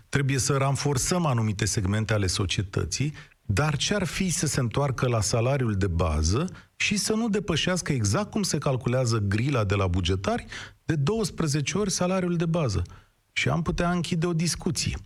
trebuie 0.08 0.38
să 0.38 0.56
ranforsăm 0.56 1.26
anumite 1.26 1.64
segmente 1.64 2.12
ale 2.12 2.26
societății, 2.26 3.14
dar 3.46 3.76
ce-ar 3.76 4.04
fi 4.04 4.30
să 4.30 4.46
se 4.46 4.60
întoarcă 4.60 5.08
la 5.08 5.20
salariul 5.20 5.74
de 5.74 5.86
bază 5.86 6.44
și 6.76 6.96
să 6.96 7.14
nu 7.14 7.28
depășească 7.28 7.92
exact 7.92 8.30
cum 8.30 8.42
se 8.42 8.58
calculează 8.58 9.18
grila 9.18 9.64
de 9.64 9.74
la 9.74 9.86
bugetari 9.86 10.46
de 10.84 10.94
12 10.94 11.78
ori 11.78 11.90
salariul 11.90 12.36
de 12.36 12.46
bază? 12.46 12.82
Și 13.32 13.48
am 13.48 13.62
putea 13.62 13.90
închide 13.90 14.26
o 14.26 14.32
discuție. 14.32 14.96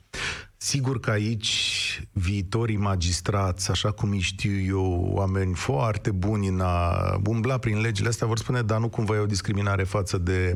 Sigur 0.56 1.00
că 1.00 1.10
aici 1.10 2.02
viitorii 2.12 2.76
magistrați, 2.76 3.70
așa 3.70 3.90
cum 3.90 4.10
îi 4.10 4.20
știu 4.20 4.60
eu, 4.60 5.10
oameni 5.12 5.54
foarte 5.54 6.10
buni 6.10 6.48
în 6.48 6.60
a 6.60 7.20
umbla 7.24 7.58
prin 7.58 7.80
legile 7.80 8.08
astea, 8.08 8.26
vor 8.26 8.38
spune, 8.38 8.62
dar 8.62 8.78
nu 8.78 8.88
cumva 8.88 9.14
e 9.14 9.18
o 9.18 9.26
discriminare 9.26 9.82
față 9.82 10.18
de 10.18 10.54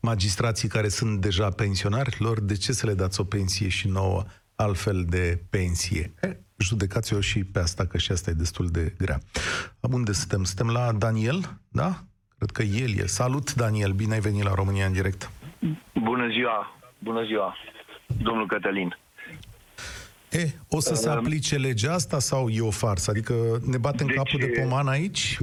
magistrații 0.00 0.68
care 0.68 0.88
sunt 0.88 1.20
deja 1.20 1.48
pensionari, 1.48 2.16
lor 2.18 2.40
de 2.40 2.54
ce 2.54 2.72
să 2.72 2.86
le 2.86 2.94
dați 2.94 3.20
o 3.20 3.24
pensie 3.24 3.68
și 3.68 3.88
nouă 3.88 4.24
altfel 4.54 5.04
de 5.08 5.42
pensie? 5.50 6.14
Eh, 6.62 6.68
judecați-o 6.68 7.20
și 7.20 7.44
pe 7.44 7.58
asta, 7.58 7.86
că 7.86 7.98
și 7.98 8.12
asta 8.12 8.30
e 8.30 8.44
destul 8.44 8.66
de 8.66 8.94
grea. 8.98 9.18
Unde 9.80 10.12
suntem? 10.12 10.44
Suntem 10.44 10.74
la 10.74 10.92
Daniel, 10.92 11.40
da? 11.68 11.90
Cred 12.38 12.50
că 12.50 12.62
el 12.62 12.98
e. 12.98 13.06
Salut, 13.06 13.54
Daniel, 13.54 13.92
bine 13.92 14.14
ai 14.14 14.20
venit 14.20 14.42
la 14.42 14.54
România 14.54 14.86
în 14.86 14.92
direct. 14.92 15.30
Bună 15.94 16.28
ziua, 16.28 16.80
bună 16.98 17.24
ziua, 17.24 17.56
domnul 18.22 18.46
Cătălin. 18.46 18.96
E, 20.30 20.44
o 20.68 20.80
să 20.80 20.94
se 20.94 21.08
aplice 21.08 21.56
legea 21.56 21.92
asta 21.92 22.18
sau 22.18 22.48
e 22.48 22.60
o 22.60 22.70
farsă? 22.70 23.10
Adică 23.10 23.34
ne 23.66 23.78
batem 23.78 24.06
deci, 24.06 24.16
capul 24.16 24.40
de 24.40 24.60
poman 24.60 24.88
aici? 24.88 25.38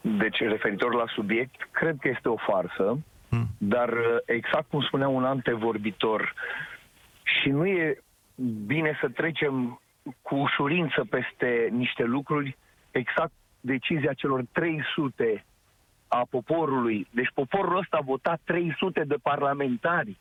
Deci, 0.00 0.38
referitor 0.38 0.94
la 0.94 1.04
subiect, 1.14 1.68
cred 1.70 1.96
că 2.00 2.08
este 2.08 2.28
o 2.28 2.36
farsă, 2.36 2.98
hmm. 3.28 3.48
dar 3.58 3.90
exact 4.26 4.68
cum 4.70 4.80
spunea 4.82 5.08
un 5.08 5.24
antevorbitor, 5.24 6.34
și 7.22 7.48
nu 7.48 7.66
e 7.66 8.02
bine 8.66 8.98
să 9.00 9.08
trecem 9.08 9.81
cu 10.22 10.34
ușurință 10.34 11.06
peste 11.10 11.68
niște 11.70 12.04
lucruri, 12.04 12.56
exact 12.90 13.32
decizia 13.60 14.12
celor 14.12 14.44
300 14.52 15.44
a 16.08 16.26
poporului. 16.30 17.06
Deci 17.10 17.30
poporul 17.34 17.76
ăsta 17.78 17.96
a 17.96 18.04
votat 18.04 18.40
300 18.44 19.04
de 19.06 19.16
parlamentari. 19.22 20.18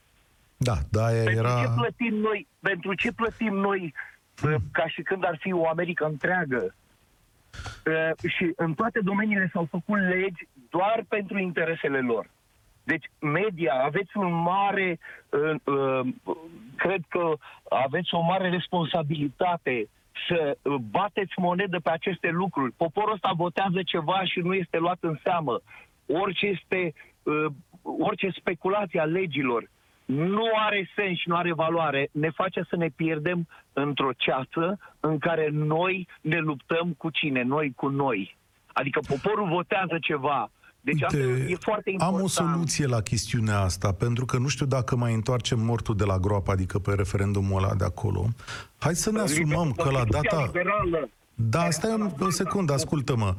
Da, 0.57 0.73
da, 0.89 1.05
pentru 1.05 1.31
era... 1.31 1.61
Ce 1.61 1.69
plătim 1.75 2.15
noi, 2.15 2.47
pentru 2.59 2.93
ce 2.93 3.11
plătim 3.11 3.53
noi 3.53 3.93
hmm. 4.41 4.63
ca 4.71 4.87
și 4.87 5.01
când 5.01 5.25
ar 5.25 5.37
fi 5.39 5.53
o 5.53 5.67
America 5.67 6.05
întreagă? 6.05 6.75
Uh, 7.85 8.29
și 8.29 8.53
în 8.55 8.73
toate 8.73 8.99
domeniile 9.03 9.49
s-au 9.53 9.67
făcut 9.69 9.99
legi 9.99 10.47
doar 10.69 11.03
pentru 11.07 11.37
interesele 11.37 11.99
lor. 11.99 12.29
Deci, 12.83 13.05
media, 13.19 13.73
aveți 13.83 14.17
un 14.17 14.33
mare, 14.33 14.99
uh, 15.29 15.55
uh, 15.63 16.07
cred 16.75 17.01
că 17.07 17.33
aveți 17.69 18.13
o 18.13 18.21
mare 18.21 18.49
responsabilitate 18.49 19.89
să 20.27 20.57
bateți 20.91 21.33
monedă 21.35 21.79
pe 21.79 21.89
aceste 21.89 22.29
lucruri. 22.29 22.71
Poporul 22.71 23.13
ăsta 23.13 23.31
votează 23.35 23.83
ceva 23.85 24.23
și 24.23 24.39
nu 24.39 24.53
este 24.53 24.77
luat 24.77 24.97
în 25.01 25.19
seamă. 25.23 25.61
Orice 26.05 26.45
este, 26.45 26.93
orice 27.81 28.29
speculație 28.29 28.99
a 28.99 29.03
legilor 29.03 29.69
nu 30.13 30.49
are 30.55 30.89
sens 30.95 31.17
și 31.17 31.29
nu 31.29 31.35
are 31.35 31.53
valoare, 31.53 32.09
ne 32.11 32.29
face 32.29 32.65
să 32.69 32.75
ne 32.75 32.87
pierdem 32.95 33.47
într-o 33.73 34.09
ceață 34.17 34.79
în 34.99 35.17
care 35.17 35.49
noi 35.51 36.07
ne 36.21 36.37
luptăm 36.37 36.93
cu 36.97 37.09
cine? 37.09 37.41
Noi 37.41 37.73
cu 37.75 37.87
noi. 37.87 38.37
Adică 38.73 38.99
poporul 39.07 39.47
votează 39.47 39.97
ceva, 40.01 40.51
deci 40.81 41.01
Uite, 41.01 41.47
e 41.49 41.57
foarte 41.59 41.89
important. 41.89 42.17
Am 42.17 42.23
o 42.23 42.27
soluție 42.27 42.85
la 42.85 43.01
chestiunea 43.01 43.59
asta, 43.59 43.91
pentru 43.91 44.25
că 44.25 44.37
nu 44.37 44.47
știu 44.47 44.65
dacă 44.65 44.95
mai 44.95 45.13
întoarcem 45.13 45.59
mortul 45.59 45.95
de 45.95 46.03
la 46.03 46.17
groapă, 46.17 46.51
adică 46.51 46.79
pe 46.79 46.93
referendumul 46.93 47.63
ăla 47.63 47.73
de 47.73 47.83
acolo. 47.83 48.27
Hai 48.77 48.95
să 48.95 49.11
ne 49.11 49.19
asumăm 49.19 49.71
că 49.71 49.89
la 49.89 50.03
data... 50.09 50.51
Da, 51.35 51.69
stai 51.69 52.13
o 52.19 52.29
secundă, 52.29 52.73
ascultă-mă. 52.73 53.35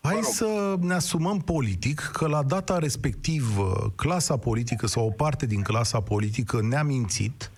Hai 0.00 0.18
să 0.22 0.76
ne 0.80 0.94
asumăm 0.94 1.38
politic 1.38 2.10
că 2.12 2.26
la 2.26 2.42
data 2.42 2.78
respectivă 2.78 3.92
clasa 3.96 4.36
politică 4.36 4.86
sau 4.86 5.06
o 5.06 5.10
parte 5.10 5.46
din 5.46 5.62
clasa 5.62 6.00
politică 6.00 6.60
ne-a 6.62 6.82
mințit, 6.82 7.50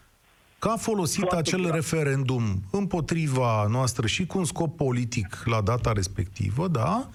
că 0.59 0.69
a 0.69 0.77
folosit 0.77 1.19
Foarte 1.19 1.37
acel 1.37 1.61
clar. 1.61 1.75
referendum 1.75 2.63
împotriva 2.71 3.67
noastră 3.71 4.07
și 4.07 4.27
cu 4.27 4.39
un 4.39 4.45
scop 4.45 4.77
politic 4.77 5.43
la 5.45 5.61
data 5.61 5.93
respectivă, 5.93 6.69
da? 6.69 7.09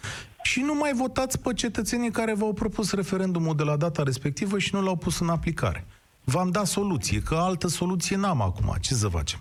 Și 0.44 0.62
nu 0.62 0.76
mai 0.76 0.94
votați 0.94 1.40
pe 1.40 1.54
cetățenii 1.54 2.12
care 2.12 2.34
v-au 2.34 2.54
propus 2.54 2.92
referendumul 2.92 3.56
de 3.56 3.64
la 3.64 3.76
data 3.76 4.04
respectivă 4.04 4.60
și 4.60 4.76
nu 4.76 4.82
l-au 4.82 4.96
pus 4.96 5.20
în 5.20 5.30
aplicare. 5.30 5.86
V-am 6.24 6.50
dat 6.50 6.66
soluție, 6.66 7.22
că 7.22 7.36
altă 7.36 7.68
soluție 7.68 8.16
n-am 8.16 8.42
acum. 8.42 8.76
Ce 8.80 8.94
să 8.94 9.08
facem? 9.08 9.40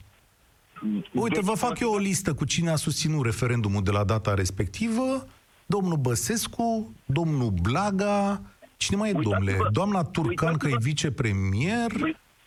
Uite, 1.13 1.41
vă 1.41 1.53
fac 1.55 1.79
eu 1.79 1.91
o 1.91 1.99
listă 1.99 2.35
cu 2.35 2.45
cine 2.45 2.71
a 2.71 2.77
susținut 2.77 3.25
referendumul 3.25 3.83
de 3.83 3.91
la 3.91 4.05
data 4.05 4.35
respectivă 4.35 5.27
domnul 5.67 5.97
Băsescu, 5.97 6.95
domnul 7.05 7.51
Blaga, 7.63 8.41
cine 8.77 8.97
mai 8.97 9.09
e, 9.11 9.13
domnule? 9.13 9.59
Doamna 9.73 10.03
Turcan, 10.03 10.57
că 10.57 10.69
e 10.69 10.77
vicepremier. 10.81 11.93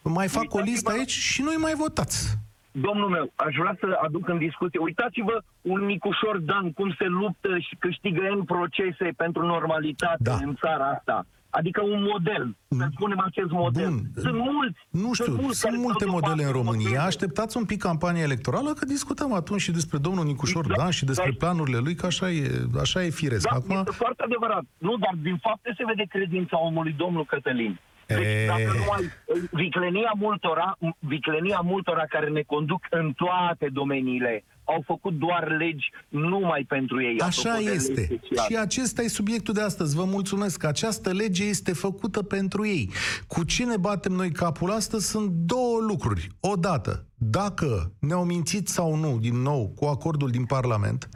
Mai 0.01 0.27
fac 0.27 0.53
o 0.53 0.59
listă 0.59 0.91
aici 0.91 1.11
și 1.11 1.41
nu-i 1.41 1.55
mai 1.55 1.73
votați. 1.77 2.37
Domnul 2.71 3.09
meu, 3.09 3.31
aș 3.35 3.55
vrea 3.55 3.75
să 3.79 3.97
aduc 4.03 4.27
în 4.27 4.37
discuție. 4.37 4.79
Uitați-vă 4.79 5.41
un 5.61 5.85
micușor 5.85 6.37
Dan 6.37 6.71
cum 6.71 6.95
se 6.97 7.05
luptă 7.05 7.57
și 7.57 7.75
câștigă 7.79 8.27
în 8.29 8.43
procese 8.43 9.13
pentru 9.17 9.45
normalitate 9.45 10.23
da. 10.23 10.37
în 10.41 10.55
țara 10.55 10.85
asta. 10.89 11.25
Adică 11.49 11.81
un 11.83 12.01
model, 12.11 12.55
să 12.67 12.87
spunem 12.91 13.19
acest 13.25 13.51
model. 13.51 13.89
Bun. 13.89 14.01
Sunt 14.15 14.37
mulți. 14.37 14.79
Nu 14.89 15.13
știu, 15.13 15.25
sunt, 15.25 15.41
mulți 15.41 15.59
sunt 15.59 15.77
multe 15.77 16.05
modele 16.05 16.43
în 16.43 16.51
România. 16.51 17.03
Așteptați 17.03 17.57
un 17.57 17.65
pic 17.65 17.79
campania 17.79 18.21
electorală, 18.21 18.73
că 18.73 18.85
discutăm 18.85 19.33
atunci 19.33 19.61
și 19.61 19.71
despre 19.71 19.97
domnul 19.97 20.25
Nicușor 20.25 20.63
exact. 20.63 20.79
Dan 20.79 20.91
și 20.91 21.05
despre 21.05 21.29
exact. 21.29 21.43
planurile 21.43 21.77
lui, 21.77 21.95
că 21.95 22.05
așa 22.05 22.29
e, 22.29 22.67
așa 22.79 23.03
e 23.03 23.09
firesc. 23.09 23.49
Da, 23.49 23.55
Acum... 23.55 23.75
este 23.75 23.91
foarte 23.91 24.23
adevărat. 24.23 24.63
Nu, 24.77 24.97
dar 24.97 25.13
din 25.21 25.37
fapte 25.41 25.73
se 25.77 25.83
vede 25.85 26.05
credința 26.09 26.59
omului, 26.59 26.93
domnul 26.97 27.25
Cătălin. 27.25 27.79
Deci, 28.17 28.45
dacă 28.47 28.77
nu 28.77 28.91
ai 28.91 29.11
viclenia 29.49 30.13
multora, 30.17 30.77
viclenia 30.99 31.59
multora 31.63 32.05
care 32.09 32.29
ne 32.29 32.41
conduc 32.41 32.87
în 32.89 33.13
toate 33.13 33.69
domeniile, 33.71 34.43
au 34.63 34.83
făcut 34.85 35.13
doar 35.13 35.55
legi 35.57 35.91
numai 36.07 36.65
pentru 36.67 37.01
ei. 37.03 37.19
Așa 37.19 37.57
este. 37.57 38.19
Și 38.47 38.55
acesta 38.55 39.01
e 39.01 39.07
subiectul 39.07 39.53
de 39.53 39.61
astăzi. 39.61 39.95
Vă 39.95 40.03
mulțumesc 40.03 40.59
că 40.59 40.67
această 40.67 41.11
lege 41.11 41.43
este 41.43 41.73
făcută 41.73 42.23
pentru 42.23 42.65
ei. 42.65 42.89
Cu 43.27 43.43
ce 43.43 43.65
ne 43.65 43.77
batem 43.77 44.11
noi 44.11 44.31
capul 44.31 44.71
astăzi 44.71 45.09
sunt 45.09 45.29
două 45.29 45.79
lucruri. 45.87 46.27
Odată, 46.39 47.05
dacă 47.15 47.91
ne-au 47.99 48.23
mințit 48.23 48.67
sau 48.67 48.95
nu, 48.95 49.17
din 49.19 49.41
nou, 49.41 49.73
cu 49.75 49.85
acordul 49.85 50.29
din 50.29 50.45
Parlament, 50.45 51.09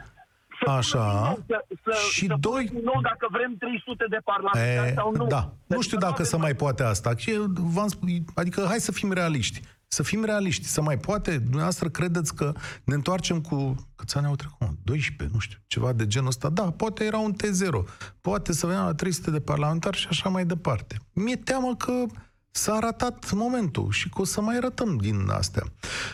să 0.64 0.70
Așa. 0.70 1.36
Să, 1.46 1.64
să, 1.84 1.92
și 2.10 2.26
să 2.26 2.34
doi... 2.40 2.70
Nu, 2.72 3.00
dacă 3.02 3.28
vrem 3.30 3.56
300 3.58 4.06
de 4.10 4.18
parlamentari 4.24 4.94
sau 4.94 5.12
nu. 5.12 5.26
Da. 5.26 5.52
Nu 5.66 5.80
știu 5.80 5.98
dacă 5.98 6.22
se 6.22 6.36
mai 6.36 6.54
poate 6.54 6.82
asta. 6.82 7.14
Adică 8.34 8.64
hai 8.68 8.78
să 8.78 8.92
fim 8.92 9.12
realiști. 9.12 9.60
Să 9.88 10.02
fim 10.02 10.24
realiști. 10.24 10.64
Să 10.64 10.82
mai 10.82 10.98
poate, 10.98 11.38
dumneavoastră 11.38 11.88
credeți 11.88 12.34
că 12.34 12.52
ne 12.84 12.94
întoarcem 12.94 13.40
cu... 13.40 13.74
Câți 13.94 14.16
ani 14.16 14.26
au 14.26 14.34
trecut? 14.34 14.68
12, 14.82 15.34
nu 15.34 15.40
știu, 15.40 15.58
ceva 15.66 15.92
de 15.92 16.06
genul 16.06 16.28
ăsta. 16.28 16.48
Da, 16.48 16.62
poate 16.62 17.04
era 17.04 17.18
un 17.18 17.32
T0. 17.32 17.94
Poate 18.20 18.52
să 18.52 18.66
venim 18.66 18.82
la 18.82 18.94
300 18.94 19.30
de 19.30 19.40
parlamentari 19.40 19.96
și 19.96 20.06
așa 20.10 20.28
mai 20.28 20.44
departe. 20.44 20.96
Mi-e 21.12 21.36
teamă 21.36 21.74
că 21.76 21.92
s-a 22.56 22.78
ratat 22.78 23.32
momentul 23.32 23.88
și 23.90 24.08
că 24.08 24.20
o 24.20 24.24
să 24.24 24.40
mai 24.40 24.58
ratăm 24.60 24.96
din 24.96 25.16
astea. 25.40 25.62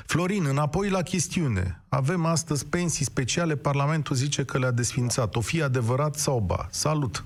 Florin, 0.06 0.44
înapoi 0.48 0.88
la 0.90 1.02
chestiune. 1.02 1.82
Avem 1.88 2.24
astăzi 2.24 2.68
pensii 2.68 3.04
speciale, 3.04 3.54
Parlamentul 3.56 4.16
zice 4.16 4.44
că 4.44 4.58
le-a 4.58 4.70
desfințat. 4.70 5.34
O 5.34 5.40
fi 5.40 5.62
adevărat 5.62 6.14
sau 6.14 6.38
ba? 6.40 6.66
Salut! 6.70 7.24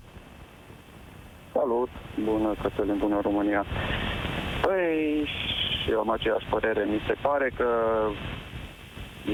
Salut! 1.53 1.89
Bună, 2.25 2.55
Cătălin, 2.63 2.99
bună 2.99 3.19
România! 3.23 3.65
Păi, 4.63 5.29
și 5.83 5.91
eu 5.91 6.01
am 6.01 6.11
aceeași 6.11 6.47
părere. 6.51 6.85
Mi 6.85 7.01
se 7.07 7.15
pare 7.23 7.53
că 7.57 7.71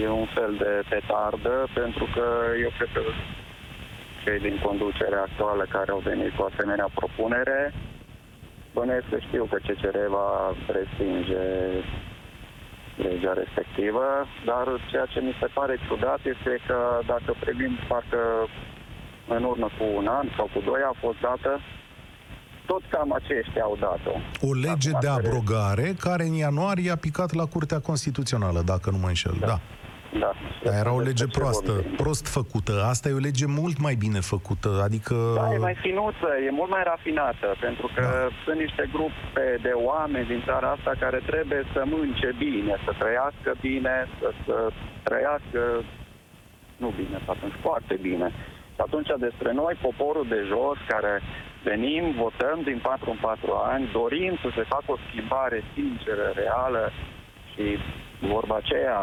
e 0.02 0.08
un 0.08 0.28
fel 0.36 0.52
de 0.64 0.72
petardă, 0.88 1.54
pentru 1.74 2.04
că 2.14 2.24
eu 2.64 2.70
cred 2.76 2.90
că 2.96 3.02
cei 4.24 4.38
din 4.46 4.56
conducerea 4.66 5.22
actuală 5.28 5.64
care 5.76 5.90
au 5.90 6.02
venit 6.10 6.32
cu 6.36 6.42
asemenea 6.50 6.88
propunere, 6.94 7.74
bănuiesc 8.74 9.08
că 9.12 9.18
știu 9.26 9.44
că 9.50 9.56
CCR 9.66 9.96
va 10.18 10.30
respinge 10.78 11.44
legea 13.06 13.32
respectivă, 13.42 14.06
dar 14.48 14.66
ceea 14.90 15.06
ce 15.12 15.20
mi 15.20 15.34
se 15.40 15.48
pare 15.56 15.74
ciudat 15.86 16.20
este 16.34 16.52
că 16.66 16.78
dacă 17.12 17.30
privim 17.44 17.72
parcă 17.88 18.22
în 19.28 19.42
urmă 19.44 19.68
cu 19.78 19.84
un 20.00 20.06
an 20.06 20.26
sau 20.36 20.46
cu 20.54 20.60
doi 20.70 20.82
a 20.90 20.94
fost 21.04 21.20
dată 21.20 21.60
tot 22.66 22.82
cam 22.90 23.12
aceștia 23.12 23.62
au 23.62 23.76
dat-o. 23.80 24.14
O 24.48 24.52
lege 24.54 24.88
Acum 24.88 25.00
de 25.00 25.08
abrogare 25.08 25.94
care 26.00 26.24
în 26.24 26.32
ianuarie 26.32 26.90
a 26.90 26.96
picat 26.96 27.32
la 27.32 27.46
Curtea 27.46 27.80
Constituțională, 27.80 28.62
dacă 28.72 28.90
nu 28.90 28.98
mă 28.98 29.06
înșel. 29.06 29.36
Da. 29.40 29.46
da. 29.46 29.60
Da. 30.18 30.32
Dar 30.64 30.74
era 30.74 30.92
o 30.92 31.00
lege 31.00 31.26
proastă, 31.26 31.72
prost 31.96 32.26
făcută. 32.26 32.72
Asta 32.92 33.08
e 33.08 33.20
o 33.20 33.26
lege 33.28 33.46
mult 33.46 33.76
mai 33.86 33.94
bine 33.94 34.20
făcută, 34.20 34.70
adică... 34.86 35.14
Da, 35.34 35.54
e 35.54 35.58
mai 35.58 35.76
finuță, 35.86 36.28
e 36.46 36.50
mult 36.50 36.70
mai 36.70 36.82
rafinată, 36.84 37.48
pentru 37.60 37.86
că 37.94 38.02
da. 38.02 38.34
sunt 38.44 38.58
niște 38.64 38.84
grupe 38.92 39.46
de 39.66 39.72
oameni 39.90 40.26
din 40.26 40.42
țara 40.46 40.68
asta 40.70 40.92
care 41.04 41.20
trebuie 41.26 41.62
să 41.72 41.82
mânce 41.84 42.30
bine, 42.38 42.74
să 42.84 42.92
trăiască 42.98 43.50
bine, 43.60 43.94
să, 44.18 44.28
să 44.46 44.56
trăiască, 45.02 45.60
nu 46.76 46.88
bine, 47.00 47.16
atunci 47.26 47.56
foarte 47.66 47.94
bine. 48.08 48.28
Și 48.74 48.80
atunci 48.86 49.10
despre 49.18 49.52
noi, 49.52 49.74
poporul 49.88 50.26
de 50.28 50.40
jos, 50.52 50.78
care 50.92 51.12
venim, 51.62 52.04
votăm 52.24 52.58
din 52.64 52.78
4 52.82 53.10
în 53.10 53.18
4 53.20 53.52
ani, 53.72 53.90
dorim 53.92 54.32
să 54.42 54.48
se 54.56 54.64
facă 54.74 54.88
o 54.94 55.02
schimbare 55.06 55.58
sinceră, 55.74 56.26
reală 56.34 56.92
și 56.96 57.12
și 57.52 57.76
vorba 58.34 58.56
aceea, 58.62 58.98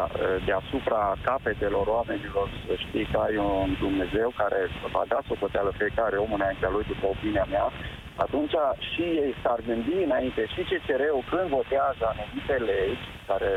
deasupra 0.48 1.02
capetelor 1.28 1.86
oamenilor, 1.86 2.46
să 2.66 2.74
știi 2.84 3.06
că 3.12 3.18
ai 3.26 3.36
un 3.36 3.70
Dumnezeu 3.84 4.28
care 4.40 4.60
va 4.94 5.04
da 5.12 5.18
socoteală 5.30 5.70
fiecare 5.80 6.16
om 6.16 6.32
înaintea 6.38 6.70
lui, 6.74 6.84
după 6.92 7.06
opinia 7.14 7.46
mea, 7.54 7.66
atunci 8.24 8.54
și 8.90 9.02
ei 9.22 9.32
s-ar 9.42 9.60
gândi 9.68 9.96
înainte 10.08 10.42
și 10.52 10.60
CCR-ul 10.70 11.24
când 11.30 11.48
votează 11.58 12.04
anumite 12.12 12.56
legi 12.70 13.04
care 13.30 13.50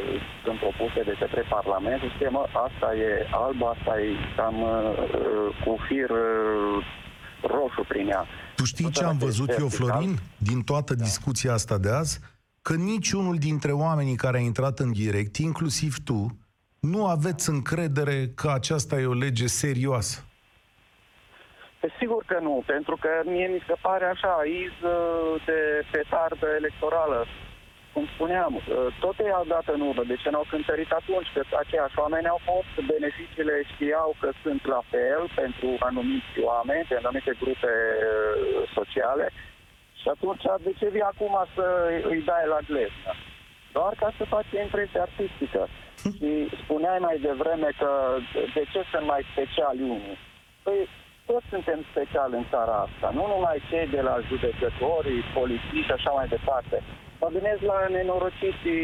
sunt 0.43 0.57
propuse 0.64 1.01
de 1.09 1.16
către 1.22 1.41
Parlament, 1.55 2.01
zice, 2.11 2.28
mă, 2.30 2.43
asta 2.68 2.88
e 3.07 3.09
alb, 3.43 3.59
asta 3.74 3.93
e 4.05 4.07
cam 4.38 4.57
uh, 4.61 4.72
cu 5.64 5.72
fir 5.88 6.09
uh, 6.09 6.86
roșu 7.53 7.84
prin 7.88 8.07
ea. 8.09 8.26
Tu 8.55 8.64
știi 8.66 8.91
ce 8.91 9.03
am 9.03 9.18
văzut 9.18 9.49
eu, 9.59 9.68
Florin, 9.68 10.14
din 10.38 10.61
toată 10.61 10.93
Da. 10.93 11.03
discuția 11.03 11.53
asta 11.53 11.78
de 11.78 11.89
azi? 11.89 12.20
Că 12.68 12.74
niciunul 12.93 13.38
dintre 13.47 13.72
oamenii 13.86 14.22
care 14.26 14.38
a 14.38 14.47
intrat 14.51 14.80
în 14.86 14.91
direct, 15.03 15.36
inclusiv 15.49 15.93
tu, 16.09 16.22
nu 16.91 17.01
aveți 17.16 17.45
încredere 17.55 18.18
că 18.39 18.47
aceasta 18.59 18.95
e 18.99 19.14
o 19.16 19.22
lege 19.26 19.47
serioasă. 19.64 20.18
Pe 21.82 21.88
Sigur 21.99 22.22
că 22.32 22.38
nu, 22.47 22.55
pentru 22.74 22.95
că 23.03 23.11
mie 23.34 23.47
mi 23.55 23.66
se 23.68 23.76
pare 23.88 24.05
așa, 24.14 24.34
iz 24.64 24.76
uh, 24.84 25.43
de 25.49 25.59
petardă 25.91 26.47
electorală. 26.59 27.20
Cum 27.93 28.05
spuneam, 28.14 28.53
uh, 28.55 28.64
tot 29.03 29.16
ei 29.26 29.34
au 29.39 29.45
dat 29.55 29.66
în 29.76 29.82
urmă. 29.89 30.03
De 30.11 30.18
ce 30.22 30.30
n-au 30.30 30.45
cântărit 30.49 30.91
atunci? 30.91 31.30
Că 31.34 31.41
aceiași 31.64 31.99
oameni 32.03 32.32
au 32.34 32.39
fost, 32.51 32.74
beneficiile 32.95 33.55
știau 33.72 34.09
că 34.22 34.30
sunt 34.43 34.61
la 34.74 34.82
fel 34.93 35.22
pentru 35.41 35.68
anumiți 35.89 36.34
oameni, 36.51 36.86
pentru 36.89 37.07
anumite 37.07 37.34
grupe 37.41 37.74
uh, 37.99 38.70
sociale. 38.78 39.26
Și 40.03 40.09
atunci, 40.15 40.45
de 40.65 40.71
ce 40.79 40.87
vii 40.95 41.11
acum 41.13 41.35
să 41.55 41.65
îi 42.11 42.21
dai 42.29 42.45
la 42.53 42.59
gleznă? 42.69 43.11
Doar 43.75 43.93
ca 44.01 44.09
să 44.17 44.23
faci 44.33 44.51
impresie 44.65 44.99
artistică. 45.07 45.61
Și 46.17 46.29
spuneai 46.63 46.99
mai 47.07 47.17
devreme 47.27 47.69
că 47.81 47.91
de 48.55 48.63
ce 48.71 48.81
sunt 48.91 49.05
mai 49.13 49.21
speciali 49.31 49.81
unii? 49.95 50.17
Păi 50.63 50.79
toți 51.25 51.51
suntem 51.53 51.79
speciali 51.91 52.37
în 52.39 52.45
țara 52.53 52.75
asta, 52.85 53.07
nu 53.17 53.23
numai 53.33 53.57
cei 53.69 53.87
de 53.95 54.01
la 54.09 54.15
judecătorii, 54.29 55.27
polițiști 55.37 55.87
și 55.87 55.95
așa 55.97 56.11
mai 56.19 56.27
departe. 56.35 56.77
Mă 57.21 57.27
gândesc 57.35 57.61
la 57.71 57.79
nenorociții 57.97 58.81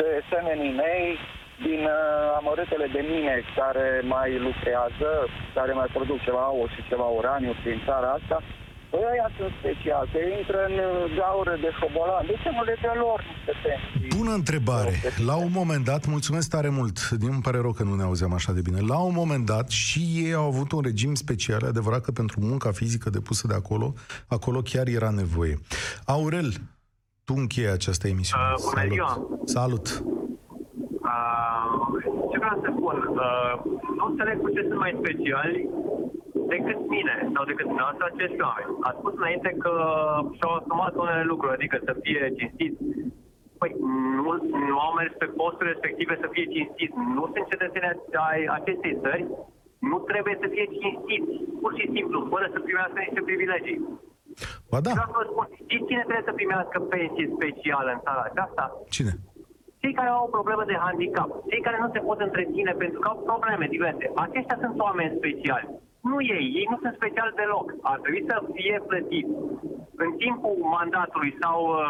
de 0.00 0.10
semenii 0.32 0.74
mei 0.84 1.06
din 1.66 1.82
uh, 1.84 2.36
amărâtele 2.38 2.86
de 2.96 3.02
mine 3.12 3.34
care 3.58 3.86
mai 4.14 4.38
lucrează, 4.46 5.10
care 5.54 5.72
mai 5.72 5.88
produc 5.96 6.18
ceva 6.20 6.42
aur 6.50 6.68
și 6.74 6.88
ceva 6.90 7.06
uraniu 7.20 7.52
prin 7.62 7.80
țara 7.86 8.08
asta. 8.18 8.38
Păi 8.90 9.00
ăia 9.12 9.28
sunt 9.36 9.52
speciali, 9.60 10.10
că 10.12 10.18
intră 10.38 10.58
în 10.68 10.76
uh, 10.88 11.16
gaură 11.18 11.54
de 11.64 11.70
șobolan. 11.78 12.24
De 12.26 12.36
ce 12.42 12.50
nu 12.56 12.62
le 12.68 12.76
dă 12.82 12.92
lor 13.02 13.18
niște 13.30 13.52
pensii? 13.64 14.18
Bună 14.18 14.32
întrebare. 14.40 14.92
La 15.30 15.36
un 15.46 15.52
moment 15.60 15.84
dat, 15.84 16.06
mulțumesc 16.06 16.50
tare 16.50 16.68
mult, 16.68 17.10
din 17.10 17.28
îmi 17.32 17.42
pare 17.42 17.58
rău 17.60 17.72
că 17.72 17.82
nu 17.82 17.94
ne 17.94 18.02
auzeam 18.02 18.32
așa 18.32 18.52
de 18.52 18.60
bine. 18.60 18.80
La 18.80 18.98
un 18.98 19.14
moment 19.22 19.44
dat 19.46 19.68
și 19.68 20.00
ei 20.22 20.32
au 20.32 20.46
avut 20.46 20.72
un 20.72 20.82
regim 20.82 21.14
special, 21.14 21.60
e 21.62 21.66
adevărat 21.66 22.00
că 22.00 22.10
pentru 22.10 22.40
munca 22.40 22.70
fizică 22.70 23.10
depusă 23.10 23.46
de 23.46 23.54
acolo, 23.54 23.94
acolo 24.26 24.60
chiar 24.70 24.86
era 24.86 25.10
nevoie. 25.10 25.58
Aurel, 26.04 26.50
tu 27.24 27.34
încheie 27.36 27.68
această 27.68 28.08
emisiune. 28.08 28.42
Uh, 28.56 28.62
bună 28.64 28.86
ziua. 28.92 29.28
Salut! 29.44 29.86
Uh, 31.08 31.64
ce 32.30 32.38
vreau 32.38 32.58
să 32.62 32.68
spun? 32.76 32.96
Uh, 33.10 33.52
nu 33.98 34.04
înțeleg 34.10 34.40
cu 34.40 34.48
ce 34.54 34.60
sunt 34.68 34.78
mai 34.78 34.98
speciali 35.00 35.68
decât 36.54 36.80
mine 36.94 37.14
sau 37.34 37.42
decât 37.50 37.66
dumneavoastră 37.70 38.04
acești 38.06 38.44
oameni. 38.48 38.70
A 38.88 38.90
spus 38.98 39.14
înainte 39.16 39.50
că 39.64 39.72
și-au 40.36 40.52
asumat 40.54 40.94
unele 41.02 41.24
lucruri, 41.32 41.56
adică 41.58 41.76
să 41.88 41.92
fie 42.04 42.22
cinstit. 42.38 42.74
Păi 43.60 43.70
nu, 44.18 44.30
nu 44.70 44.76
au 44.86 44.92
mers 44.98 45.12
pe 45.18 45.28
postul 45.40 45.66
respective 45.72 46.14
să 46.22 46.28
fie 46.34 46.46
cinstit. 46.54 46.92
Nu 47.16 47.24
sunt 47.32 47.46
cetățeni 47.52 47.86
ai 48.30 48.42
acestei 48.58 48.98
țări. 49.04 49.24
Nu 49.90 49.98
trebuie 50.10 50.36
să 50.42 50.46
fie 50.54 50.66
cinstit. 50.80 51.24
Pur 51.62 51.72
și 51.78 51.86
simplu, 51.94 52.16
fără 52.32 52.46
să 52.54 52.58
primească 52.66 52.98
niște 53.00 53.22
privilegii. 53.28 53.78
Ba 54.70 54.78
da, 54.84 54.90
Vreau 54.96 55.10
să 55.12 55.18
vă 55.20 55.26
spun, 55.30 55.46
știți 55.64 55.88
cine 55.88 56.04
trebuie 56.06 56.28
să 56.30 56.38
primească 56.40 56.76
pensie 56.92 57.32
specială 57.36 57.88
în 57.92 58.00
țara 58.06 58.22
aceasta? 58.30 58.64
cine? 58.96 59.12
cei 59.82 59.92
care 59.98 60.08
au 60.08 60.24
o 60.24 60.34
problemă 60.36 60.64
de 60.66 60.76
handicap, 60.84 61.30
cei 61.50 61.66
care 61.66 61.78
nu 61.80 61.88
se 61.92 62.04
pot 62.08 62.20
întreține 62.20 62.72
pentru 62.82 62.98
că 63.00 63.08
au 63.08 63.18
probleme 63.30 63.66
diverse, 63.76 64.04
aceștia 64.14 64.58
sunt 64.60 64.74
oameni 64.86 65.16
speciali. 65.18 65.68
Nu 66.00 66.16
ei, 66.36 66.46
ei 66.58 66.66
nu 66.70 66.78
sunt 66.82 66.94
speciali 66.96 67.38
deloc. 67.40 67.66
Ar 67.82 67.98
trebui 68.00 68.24
să 68.30 68.36
fie 68.54 68.82
plătiți 68.86 69.34
în 70.04 70.10
timpul 70.22 70.56
mandatului 70.76 71.32
sau 71.42 71.58
uh, 71.68 71.80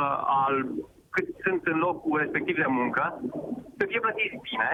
al 0.45 0.55
cât 1.15 1.27
sunt 1.45 1.63
în 1.73 1.79
locul 1.87 2.19
respectiv 2.19 2.57
de 2.57 2.71
muncă, 2.79 3.21
să 3.79 3.85
fie 3.89 4.01
plătiți 4.01 4.39
bine 4.49 4.71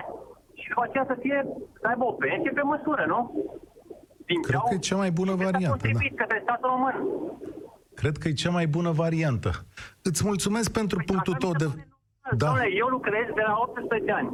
și 0.61 0.69
după 0.69 0.83
aceea 0.85 1.07
să 1.13 1.17
fie, 1.21 1.39
să 1.81 1.87
aibă 1.87 2.05
o 2.05 2.13
pensie 2.13 2.51
pe 2.51 2.63
măsură, 2.63 3.05
nu? 3.09 3.21
Din 4.27 4.43
Cred 4.43 4.61
că 4.69 4.75
e 4.75 4.89
cea 4.91 4.97
mai 4.97 5.11
bună 5.11 5.35
variantă, 5.35 5.67
da. 5.67 5.69
contribuit 5.69 6.17
către 6.17 6.39
statul 6.43 6.69
român. 6.75 6.97
Cred 7.95 8.17
că 8.17 8.29
e 8.29 8.43
cea 8.45 8.51
mai 8.51 8.67
bună 8.67 8.91
variantă. 8.91 9.51
Îți 10.03 10.23
mulțumesc 10.25 10.73
pentru 10.73 10.99
punctul 11.07 11.33
Așa 11.33 11.43
tău 11.43 11.53
mi 11.53 11.61
se 11.61 11.65
de... 11.65 11.71
pare 11.71 11.89
Da. 12.31 12.47
Domnule, 12.47 12.69
eu 12.83 12.87
lucrez 12.87 13.27
de 13.35 13.45
la 13.47 13.55
18 13.59 14.13
ani. 14.13 14.31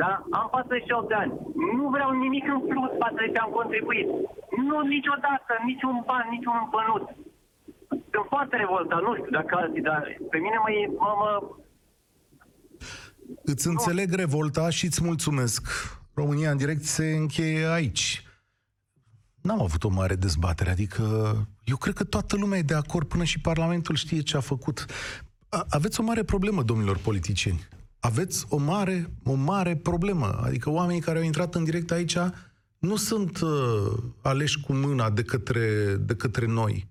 Da? 0.00 0.12
Am 0.38 0.48
48 0.50 1.08
de 1.08 1.14
ani. 1.14 1.32
Nu 1.76 1.84
vreau 1.94 2.10
nimic 2.24 2.44
în 2.54 2.60
plus 2.70 2.90
față 3.02 3.18
de 3.24 3.30
ce 3.32 3.38
am 3.38 3.52
contribuit. 3.58 4.06
Nu 4.68 4.76
niciodată, 4.94 5.52
niciun 5.70 5.96
ban, 6.08 6.24
niciun 6.36 6.58
bănuț. 6.74 7.04
Sunt 8.12 8.26
foarte 8.34 8.56
revoltat, 8.56 9.00
nu 9.06 9.12
știu 9.18 9.32
dacă 9.38 9.52
alții, 9.56 9.86
dar 9.90 10.02
pe 10.30 10.38
mine 10.44 10.58
mă, 10.64 10.70
mă, 11.04 11.12
mă 11.20 11.30
Îți 13.44 13.66
înțeleg 13.66 14.12
revolta 14.12 14.70
și 14.70 14.84
îți 14.84 15.04
mulțumesc. 15.04 15.62
România 16.14 16.50
în 16.50 16.56
direct 16.56 16.82
se 16.82 17.06
încheie 17.16 17.66
aici. 17.66 18.24
N-am 19.42 19.60
avut 19.62 19.84
o 19.84 19.88
mare 19.88 20.14
dezbatere, 20.14 20.70
adică 20.70 21.02
eu 21.64 21.76
cred 21.76 21.94
că 21.94 22.04
toată 22.04 22.36
lumea 22.36 22.58
e 22.58 22.62
de 22.62 22.74
acord, 22.74 23.08
până 23.08 23.24
și 23.24 23.40
Parlamentul 23.40 23.94
știe 23.94 24.20
ce 24.20 24.36
a 24.36 24.40
făcut. 24.40 24.86
A- 25.48 25.64
aveți 25.68 26.00
o 26.00 26.02
mare 26.02 26.22
problemă, 26.22 26.62
domnilor 26.62 26.98
politicieni. 26.98 27.68
Aveți 28.04 28.44
o 28.48 28.56
mare, 28.56 29.10
o 29.22 29.34
mare 29.34 29.76
problemă. 29.76 30.40
Adică 30.42 30.70
oamenii 30.70 31.00
care 31.00 31.18
au 31.18 31.24
intrat 31.24 31.54
în 31.54 31.64
direct 31.64 31.90
aici 31.90 32.16
nu 32.78 32.96
sunt 32.96 33.40
uh, 33.40 33.92
aleși 34.20 34.60
cu 34.60 34.72
mâna 34.72 35.10
de 35.10 35.22
către, 35.22 35.96
de 36.00 36.14
către 36.14 36.46
noi. 36.46 36.88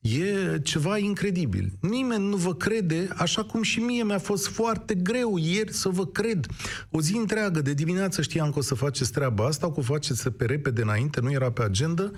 E 0.00 0.58
ceva 0.62 0.98
incredibil. 0.98 1.72
Nimeni 1.80 2.28
nu 2.28 2.36
vă 2.36 2.54
crede, 2.54 3.08
așa 3.16 3.44
cum 3.44 3.62
și 3.62 3.80
mie 3.80 4.02
mi-a 4.02 4.18
fost 4.18 4.46
foarte 4.46 4.94
greu 4.94 5.36
ieri 5.36 5.72
să 5.72 5.88
vă 5.88 6.06
cred. 6.06 6.46
O 6.90 7.00
zi 7.00 7.16
întreagă 7.16 7.60
de 7.60 7.74
dimineață 7.74 8.22
știam 8.22 8.50
că 8.50 8.58
o 8.58 8.62
să 8.62 8.74
faceți 8.74 9.12
treaba 9.12 9.46
asta, 9.46 9.72
că 9.72 9.80
o 9.80 9.82
faceți 9.82 10.28
pe 10.28 10.44
repede 10.44 10.82
înainte, 10.82 11.20
nu 11.20 11.32
era 11.32 11.50
pe 11.50 11.62
agenda. 11.62 12.10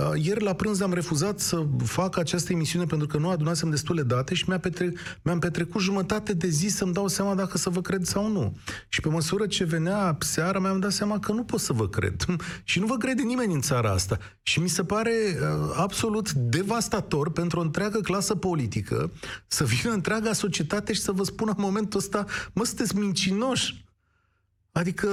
Uh, 0.00 0.24
Ieri 0.24 0.44
la 0.44 0.52
prânz 0.52 0.80
am 0.80 0.92
refuzat 0.92 1.40
să 1.40 1.66
fac 1.84 2.16
această 2.16 2.52
emisiune 2.52 2.84
pentru 2.84 3.06
că 3.06 3.18
nu 3.18 3.28
adunasem 3.28 3.70
destule 3.70 4.02
date 4.02 4.34
și 4.34 4.44
mi-a 4.46 4.58
petre- 4.58 4.92
mi-am 5.22 5.38
petrecut 5.38 5.80
jumătate 5.80 6.32
de 6.32 6.48
zi 6.48 6.68
să-mi 6.68 6.92
dau 6.92 7.08
seama 7.08 7.34
dacă 7.34 7.58
să 7.58 7.70
vă 7.70 7.80
cred 7.80 8.04
sau 8.04 8.28
nu. 8.28 8.56
Și 8.88 9.00
pe 9.00 9.08
măsură 9.08 9.46
ce 9.46 9.64
venea 9.64 10.16
seara, 10.20 10.58
mi-am 10.58 10.80
dat 10.80 10.92
seama 10.92 11.18
că 11.18 11.32
nu 11.32 11.44
pot 11.44 11.60
să 11.60 11.72
vă 11.72 11.88
cred. 11.88 12.24
și 12.64 12.78
nu 12.78 12.86
vă 12.86 12.96
crede 12.96 13.22
nimeni 13.22 13.54
în 13.54 13.60
țara 13.60 13.90
asta. 13.90 14.18
Și 14.42 14.60
mi 14.60 14.68
se 14.68 14.84
pare 14.84 15.12
uh, 15.12 15.74
absolut 15.76 16.32
devastator 16.32 17.30
pentru 17.30 17.58
o 17.58 17.62
întreagă 17.62 17.98
clasă 18.00 18.34
politică 18.34 19.12
să 19.46 19.64
vină 19.64 19.92
întreaga 19.92 20.32
societate 20.32 20.92
și 20.92 21.00
să 21.00 21.12
vă 21.12 21.24
spună 21.24 21.50
în 21.50 21.62
momentul 21.62 21.98
ăsta, 21.98 22.24
mă, 22.52 22.64
sunteți 22.64 22.96
mincinoși. 22.96 23.84
Adică 24.72 25.08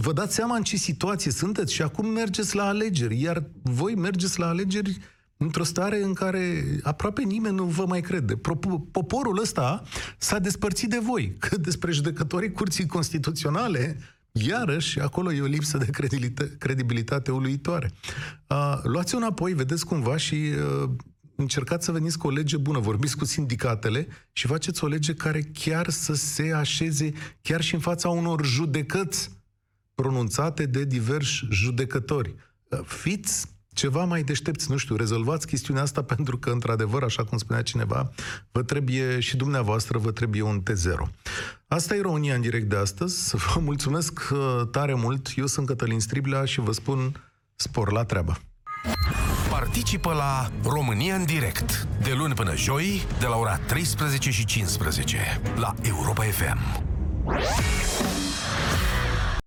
vă 0.00 0.12
dați 0.12 0.34
seama 0.34 0.56
în 0.56 0.62
ce 0.62 0.76
situație 0.76 1.30
sunteți 1.30 1.72
și 1.72 1.82
acum 1.82 2.06
mergeți 2.06 2.56
la 2.56 2.66
alegeri, 2.66 3.20
iar 3.20 3.50
voi 3.62 3.94
mergeți 3.94 4.38
la 4.38 4.48
alegeri 4.48 4.98
într-o 5.36 5.64
stare 5.64 6.02
în 6.02 6.12
care 6.12 6.64
aproape 6.82 7.22
nimeni 7.22 7.54
nu 7.54 7.64
vă 7.64 7.84
mai 7.86 8.00
crede. 8.00 8.36
Pro- 8.36 8.88
Poporul 8.90 9.40
ăsta 9.40 9.82
s-a 10.18 10.38
despărțit 10.38 10.88
de 10.88 10.98
voi. 10.98 11.36
Că 11.38 11.56
despre 11.68 11.92
judecătorii 11.92 12.52
Curții 12.52 12.86
Constituționale, 12.86 13.98
iarăși, 14.32 15.00
acolo 15.00 15.32
e 15.32 15.40
o 15.40 15.46
lipsă 15.46 15.78
de 15.78 15.84
credibilitate, 15.84 16.56
credibilitate 16.58 17.30
uluitoare. 17.30 17.92
Uh, 18.46 18.80
luați-o 18.82 19.16
înapoi, 19.16 19.52
vedeți 19.52 19.86
cumva 19.86 20.16
și 20.16 20.34
uh, 20.34 20.90
încercați 21.36 21.84
să 21.84 21.92
veniți 21.92 22.18
cu 22.18 22.26
o 22.26 22.30
lege 22.30 22.56
bună, 22.56 22.78
vorbiți 22.78 23.16
cu 23.16 23.24
sindicatele 23.24 24.06
și 24.32 24.46
faceți 24.46 24.84
o 24.84 24.86
lege 24.86 25.14
care 25.14 25.42
chiar 25.52 25.88
să 25.88 26.14
se 26.14 26.52
așeze 26.52 27.12
chiar 27.42 27.60
și 27.60 27.74
în 27.74 27.80
fața 27.80 28.08
unor 28.08 28.44
judecăți 28.44 29.35
pronunțate 29.96 30.66
de 30.66 30.84
diversi 30.84 31.46
judecători. 31.50 32.34
Fiți 32.84 33.46
ceva 33.72 34.04
mai 34.04 34.22
deștepți, 34.22 34.70
nu 34.70 34.76
știu, 34.76 34.96
rezolvați 34.96 35.46
chestiunea 35.46 35.82
asta 35.82 36.02
pentru 36.14 36.38
că, 36.38 36.50
într-adevăr, 36.50 37.02
așa 37.02 37.24
cum 37.24 37.38
spunea 37.38 37.62
cineva, 37.62 38.10
vă 38.52 38.62
trebuie 38.62 39.20
și 39.20 39.36
dumneavoastră 39.36 39.98
vă 39.98 40.10
trebuie 40.10 40.42
un 40.42 40.62
T0. 40.62 41.10
Asta 41.68 41.94
e 41.94 42.00
România 42.00 42.34
în 42.34 42.40
direct 42.40 42.68
de 42.68 42.76
astăzi. 42.76 43.36
Vă 43.54 43.60
mulțumesc 43.60 44.30
uh, 44.32 44.68
tare 44.70 44.94
mult. 44.94 45.28
Eu 45.36 45.46
sunt 45.46 45.66
Cătălin 45.66 46.00
Striblea 46.00 46.44
și 46.44 46.60
vă 46.60 46.72
spun 46.72 47.30
spor 47.54 47.92
la 47.92 48.04
treabă. 48.04 48.38
Participă 49.50 50.12
la 50.12 50.50
România 50.62 51.14
în 51.14 51.24
direct 51.24 51.88
de 52.02 52.12
luni 52.16 52.34
până 52.34 52.56
joi 52.56 53.06
de 53.18 53.26
la 53.26 53.36
ora 53.36 53.58
13 53.58 54.30
și 54.30 54.44
15 54.44 55.18
la 55.56 55.74
Europa 55.82 56.22
FM. 56.22 56.58
FM. 57.24 58.25